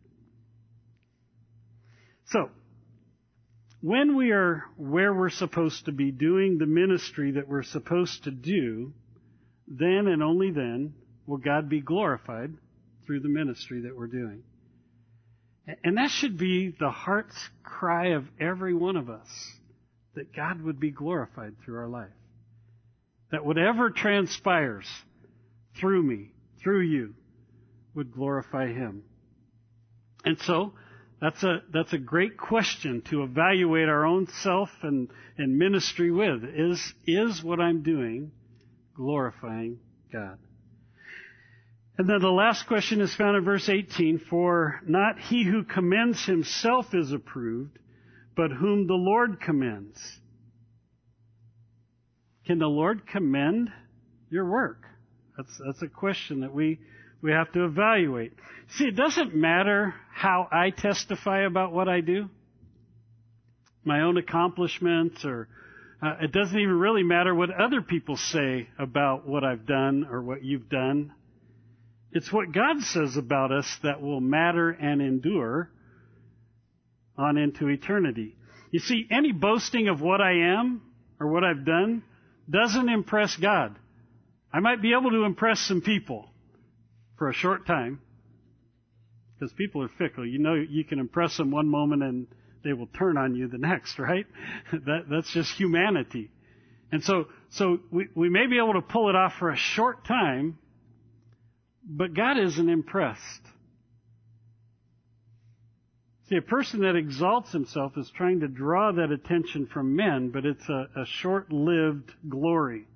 So, 2.27 2.49
when 3.81 4.15
we 4.15 4.31
are 4.31 4.63
where 4.77 5.13
we're 5.13 5.29
supposed 5.29 5.85
to 5.85 5.91
be 5.91 6.09
doing 6.09 6.57
the 6.57 6.65
ministry 6.65 7.31
that 7.31 7.47
we're 7.47 7.63
supposed 7.63 8.23
to 8.23 8.31
do, 8.31 8.93
then 9.67 10.07
and 10.07 10.23
only 10.23 10.49
then 10.49 10.95
will 11.27 11.37
God 11.37 11.69
be 11.69 11.79
glorified 11.79 12.53
through 13.05 13.21
the 13.21 13.29
ministry 13.29 13.81
that 13.81 13.95
we're 13.95 14.07
doing. 14.07 14.43
And 15.83 15.97
that 15.97 16.09
should 16.09 16.37
be 16.37 16.75
the 16.77 16.91
heart's 16.91 17.37
cry 17.63 18.07
of 18.09 18.25
every 18.39 18.73
one 18.73 18.97
of 18.97 19.09
us 19.09 19.27
that 20.15 20.35
God 20.35 20.61
would 20.61 20.79
be 20.79 20.91
glorified 20.91 21.55
through 21.63 21.77
our 21.77 21.87
life. 21.87 22.11
That 23.31 23.45
whatever 23.45 23.89
transpires 23.89 24.87
through 25.79 26.03
me, 26.03 26.31
through 26.61 26.81
you, 26.81 27.15
would 27.95 28.11
glorify 28.11 28.67
Him. 28.67 29.03
And 30.25 30.37
so, 30.39 30.73
that's 31.21 31.41
a, 31.43 31.63
that's 31.71 31.93
a 31.93 31.97
great 31.97 32.37
question 32.37 33.01
to 33.09 33.23
evaluate 33.23 33.87
our 33.87 34.05
own 34.05 34.27
self 34.41 34.69
and, 34.81 35.09
and 35.37 35.57
ministry 35.57 36.11
with. 36.11 36.43
Is, 36.43 36.93
is 37.07 37.41
what 37.41 37.61
I'm 37.61 37.81
doing 37.81 38.31
glorifying 38.93 39.79
God? 40.11 40.37
And 41.97 42.09
then 42.09 42.21
the 42.21 42.29
last 42.29 42.67
question 42.67 43.01
is 43.01 43.13
found 43.15 43.37
in 43.37 43.43
verse 43.43 43.69
18. 43.69 44.19
For 44.29 44.81
not 44.87 45.19
he 45.19 45.43
who 45.43 45.63
commends 45.63 46.25
himself 46.25 46.87
is 46.93 47.11
approved, 47.11 47.77
but 48.35 48.51
whom 48.51 48.87
the 48.87 48.95
Lord 48.95 49.39
commends. 49.39 49.99
Can 52.45 52.59
the 52.59 52.67
Lord 52.67 53.05
commend 53.07 53.69
your 54.29 54.49
work? 54.49 54.83
That's, 55.37 55.61
that's 55.65 55.81
a 55.81 55.87
question 55.87 56.41
that 56.41 56.53
we 56.53 56.79
we 57.21 57.31
have 57.31 57.51
to 57.53 57.63
evaluate. 57.63 58.33
See, 58.75 58.83
it 58.83 58.97
doesn't 58.97 59.33
matter 59.33 59.95
how 60.13 60.49
I 60.51 60.71
testify 60.71 61.45
about 61.45 61.71
what 61.71 61.87
I 61.87 62.01
do. 62.01 62.29
my 63.85 64.01
own 64.01 64.17
accomplishments 64.17 65.23
or 65.25 65.47
uh, 66.01 66.15
it 66.21 66.31
doesn't 66.33 66.57
even 66.59 66.77
really 66.77 67.03
matter 67.03 67.33
what 67.33 67.49
other 67.49 67.81
people 67.81 68.17
say 68.17 68.67
about 68.77 69.25
what 69.25 69.45
I've 69.45 69.65
done 69.65 70.05
or 70.09 70.21
what 70.21 70.43
you've 70.43 70.67
done. 70.67 71.13
It's 72.13 72.31
what 72.31 72.51
God 72.51 72.81
says 72.81 73.17
about 73.17 73.51
us 73.51 73.77
that 73.83 74.01
will 74.01 74.21
matter 74.21 74.69
and 74.69 75.01
endure 75.01 75.69
on 77.17 77.37
into 77.37 77.67
eternity. 77.67 78.35
You 78.71 78.79
see, 78.79 79.07
any 79.11 79.31
boasting 79.31 79.87
of 79.87 80.01
what 80.01 80.21
I 80.21 80.53
am 80.55 80.81
or 81.19 81.27
what 81.27 81.43
I've 81.43 81.65
done 81.65 82.03
doesn't 82.49 82.89
impress 82.89 83.35
God. 83.35 83.77
I 84.51 84.59
might 84.59 84.81
be 84.81 84.93
able 84.93 85.09
to 85.11 85.23
impress 85.23 85.59
some 85.59 85.81
people 85.81 86.29
for 87.17 87.29
a 87.29 87.33
short 87.33 87.65
time 87.65 87.99
because 89.33 89.51
people 89.53 89.81
are 89.81 89.89
fickle. 89.97 90.25
You 90.25 90.39
know, 90.39 90.53
you 90.53 90.83
can 90.83 90.99
impress 90.99 91.37
them 91.37 91.49
one 91.49 91.67
moment 91.67 92.03
and 92.03 92.27
they 92.63 92.73
will 92.73 92.87
turn 92.87 93.17
on 93.17 93.35
you 93.35 93.47
the 93.47 93.57
next, 93.57 93.97
right? 93.99 94.27
that, 94.71 95.05
that's 95.09 95.31
just 95.33 95.51
humanity. 95.55 96.29
And 96.91 97.03
so, 97.03 97.25
so 97.49 97.79
we, 97.91 98.07
we 98.13 98.29
may 98.29 98.45
be 98.45 98.57
able 98.57 98.73
to 98.73 98.81
pull 98.81 99.09
it 99.09 99.15
off 99.15 99.33
for 99.39 99.49
a 99.49 99.57
short 99.57 100.05
time, 100.05 100.59
but 101.85 102.13
God 102.13 102.37
isn't 102.37 102.69
impressed. 102.69 103.41
See, 106.29 106.37
a 106.37 106.41
person 106.41 106.81
that 106.81 106.95
exalts 106.95 107.51
himself 107.51 107.97
is 107.97 108.09
trying 108.15 108.39
to 108.39 108.47
draw 108.47 108.93
that 108.93 109.11
attention 109.11 109.67
from 109.67 109.95
men, 109.95 110.29
but 110.29 110.45
it's 110.45 110.67
a, 110.69 110.87
a 110.95 111.05
short-lived 111.05 112.11
glory. 112.29 112.87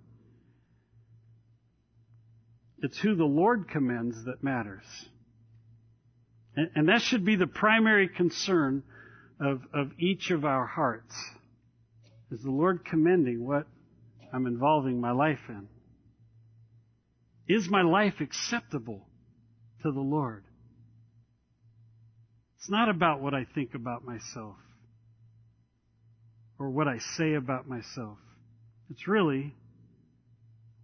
It's 2.79 2.97
who 2.99 3.15
the 3.15 3.25
Lord 3.25 3.67
commends 3.69 4.23
that 4.25 4.43
matters. 4.43 4.85
And, 6.55 6.69
and 6.75 6.89
that 6.89 7.01
should 7.01 7.25
be 7.25 7.35
the 7.35 7.47
primary 7.47 8.07
concern 8.07 8.83
of, 9.41 9.61
of 9.73 9.91
each 9.99 10.31
of 10.31 10.45
our 10.45 10.65
hearts. 10.65 11.13
Is 12.31 12.41
the 12.43 12.51
Lord 12.51 12.85
commending 12.85 13.45
what 13.45 13.67
I'm 14.33 14.47
involving 14.47 15.01
my 15.01 15.11
life 15.11 15.39
in? 15.49 15.67
Is 17.47 17.69
my 17.69 17.81
life 17.81 18.15
acceptable 18.19 19.07
to 19.83 19.91
the 19.91 20.01
Lord? 20.01 20.43
It's 22.57 22.69
not 22.69 22.89
about 22.89 23.21
what 23.21 23.33
I 23.33 23.45
think 23.55 23.73
about 23.73 24.03
myself 24.03 24.55
or 26.59 26.69
what 26.69 26.87
I 26.87 26.97
say 27.15 27.35
about 27.35 27.67
myself. 27.67 28.17
It's 28.89 29.07
really, 29.07 29.55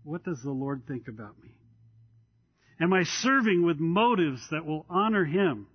what 0.03 0.24
does 0.24 0.41
the 0.43 0.51
Lord 0.51 0.84
think 0.88 1.07
about 1.07 1.41
me? 1.41 1.49
Am 2.80 2.93
I 2.93 3.03
serving 3.03 3.64
with 3.64 3.80
motives 3.80 4.41
that 4.51 4.66
will 4.66 4.86
honor 4.89 5.26
Him? 5.26 5.68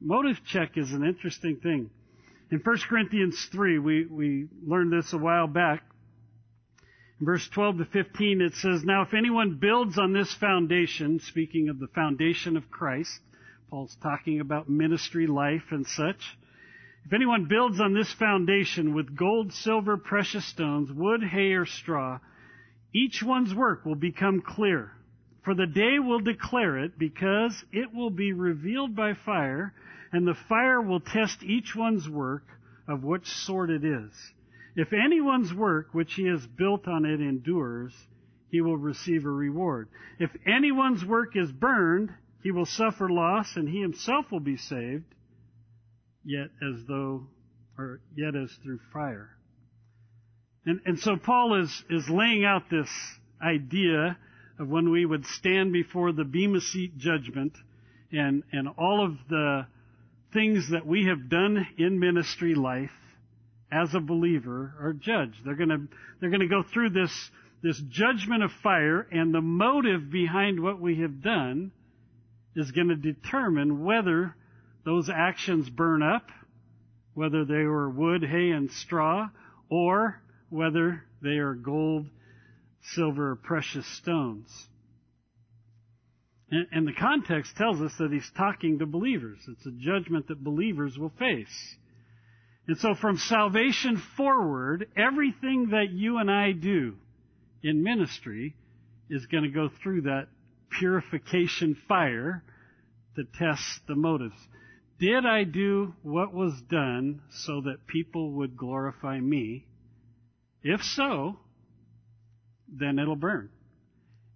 Motive 0.00 0.36
check 0.46 0.72
is 0.76 0.92
an 0.92 1.04
interesting 1.04 1.56
thing. 1.56 1.90
In 2.50 2.58
1 2.58 2.78
Corinthians 2.88 3.48
3, 3.50 3.78
we, 3.78 4.06
we 4.06 4.48
learned 4.66 4.92
this 4.92 5.12
a 5.12 5.18
while 5.18 5.46
back. 5.46 5.84
Verse 7.22 7.48
12 7.54 7.78
to 7.78 7.84
15, 7.84 8.40
it 8.40 8.54
says, 8.54 8.82
Now 8.82 9.02
if 9.02 9.14
anyone 9.14 9.58
builds 9.60 9.96
on 9.96 10.12
this 10.12 10.34
foundation, 10.34 11.20
speaking 11.20 11.68
of 11.68 11.78
the 11.78 11.86
foundation 11.86 12.56
of 12.56 12.68
Christ, 12.68 13.20
Paul's 13.70 13.96
talking 14.02 14.40
about 14.40 14.68
ministry 14.68 15.28
life 15.28 15.62
and 15.70 15.86
such. 15.86 16.36
If 17.06 17.12
anyone 17.12 17.46
builds 17.48 17.80
on 17.80 17.94
this 17.94 18.12
foundation 18.12 18.92
with 18.92 19.16
gold, 19.16 19.52
silver, 19.52 19.96
precious 19.96 20.44
stones, 20.46 20.90
wood, 20.90 21.22
hay, 21.22 21.52
or 21.52 21.64
straw, 21.64 22.18
each 22.92 23.22
one's 23.22 23.54
work 23.54 23.84
will 23.84 23.94
become 23.94 24.42
clear. 24.44 24.90
For 25.44 25.54
the 25.54 25.66
day 25.66 26.00
will 26.00 26.20
declare 26.20 26.78
it, 26.78 26.98
because 26.98 27.64
it 27.70 27.94
will 27.94 28.10
be 28.10 28.32
revealed 28.32 28.96
by 28.96 29.14
fire, 29.14 29.72
and 30.10 30.26
the 30.26 30.36
fire 30.48 30.80
will 30.80 31.00
test 31.00 31.44
each 31.44 31.76
one's 31.76 32.08
work 32.08 32.42
of 32.88 33.04
which 33.04 33.28
sort 33.28 33.70
it 33.70 33.84
is. 33.84 34.10
If 34.74 34.92
anyone's 34.92 35.52
work 35.52 35.88
which 35.92 36.14
he 36.14 36.26
has 36.28 36.46
built 36.46 36.88
on 36.88 37.04
it 37.04 37.20
endures, 37.20 37.92
he 38.50 38.60
will 38.60 38.76
receive 38.76 39.24
a 39.24 39.30
reward. 39.30 39.88
If 40.18 40.30
anyone's 40.46 41.04
work 41.04 41.36
is 41.36 41.50
burned, 41.52 42.10
he 42.42 42.50
will 42.50 42.66
suffer 42.66 43.08
loss, 43.08 43.56
and 43.56 43.68
he 43.68 43.80
himself 43.80 44.30
will 44.30 44.40
be 44.40 44.56
saved, 44.56 45.04
yet 46.24 46.48
as 46.62 46.84
though, 46.86 47.26
or 47.78 48.00
yet 48.16 48.34
as 48.34 48.52
through 48.62 48.80
fire. 48.92 49.36
And, 50.64 50.80
and 50.86 50.98
so 50.98 51.16
Paul 51.16 51.62
is, 51.62 51.84
is 51.90 52.08
laying 52.08 52.44
out 52.44 52.70
this 52.70 52.90
idea 53.42 54.16
of 54.58 54.68
when 54.68 54.90
we 54.90 55.04
would 55.04 55.26
stand 55.26 55.72
before 55.72 56.12
the 56.12 56.24
Bema 56.24 56.60
Seat 56.60 56.96
judgment 56.96 57.56
and, 58.10 58.42
and 58.52 58.68
all 58.78 59.04
of 59.04 59.16
the 59.28 59.66
things 60.32 60.70
that 60.70 60.86
we 60.86 61.06
have 61.06 61.28
done 61.28 61.66
in 61.78 61.98
ministry 61.98 62.54
life 62.54 62.90
as 63.72 63.94
a 63.94 64.00
believer 64.00 64.74
are 64.80 64.92
judged. 64.92 65.38
They're 65.44 65.56
gonna, 65.56 65.86
they're 66.20 66.30
gonna 66.30 66.48
go 66.48 66.62
through 66.62 66.90
this, 66.90 67.30
this 67.62 67.80
judgment 67.88 68.42
of 68.42 68.50
fire 68.62 69.06
and 69.10 69.34
the 69.34 69.40
motive 69.40 70.10
behind 70.10 70.62
what 70.62 70.80
we 70.80 71.00
have 71.00 71.22
done 71.22 71.72
is 72.54 72.70
going 72.70 72.88
to 72.88 72.96
determine 72.96 73.84
whether 73.84 74.34
those 74.84 75.08
actions 75.08 75.70
burn 75.70 76.02
up, 76.02 76.26
whether 77.14 77.44
they 77.44 77.64
were 77.64 77.88
wood, 77.88 78.22
hay, 78.22 78.50
and 78.50 78.70
straw, 78.70 79.28
or 79.70 80.20
whether 80.50 81.04
they 81.22 81.38
are 81.38 81.54
gold, 81.54 82.06
silver, 82.94 83.36
precious 83.36 83.86
stones. 83.96 84.48
And 86.50 86.86
the 86.86 86.92
context 86.92 87.56
tells 87.56 87.80
us 87.80 87.92
that 87.98 88.12
he's 88.12 88.30
talking 88.36 88.78
to 88.80 88.86
believers. 88.86 89.38
It's 89.48 89.64
a 89.64 89.70
judgment 89.70 90.28
that 90.28 90.44
believers 90.44 90.98
will 90.98 91.12
face. 91.18 91.76
And 92.68 92.78
so 92.78 92.94
from 92.94 93.16
salvation 93.16 93.96
forward, 94.16 94.88
everything 94.96 95.70
that 95.70 95.90
you 95.90 96.18
and 96.18 96.30
I 96.30 96.52
do 96.52 96.94
in 97.62 97.82
ministry 97.82 98.54
is 99.10 99.26
going 99.26 99.44
to 99.44 99.50
go 99.50 99.68
through 99.82 100.02
that 100.02 100.28
purification 100.70 101.76
fire 101.88 102.44
to 103.16 103.24
test 103.24 103.80
the 103.86 103.94
motives. 103.94 104.36
Did 104.98 105.26
I 105.26 105.44
do 105.44 105.94
what 106.02 106.32
was 106.32 106.60
done 106.70 107.22
so 107.30 107.62
that 107.62 107.86
people 107.88 108.30
would 108.34 108.56
glorify 108.56 109.18
me? 109.18 109.66
If 110.62 110.82
so, 110.84 111.38
then 112.68 112.98
it'll 112.98 113.16
burn. 113.16 113.50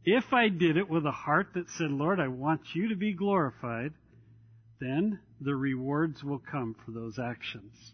If 0.05 0.33
I 0.33 0.49
did 0.49 0.77
it 0.77 0.91
with 0.91 1.07
a 1.07 1.12
heart 1.12 1.49
that 1.55 1.70
said, 1.70 1.91
Lord, 1.91 2.20
I 2.20 2.29
want 2.29 2.74
you 2.74 2.89
to 2.89 2.97
be 2.97 3.12
glorified, 3.12 3.93
then 4.81 5.20
the 5.41 5.55
rewards 5.55 6.22
will 6.22 6.39
come 6.39 6.74
for 6.85 6.91
those 6.91 7.18
actions. 7.18 7.93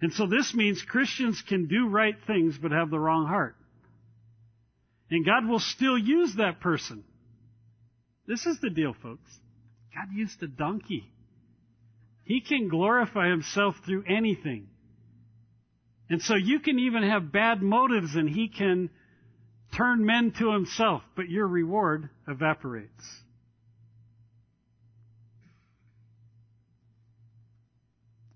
And 0.00 0.12
so 0.12 0.26
this 0.26 0.54
means 0.54 0.82
Christians 0.82 1.42
can 1.46 1.66
do 1.66 1.88
right 1.88 2.16
things 2.26 2.56
but 2.56 2.72
have 2.72 2.90
the 2.90 2.98
wrong 2.98 3.26
heart. 3.26 3.56
And 5.10 5.26
God 5.26 5.46
will 5.46 5.58
still 5.58 5.98
use 5.98 6.34
that 6.36 6.60
person. 6.60 7.04
This 8.26 8.46
is 8.46 8.60
the 8.60 8.70
deal, 8.70 8.94
folks. 9.02 9.28
God 9.94 10.14
used 10.14 10.42
a 10.42 10.46
donkey. 10.46 11.12
He 12.24 12.40
can 12.40 12.68
glorify 12.68 13.28
himself 13.28 13.74
through 13.84 14.04
anything. 14.08 14.68
And 16.08 16.22
so 16.22 16.34
you 16.34 16.60
can 16.60 16.78
even 16.78 17.02
have 17.02 17.32
bad 17.32 17.60
motives 17.60 18.14
and 18.14 18.28
he 18.28 18.48
can 18.48 18.90
turn 19.76 20.04
men 20.04 20.32
to 20.38 20.52
himself, 20.52 21.02
but 21.16 21.28
your 21.28 21.46
reward 21.46 22.08
evaporates. 22.26 23.04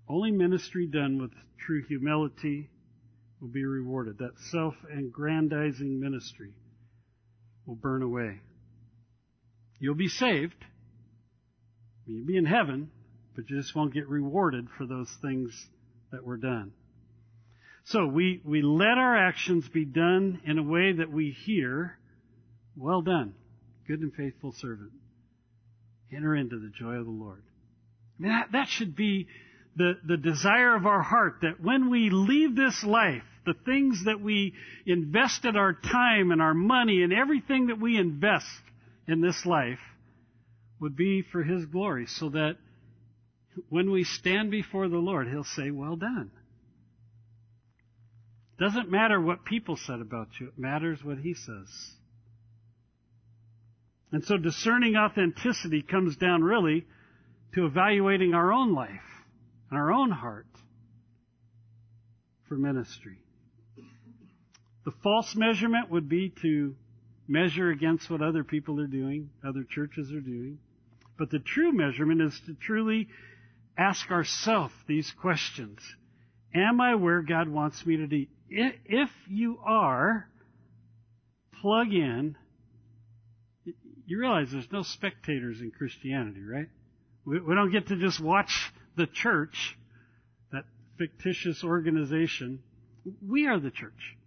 Only 0.07 0.31
ministry 0.31 0.87
done 0.87 1.19
with 1.19 1.31
true 1.57 1.83
humility 1.87 2.69
will 3.41 3.47
be 3.47 3.65
rewarded. 3.65 4.19
That 4.19 4.37
self 4.51 4.75
aggrandizing 4.91 5.99
ministry 5.99 6.53
will 7.65 7.75
burn 7.75 8.03
away. 8.03 8.39
You'll 9.79 9.95
be 9.95 10.07
saved. 10.07 10.63
You'll 12.05 12.25
be 12.25 12.37
in 12.37 12.45
heaven, 12.45 12.91
but 13.35 13.49
you 13.49 13.57
just 13.57 13.75
won't 13.75 13.93
get 13.93 14.07
rewarded 14.07 14.67
for 14.77 14.85
those 14.85 15.09
things 15.21 15.69
that 16.11 16.23
were 16.23 16.37
done. 16.37 16.73
So 17.85 18.05
we, 18.07 18.41
we 18.43 18.61
let 18.61 18.97
our 18.97 19.15
actions 19.15 19.67
be 19.69 19.85
done 19.85 20.41
in 20.45 20.57
a 20.57 20.63
way 20.63 20.93
that 20.93 21.11
we 21.11 21.35
hear, 21.45 21.97
well 22.75 23.01
done, 23.01 23.33
good 23.87 23.99
and 23.99 24.13
faithful 24.13 24.53
servant. 24.53 24.91
Enter 26.15 26.35
into 26.35 26.59
the 26.59 26.69
joy 26.69 26.93
of 26.93 27.05
the 27.05 27.11
Lord. 27.11 27.43
that, 28.19 28.51
that 28.53 28.67
should 28.69 28.95
be 28.95 29.27
the, 29.75 29.93
the 30.05 30.17
desire 30.17 30.75
of 30.75 30.85
our 30.85 31.01
heart 31.01 31.37
that 31.41 31.61
when 31.61 31.89
we 31.89 32.09
leave 32.09 32.55
this 32.55 32.83
life, 32.83 33.23
the 33.45 33.55
things 33.65 34.03
that 34.05 34.21
we 34.21 34.53
invested 34.85 35.55
our 35.55 35.73
time 35.73 36.31
and 36.31 36.41
our 36.41 36.53
money 36.53 37.03
and 37.03 37.13
everything 37.13 37.67
that 37.67 37.79
we 37.79 37.97
invest 37.97 38.45
in 39.07 39.21
this 39.21 39.45
life 39.45 39.79
would 40.79 40.95
be 40.95 41.23
for 41.31 41.43
His 41.43 41.65
glory 41.65 42.05
so 42.07 42.29
that 42.29 42.57
when 43.69 43.91
we 43.91 44.03
stand 44.03 44.49
before 44.49 44.87
the 44.87 44.97
Lord, 44.97 45.27
He'll 45.27 45.43
say, 45.43 45.71
well 45.71 45.95
done. 45.95 46.31
Doesn't 48.57 48.89
matter 48.89 49.19
what 49.19 49.43
people 49.43 49.75
said 49.75 49.99
about 49.99 50.29
you, 50.39 50.47
it 50.47 50.57
matters 50.57 51.03
what 51.03 51.17
he 51.17 51.33
says. 51.33 51.67
And 54.13 54.23
so 54.23 54.37
discerning 54.37 54.95
authenticity 54.95 55.81
comes 55.81 56.15
down 56.15 56.41
really 56.41 56.85
to 57.53 57.65
evaluating 57.65 58.33
our 58.33 58.53
own 58.53 58.73
life 58.73 59.01
and 59.69 59.79
our 59.79 59.91
own 59.91 60.11
heart. 60.11 60.47
for 62.47 62.55
ministry. 62.57 63.17
The 64.85 64.91
false 65.03 65.35
measurement 65.35 65.89
would 65.89 66.07
be 66.07 66.31
to 66.43 66.75
measure 67.27 67.71
against 67.71 68.09
what 68.09 68.21
other 68.21 68.43
people 68.43 68.79
are 68.79 68.87
doing, 68.87 69.31
other 69.43 69.63
churches 69.67 70.11
are 70.11 70.21
doing. 70.21 70.59
But 71.17 71.31
the 71.31 71.39
true 71.39 71.71
measurement 71.71 72.21
is 72.21 72.39
to 72.45 72.53
truly 72.53 73.07
ask 73.77 74.11
ourselves 74.11 74.73
these 74.87 75.11
questions. 75.19 75.79
Am 76.53 76.79
I 76.79 76.95
where 76.95 77.23
God 77.23 77.49
wants 77.49 77.83
me 77.85 77.97
to 77.97 78.07
be? 78.07 78.29
If 78.47 79.09
you 79.27 79.57
are, 79.65 80.29
plug 81.61 81.87
in. 81.91 82.37
You 84.05 84.19
realize 84.19 84.51
there's 84.51 84.71
no 84.71 84.83
spectators 84.83 85.61
in 85.61 85.71
Christianity, 85.71 86.41
right? 86.43 86.69
We, 87.25 87.39
we 87.39 87.55
don't 87.55 87.71
get 87.71 87.87
to 87.87 87.95
just 87.95 88.19
watch 88.19 88.71
the 88.95 89.07
church, 89.07 89.77
that 90.51 90.65
fictitious 90.97 91.63
organization. 91.63 92.61
We 93.25 93.47
are 93.47 93.59
the 93.59 93.71
church. 93.71 94.17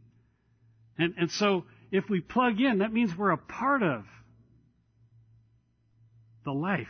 And, 0.99 1.15
and 1.17 1.31
so 1.31 1.65
if 1.91 2.09
we 2.09 2.21
plug 2.21 2.61
in, 2.61 2.79
that 2.79 2.93
means 2.93 3.17
we're 3.17 3.31
a 3.31 3.39
part 3.39 3.83
of 3.83 4.05
the 6.45 6.53
life 6.53 6.89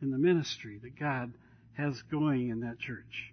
and 0.00 0.12
the 0.12 0.18
ministry 0.18 0.78
that 0.82 0.98
God 0.98 1.32
has 1.76 2.00
going 2.02 2.50
in 2.50 2.60
that 2.60 2.78
church. 2.78 3.32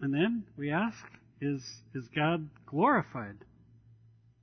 And 0.00 0.12
then 0.12 0.44
we 0.56 0.70
ask, 0.70 1.04
is, 1.40 1.62
is 1.94 2.08
God 2.14 2.48
glorified 2.66 3.38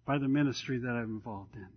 by 0.06 0.18
the 0.18 0.28
ministry 0.28 0.80
that 0.80 0.90
I'm 0.90 1.16
involved 1.16 1.56
in? 1.56 1.68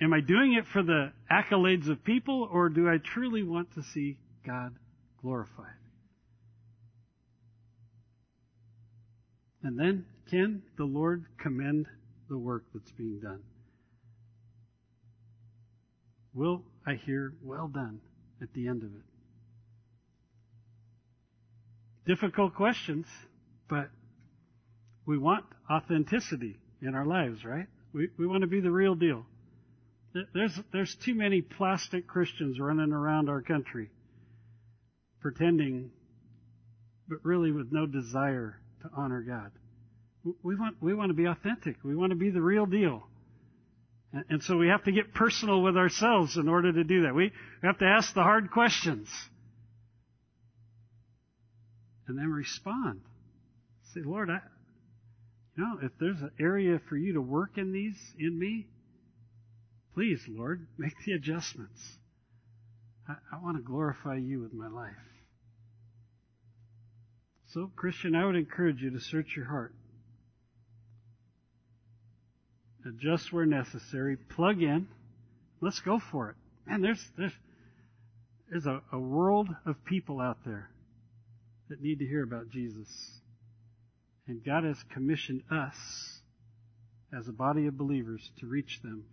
Am 0.00 0.12
I 0.12 0.20
doing 0.20 0.54
it 0.54 0.66
for 0.66 0.82
the 0.82 1.12
accolades 1.30 1.88
of 1.88 2.02
people, 2.04 2.48
or 2.52 2.68
do 2.68 2.88
I 2.88 2.98
truly 2.98 3.42
want 3.42 3.72
to 3.74 3.82
see 3.82 4.18
God 4.44 4.74
glorified? 5.22 5.66
And 9.62 9.78
then, 9.78 10.06
can 10.30 10.62
the 10.76 10.84
Lord 10.84 11.24
commend 11.38 11.86
the 12.28 12.38
work 12.38 12.64
that's 12.74 12.90
being 12.92 13.20
done? 13.20 13.42
Will 16.34 16.62
I 16.86 16.94
hear, 16.94 17.32
well 17.42 17.68
done, 17.68 18.00
at 18.42 18.52
the 18.52 18.68
end 18.68 18.82
of 18.82 18.90
it? 18.90 19.02
Difficult 22.06 22.54
questions, 22.54 23.06
but 23.68 23.88
we 25.06 25.18
want 25.18 25.44
authenticity 25.70 26.56
in 26.82 26.94
our 26.94 27.06
lives, 27.06 27.44
right? 27.44 27.66
We, 27.92 28.08
we 28.18 28.26
want 28.26 28.42
to 28.42 28.46
be 28.46 28.60
the 28.60 28.70
real 28.70 28.94
deal. 28.94 29.24
There's, 30.32 30.58
there's 30.72 30.96
too 31.04 31.14
many 31.14 31.42
plastic 31.42 32.06
Christians 32.06 32.58
running 32.58 32.92
around 32.92 33.28
our 33.28 33.42
country 33.42 33.90
pretending, 35.20 35.90
but 37.08 37.18
really 37.24 37.50
with 37.50 37.68
no 37.72 37.86
desire 37.86 38.60
to 38.82 38.88
honor 38.96 39.22
God. 39.22 39.50
We 40.42 40.54
want, 40.56 40.76
we 40.80 40.94
want 40.94 41.10
to 41.10 41.14
be 41.14 41.26
authentic. 41.26 41.76
We 41.84 41.96
want 41.96 42.10
to 42.10 42.16
be 42.16 42.30
the 42.30 42.40
real 42.40 42.66
deal. 42.66 43.06
And, 44.12 44.24
and 44.30 44.42
so 44.42 44.56
we 44.56 44.68
have 44.68 44.84
to 44.84 44.92
get 44.92 45.12
personal 45.12 45.62
with 45.62 45.76
ourselves 45.76 46.36
in 46.36 46.48
order 46.48 46.72
to 46.72 46.84
do 46.84 47.02
that. 47.02 47.14
We, 47.14 47.32
we 47.62 47.66
have 47.66 47.78
to 47.78 47.84
ask 47.84 48.14
the 48.14 48.22
hard 48.22 48.50
questions. 48.50 49.08
And 52.08 52.16
then 52.16 52.30
respond. 52.30 53.00
Say, 53.94 54.00
Lord, 54.04 54.30
I, 54.30 54.38
you 55.56 55.64
know, 55.64 55.78
if 55.82 55.92
there's 55.98 56.20
an 56.20 56.30
area 56.38 56.80
for 56.88 56.96
you 56.96 57.14
to 57.14 57.20
work 57.20 57.56
in 57.56 57.72
these, 57.72 57.98
in 58.18 58.38
me, 58.38 58.68
please, 59.96 60.20
Lord, 60.28 60.66
make 60.76 60.92
the 61.06 61.12
adjustments. 61.12 61.80
I, 63.08 63.14
I 63.32 63.42
want 63.42 63.56
to 63.56 63.62
glorify 63.62 64.16
you 64.16 64.40
with 64.40 64.52
my 64.52 64.68
life. 64.68 64.92
So, 67.46 67.70
Christian, 67.74 68.14
I 68.14 68.26
would 68.26 68.36
encourage 68.36 68.82
you 68.82 68.90
to 68.90 69.00
search 69.00 69.28
your 69.34 69.46
heart. 69.46 69.72
Adjust 72.86 73.32
where 73.32 73.46
necessary. 73.46 74.18
Plug 74.18 74.60
in. 74.60 74.86
Let's 75.62 75.80
go 75.80 75.98
for 75.98 76.28
it. 76.28 76.36
Man, 76.70 76.82
there's, 76.82 77.02
there's, 77.16 77.32
there's 78.50 78.66
a, 78.66 78.82
a 78.92 78.98
world 78.98 79.48
of 79.64 79.82
people 79.86 80.20
out 80.20 80.38
there 80.44 80.68
that 81.70 81.80
need 81.80 82.00
to 82.00 82.06
hear 82.06 82.22
about 82.22 82.50
Jesus. 82.50 82.88
And 84.28 84.44
God 84.44 84.64
has 84.64 84.76
commissioned 84.92 85.42
us 85.50 86.20
as 87.18 87.28
a 87.28 87.32
body 87.32 87.66
of 87.66 87.78
believers 87.78 88.30
to 88.40 88.46
reach 88.46 88.82
them 88.82 89.06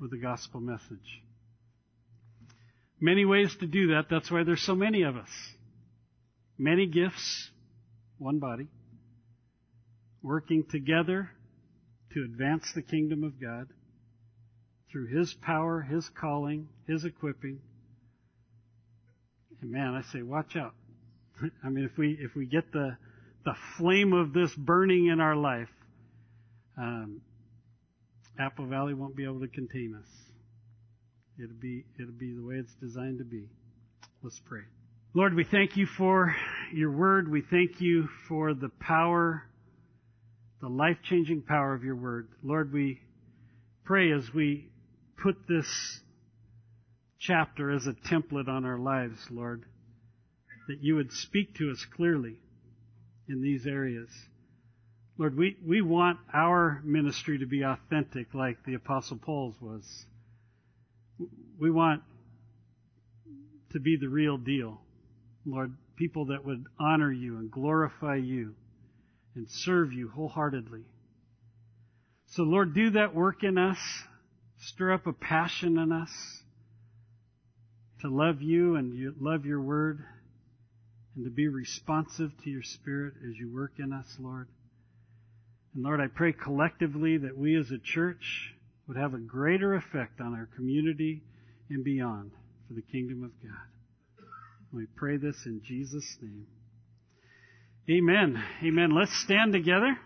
with 0.00 0.10
the 0.10 0.18
gospel 0.18 0.60
message. 0.60 1.22
Many 3.00 3.24
ways 3.24 3.54
to 3.60 3.66
do 3.66 3.88
that. 3.88 4.06
That's 4.10 4.30
why 4.30 4.44
there's 4.44 4.62
so 4.62 4.74
many 4.74 5.02
of 5.02 5.16
us. 5.16 5.28
Many 6.58 6.86
gifts, 6.86 7.50
one 8.18 8.38
body, 8.38 8.68
working 10.22 10.64
together 10.70 11.30
to 12.14 12.24
advance 12.24 12.72
the 12.74 12.82
kingdom 12.82 13.22
of 13.22 13.40
God 13.40 13.68
through 14.90 15.08
His 15.08 15.34
power, 15.34 15.82
His 15.82 16.08
calling, 16.18 16.68
His 16.86 17.04
equipping. 17.04 17.60
And 19.60 19.70
man, 19.70 19.94
I 19.94 20.02
say, 20.12 20.22
watch 20.22 20.56
out. 20.56 20.74
I 21.64 21.68
mean, 21.68 21.84
if 21.84 21.98
we 21.98 22.16
if 22.18 22.34
we 22.34 22.46
get 22.46 22.72
the 22.72 22.96
the 23.44 23.54
flame 23.76 24.12
of 24.12 24.32
this 24.32 24.52
burning 24.54 25.06
in 25.06 25.20
our 25.20 25.36
life, 25.36 25.68
um, 26.78 27.20
Apple 28.38 28.66
Valley 28.66 28.94
won't 28.94 29.16
be 29.16 29.24
able 29.24 29.40
to 29.40 29.48
contain 29.48 29.94
us. 29.98 30.08
It'll 31.42 31.60
be 31.60 31.84
it'll 32.00 32.12
be 32.12 32.34
the 32.34 32.42
way 32.42 32.56
it's 32.56 32.74
designed 32.74 33.18
to 33.18 33.24
be. 33.24 33.48
Let's 34.22 34.40
pray. 34.46 34.62
Lord, 35.14 35.34
we 35.34 35.44
thank 35.44 35.76
you 35.76 35.86
for 35.86 36.34
your 36.72 36.90
word. 36.90 37.30
We 37.30 37.42
thank 37.42 37.80
you 37.80 38.08
for 38.28 38.52
the 38.52 38.70
power, 38.80 39.44
the 40.60 40.68
life 40.68 40.98
changing 41.02 41.42
power 41.42 41.74
of 41.74 41.84
your 41.84 41.96
word. 41.96 42.28
Lord, 42.42 42.72
we 42.72 43.00
pray 43.84 44.12
as 44.12 44.32
we 44.34 44.68
put 45.22 45.36
this 45.48 46.00
chapter 47.18 47.70
as 47.70 47.86
a 47.86 47.92
template 47.92 48.48
on 48.48 48.64
our 48.64 48.78
lives, 48.78 49.18
Lord, 49.30 49.64
that 50.68 50.82
you 50.82 50.96
would 50.96 51.12
speak 51.12 51.54
to 51.56 51.70
us 51.70 51.84
clearly 51.96 52.36
in 53.28 53.42
these 53.42 53.66
areas. 53.66 54.08
Lord, 55.18 55.36
we, 55.36 55.56
we 55.66 55.80
want 55.80 56.18
our 56.32 56.82
ministry 56.84 57.38
to 57.38 57.46
be 57.46 57.62
authentic 57.62 58.34
like 58.34 58.58
the 58.64 58.74
Apostle 58.74 59.16
Paul's 59.16 59.54
was. 59.60 60.06
We 61.58 61.70
want 61.70 62.02
to 63.72 63.80
be 63.80 63.96
the 63.96 64.08
real 64.08 64.36
deal. 64.36 64.80
Lord, 65.46 65.74
people 65.96 66.26
that 66.26 66.44
would 66.44 66.64
honor 66.78 67.10
you 67.10 67.38
and 67.38 67.50
glorify 67.50 68.16
you 68.16 68.54
and 69.34 69.48
serve 69.50 69.92
you 69.92 70.08
wholeheartedly. 70.08 70.84
So 72.26 72.42
Lord, 72.42 72.74
do 72.74 72.90
that 72.90 73.14
work 73.14 73.42
in 73.42 73.56
us. 73.56 73.78
Stir 74.58 74.92
up 74.92 75.06
a 75.06 75.12
passion 75.12 75.78
in 75.78 75.92
us 75.92 76.10
to 78.00 78.08
love 78.08 78.42
you 78.42 78.76
and 78.76 78.94
you 78.94 79.14
love 79.18 79.46
your 79.46 79.60
word 79.60 80.04
and 81.14 81.24
to 81.24 81.30
be 81.30 81.48
responsive 81.48 82.32
to 82.44 82.50
your 82.50 82.62
Spirit 82.62 83.14
as 83.26 83.36
you 83.38 83.52
work 83.54 83.72
in 83.78 83.92
us, 83.92 84.16
Lord. 84.18 84.48
And 85.76 85.84
Lord, 85.84 86.00
I 86.00 86.06
pray 86.06 86.32
collectively 86.32 87.18
that 87.18 87.36
we 87.36 87.54
as 87.54 87.70
a 87.70 87.78
church 87.78 88.54
would 88.88 88.96
have 88.96 89.12
a 89.12 89.18
greater 89.18 89.74
effect 89.74 90.22
on 90.22 90.32
our 90.32 90.48
community 90.56 91.22
and 91.68 91.84
beyond 91.84 92.30
for 92.66 92.72
the 92.72 92.80
kingdom 92.80 93.22
of 93.22 93.30
God. 93.42 94.26
We 94.72 94.86
pray 94.96 95.18
this 95.18 95.36
in 95.44 95.60
Jesus' 95.62 96.16
name. 96.22 96.46
Amen. 97.90 98.42
Amen. 98.64 98.90
Let's 98.94 99.14
stand 99.22 99.52
together. 99.52 99.98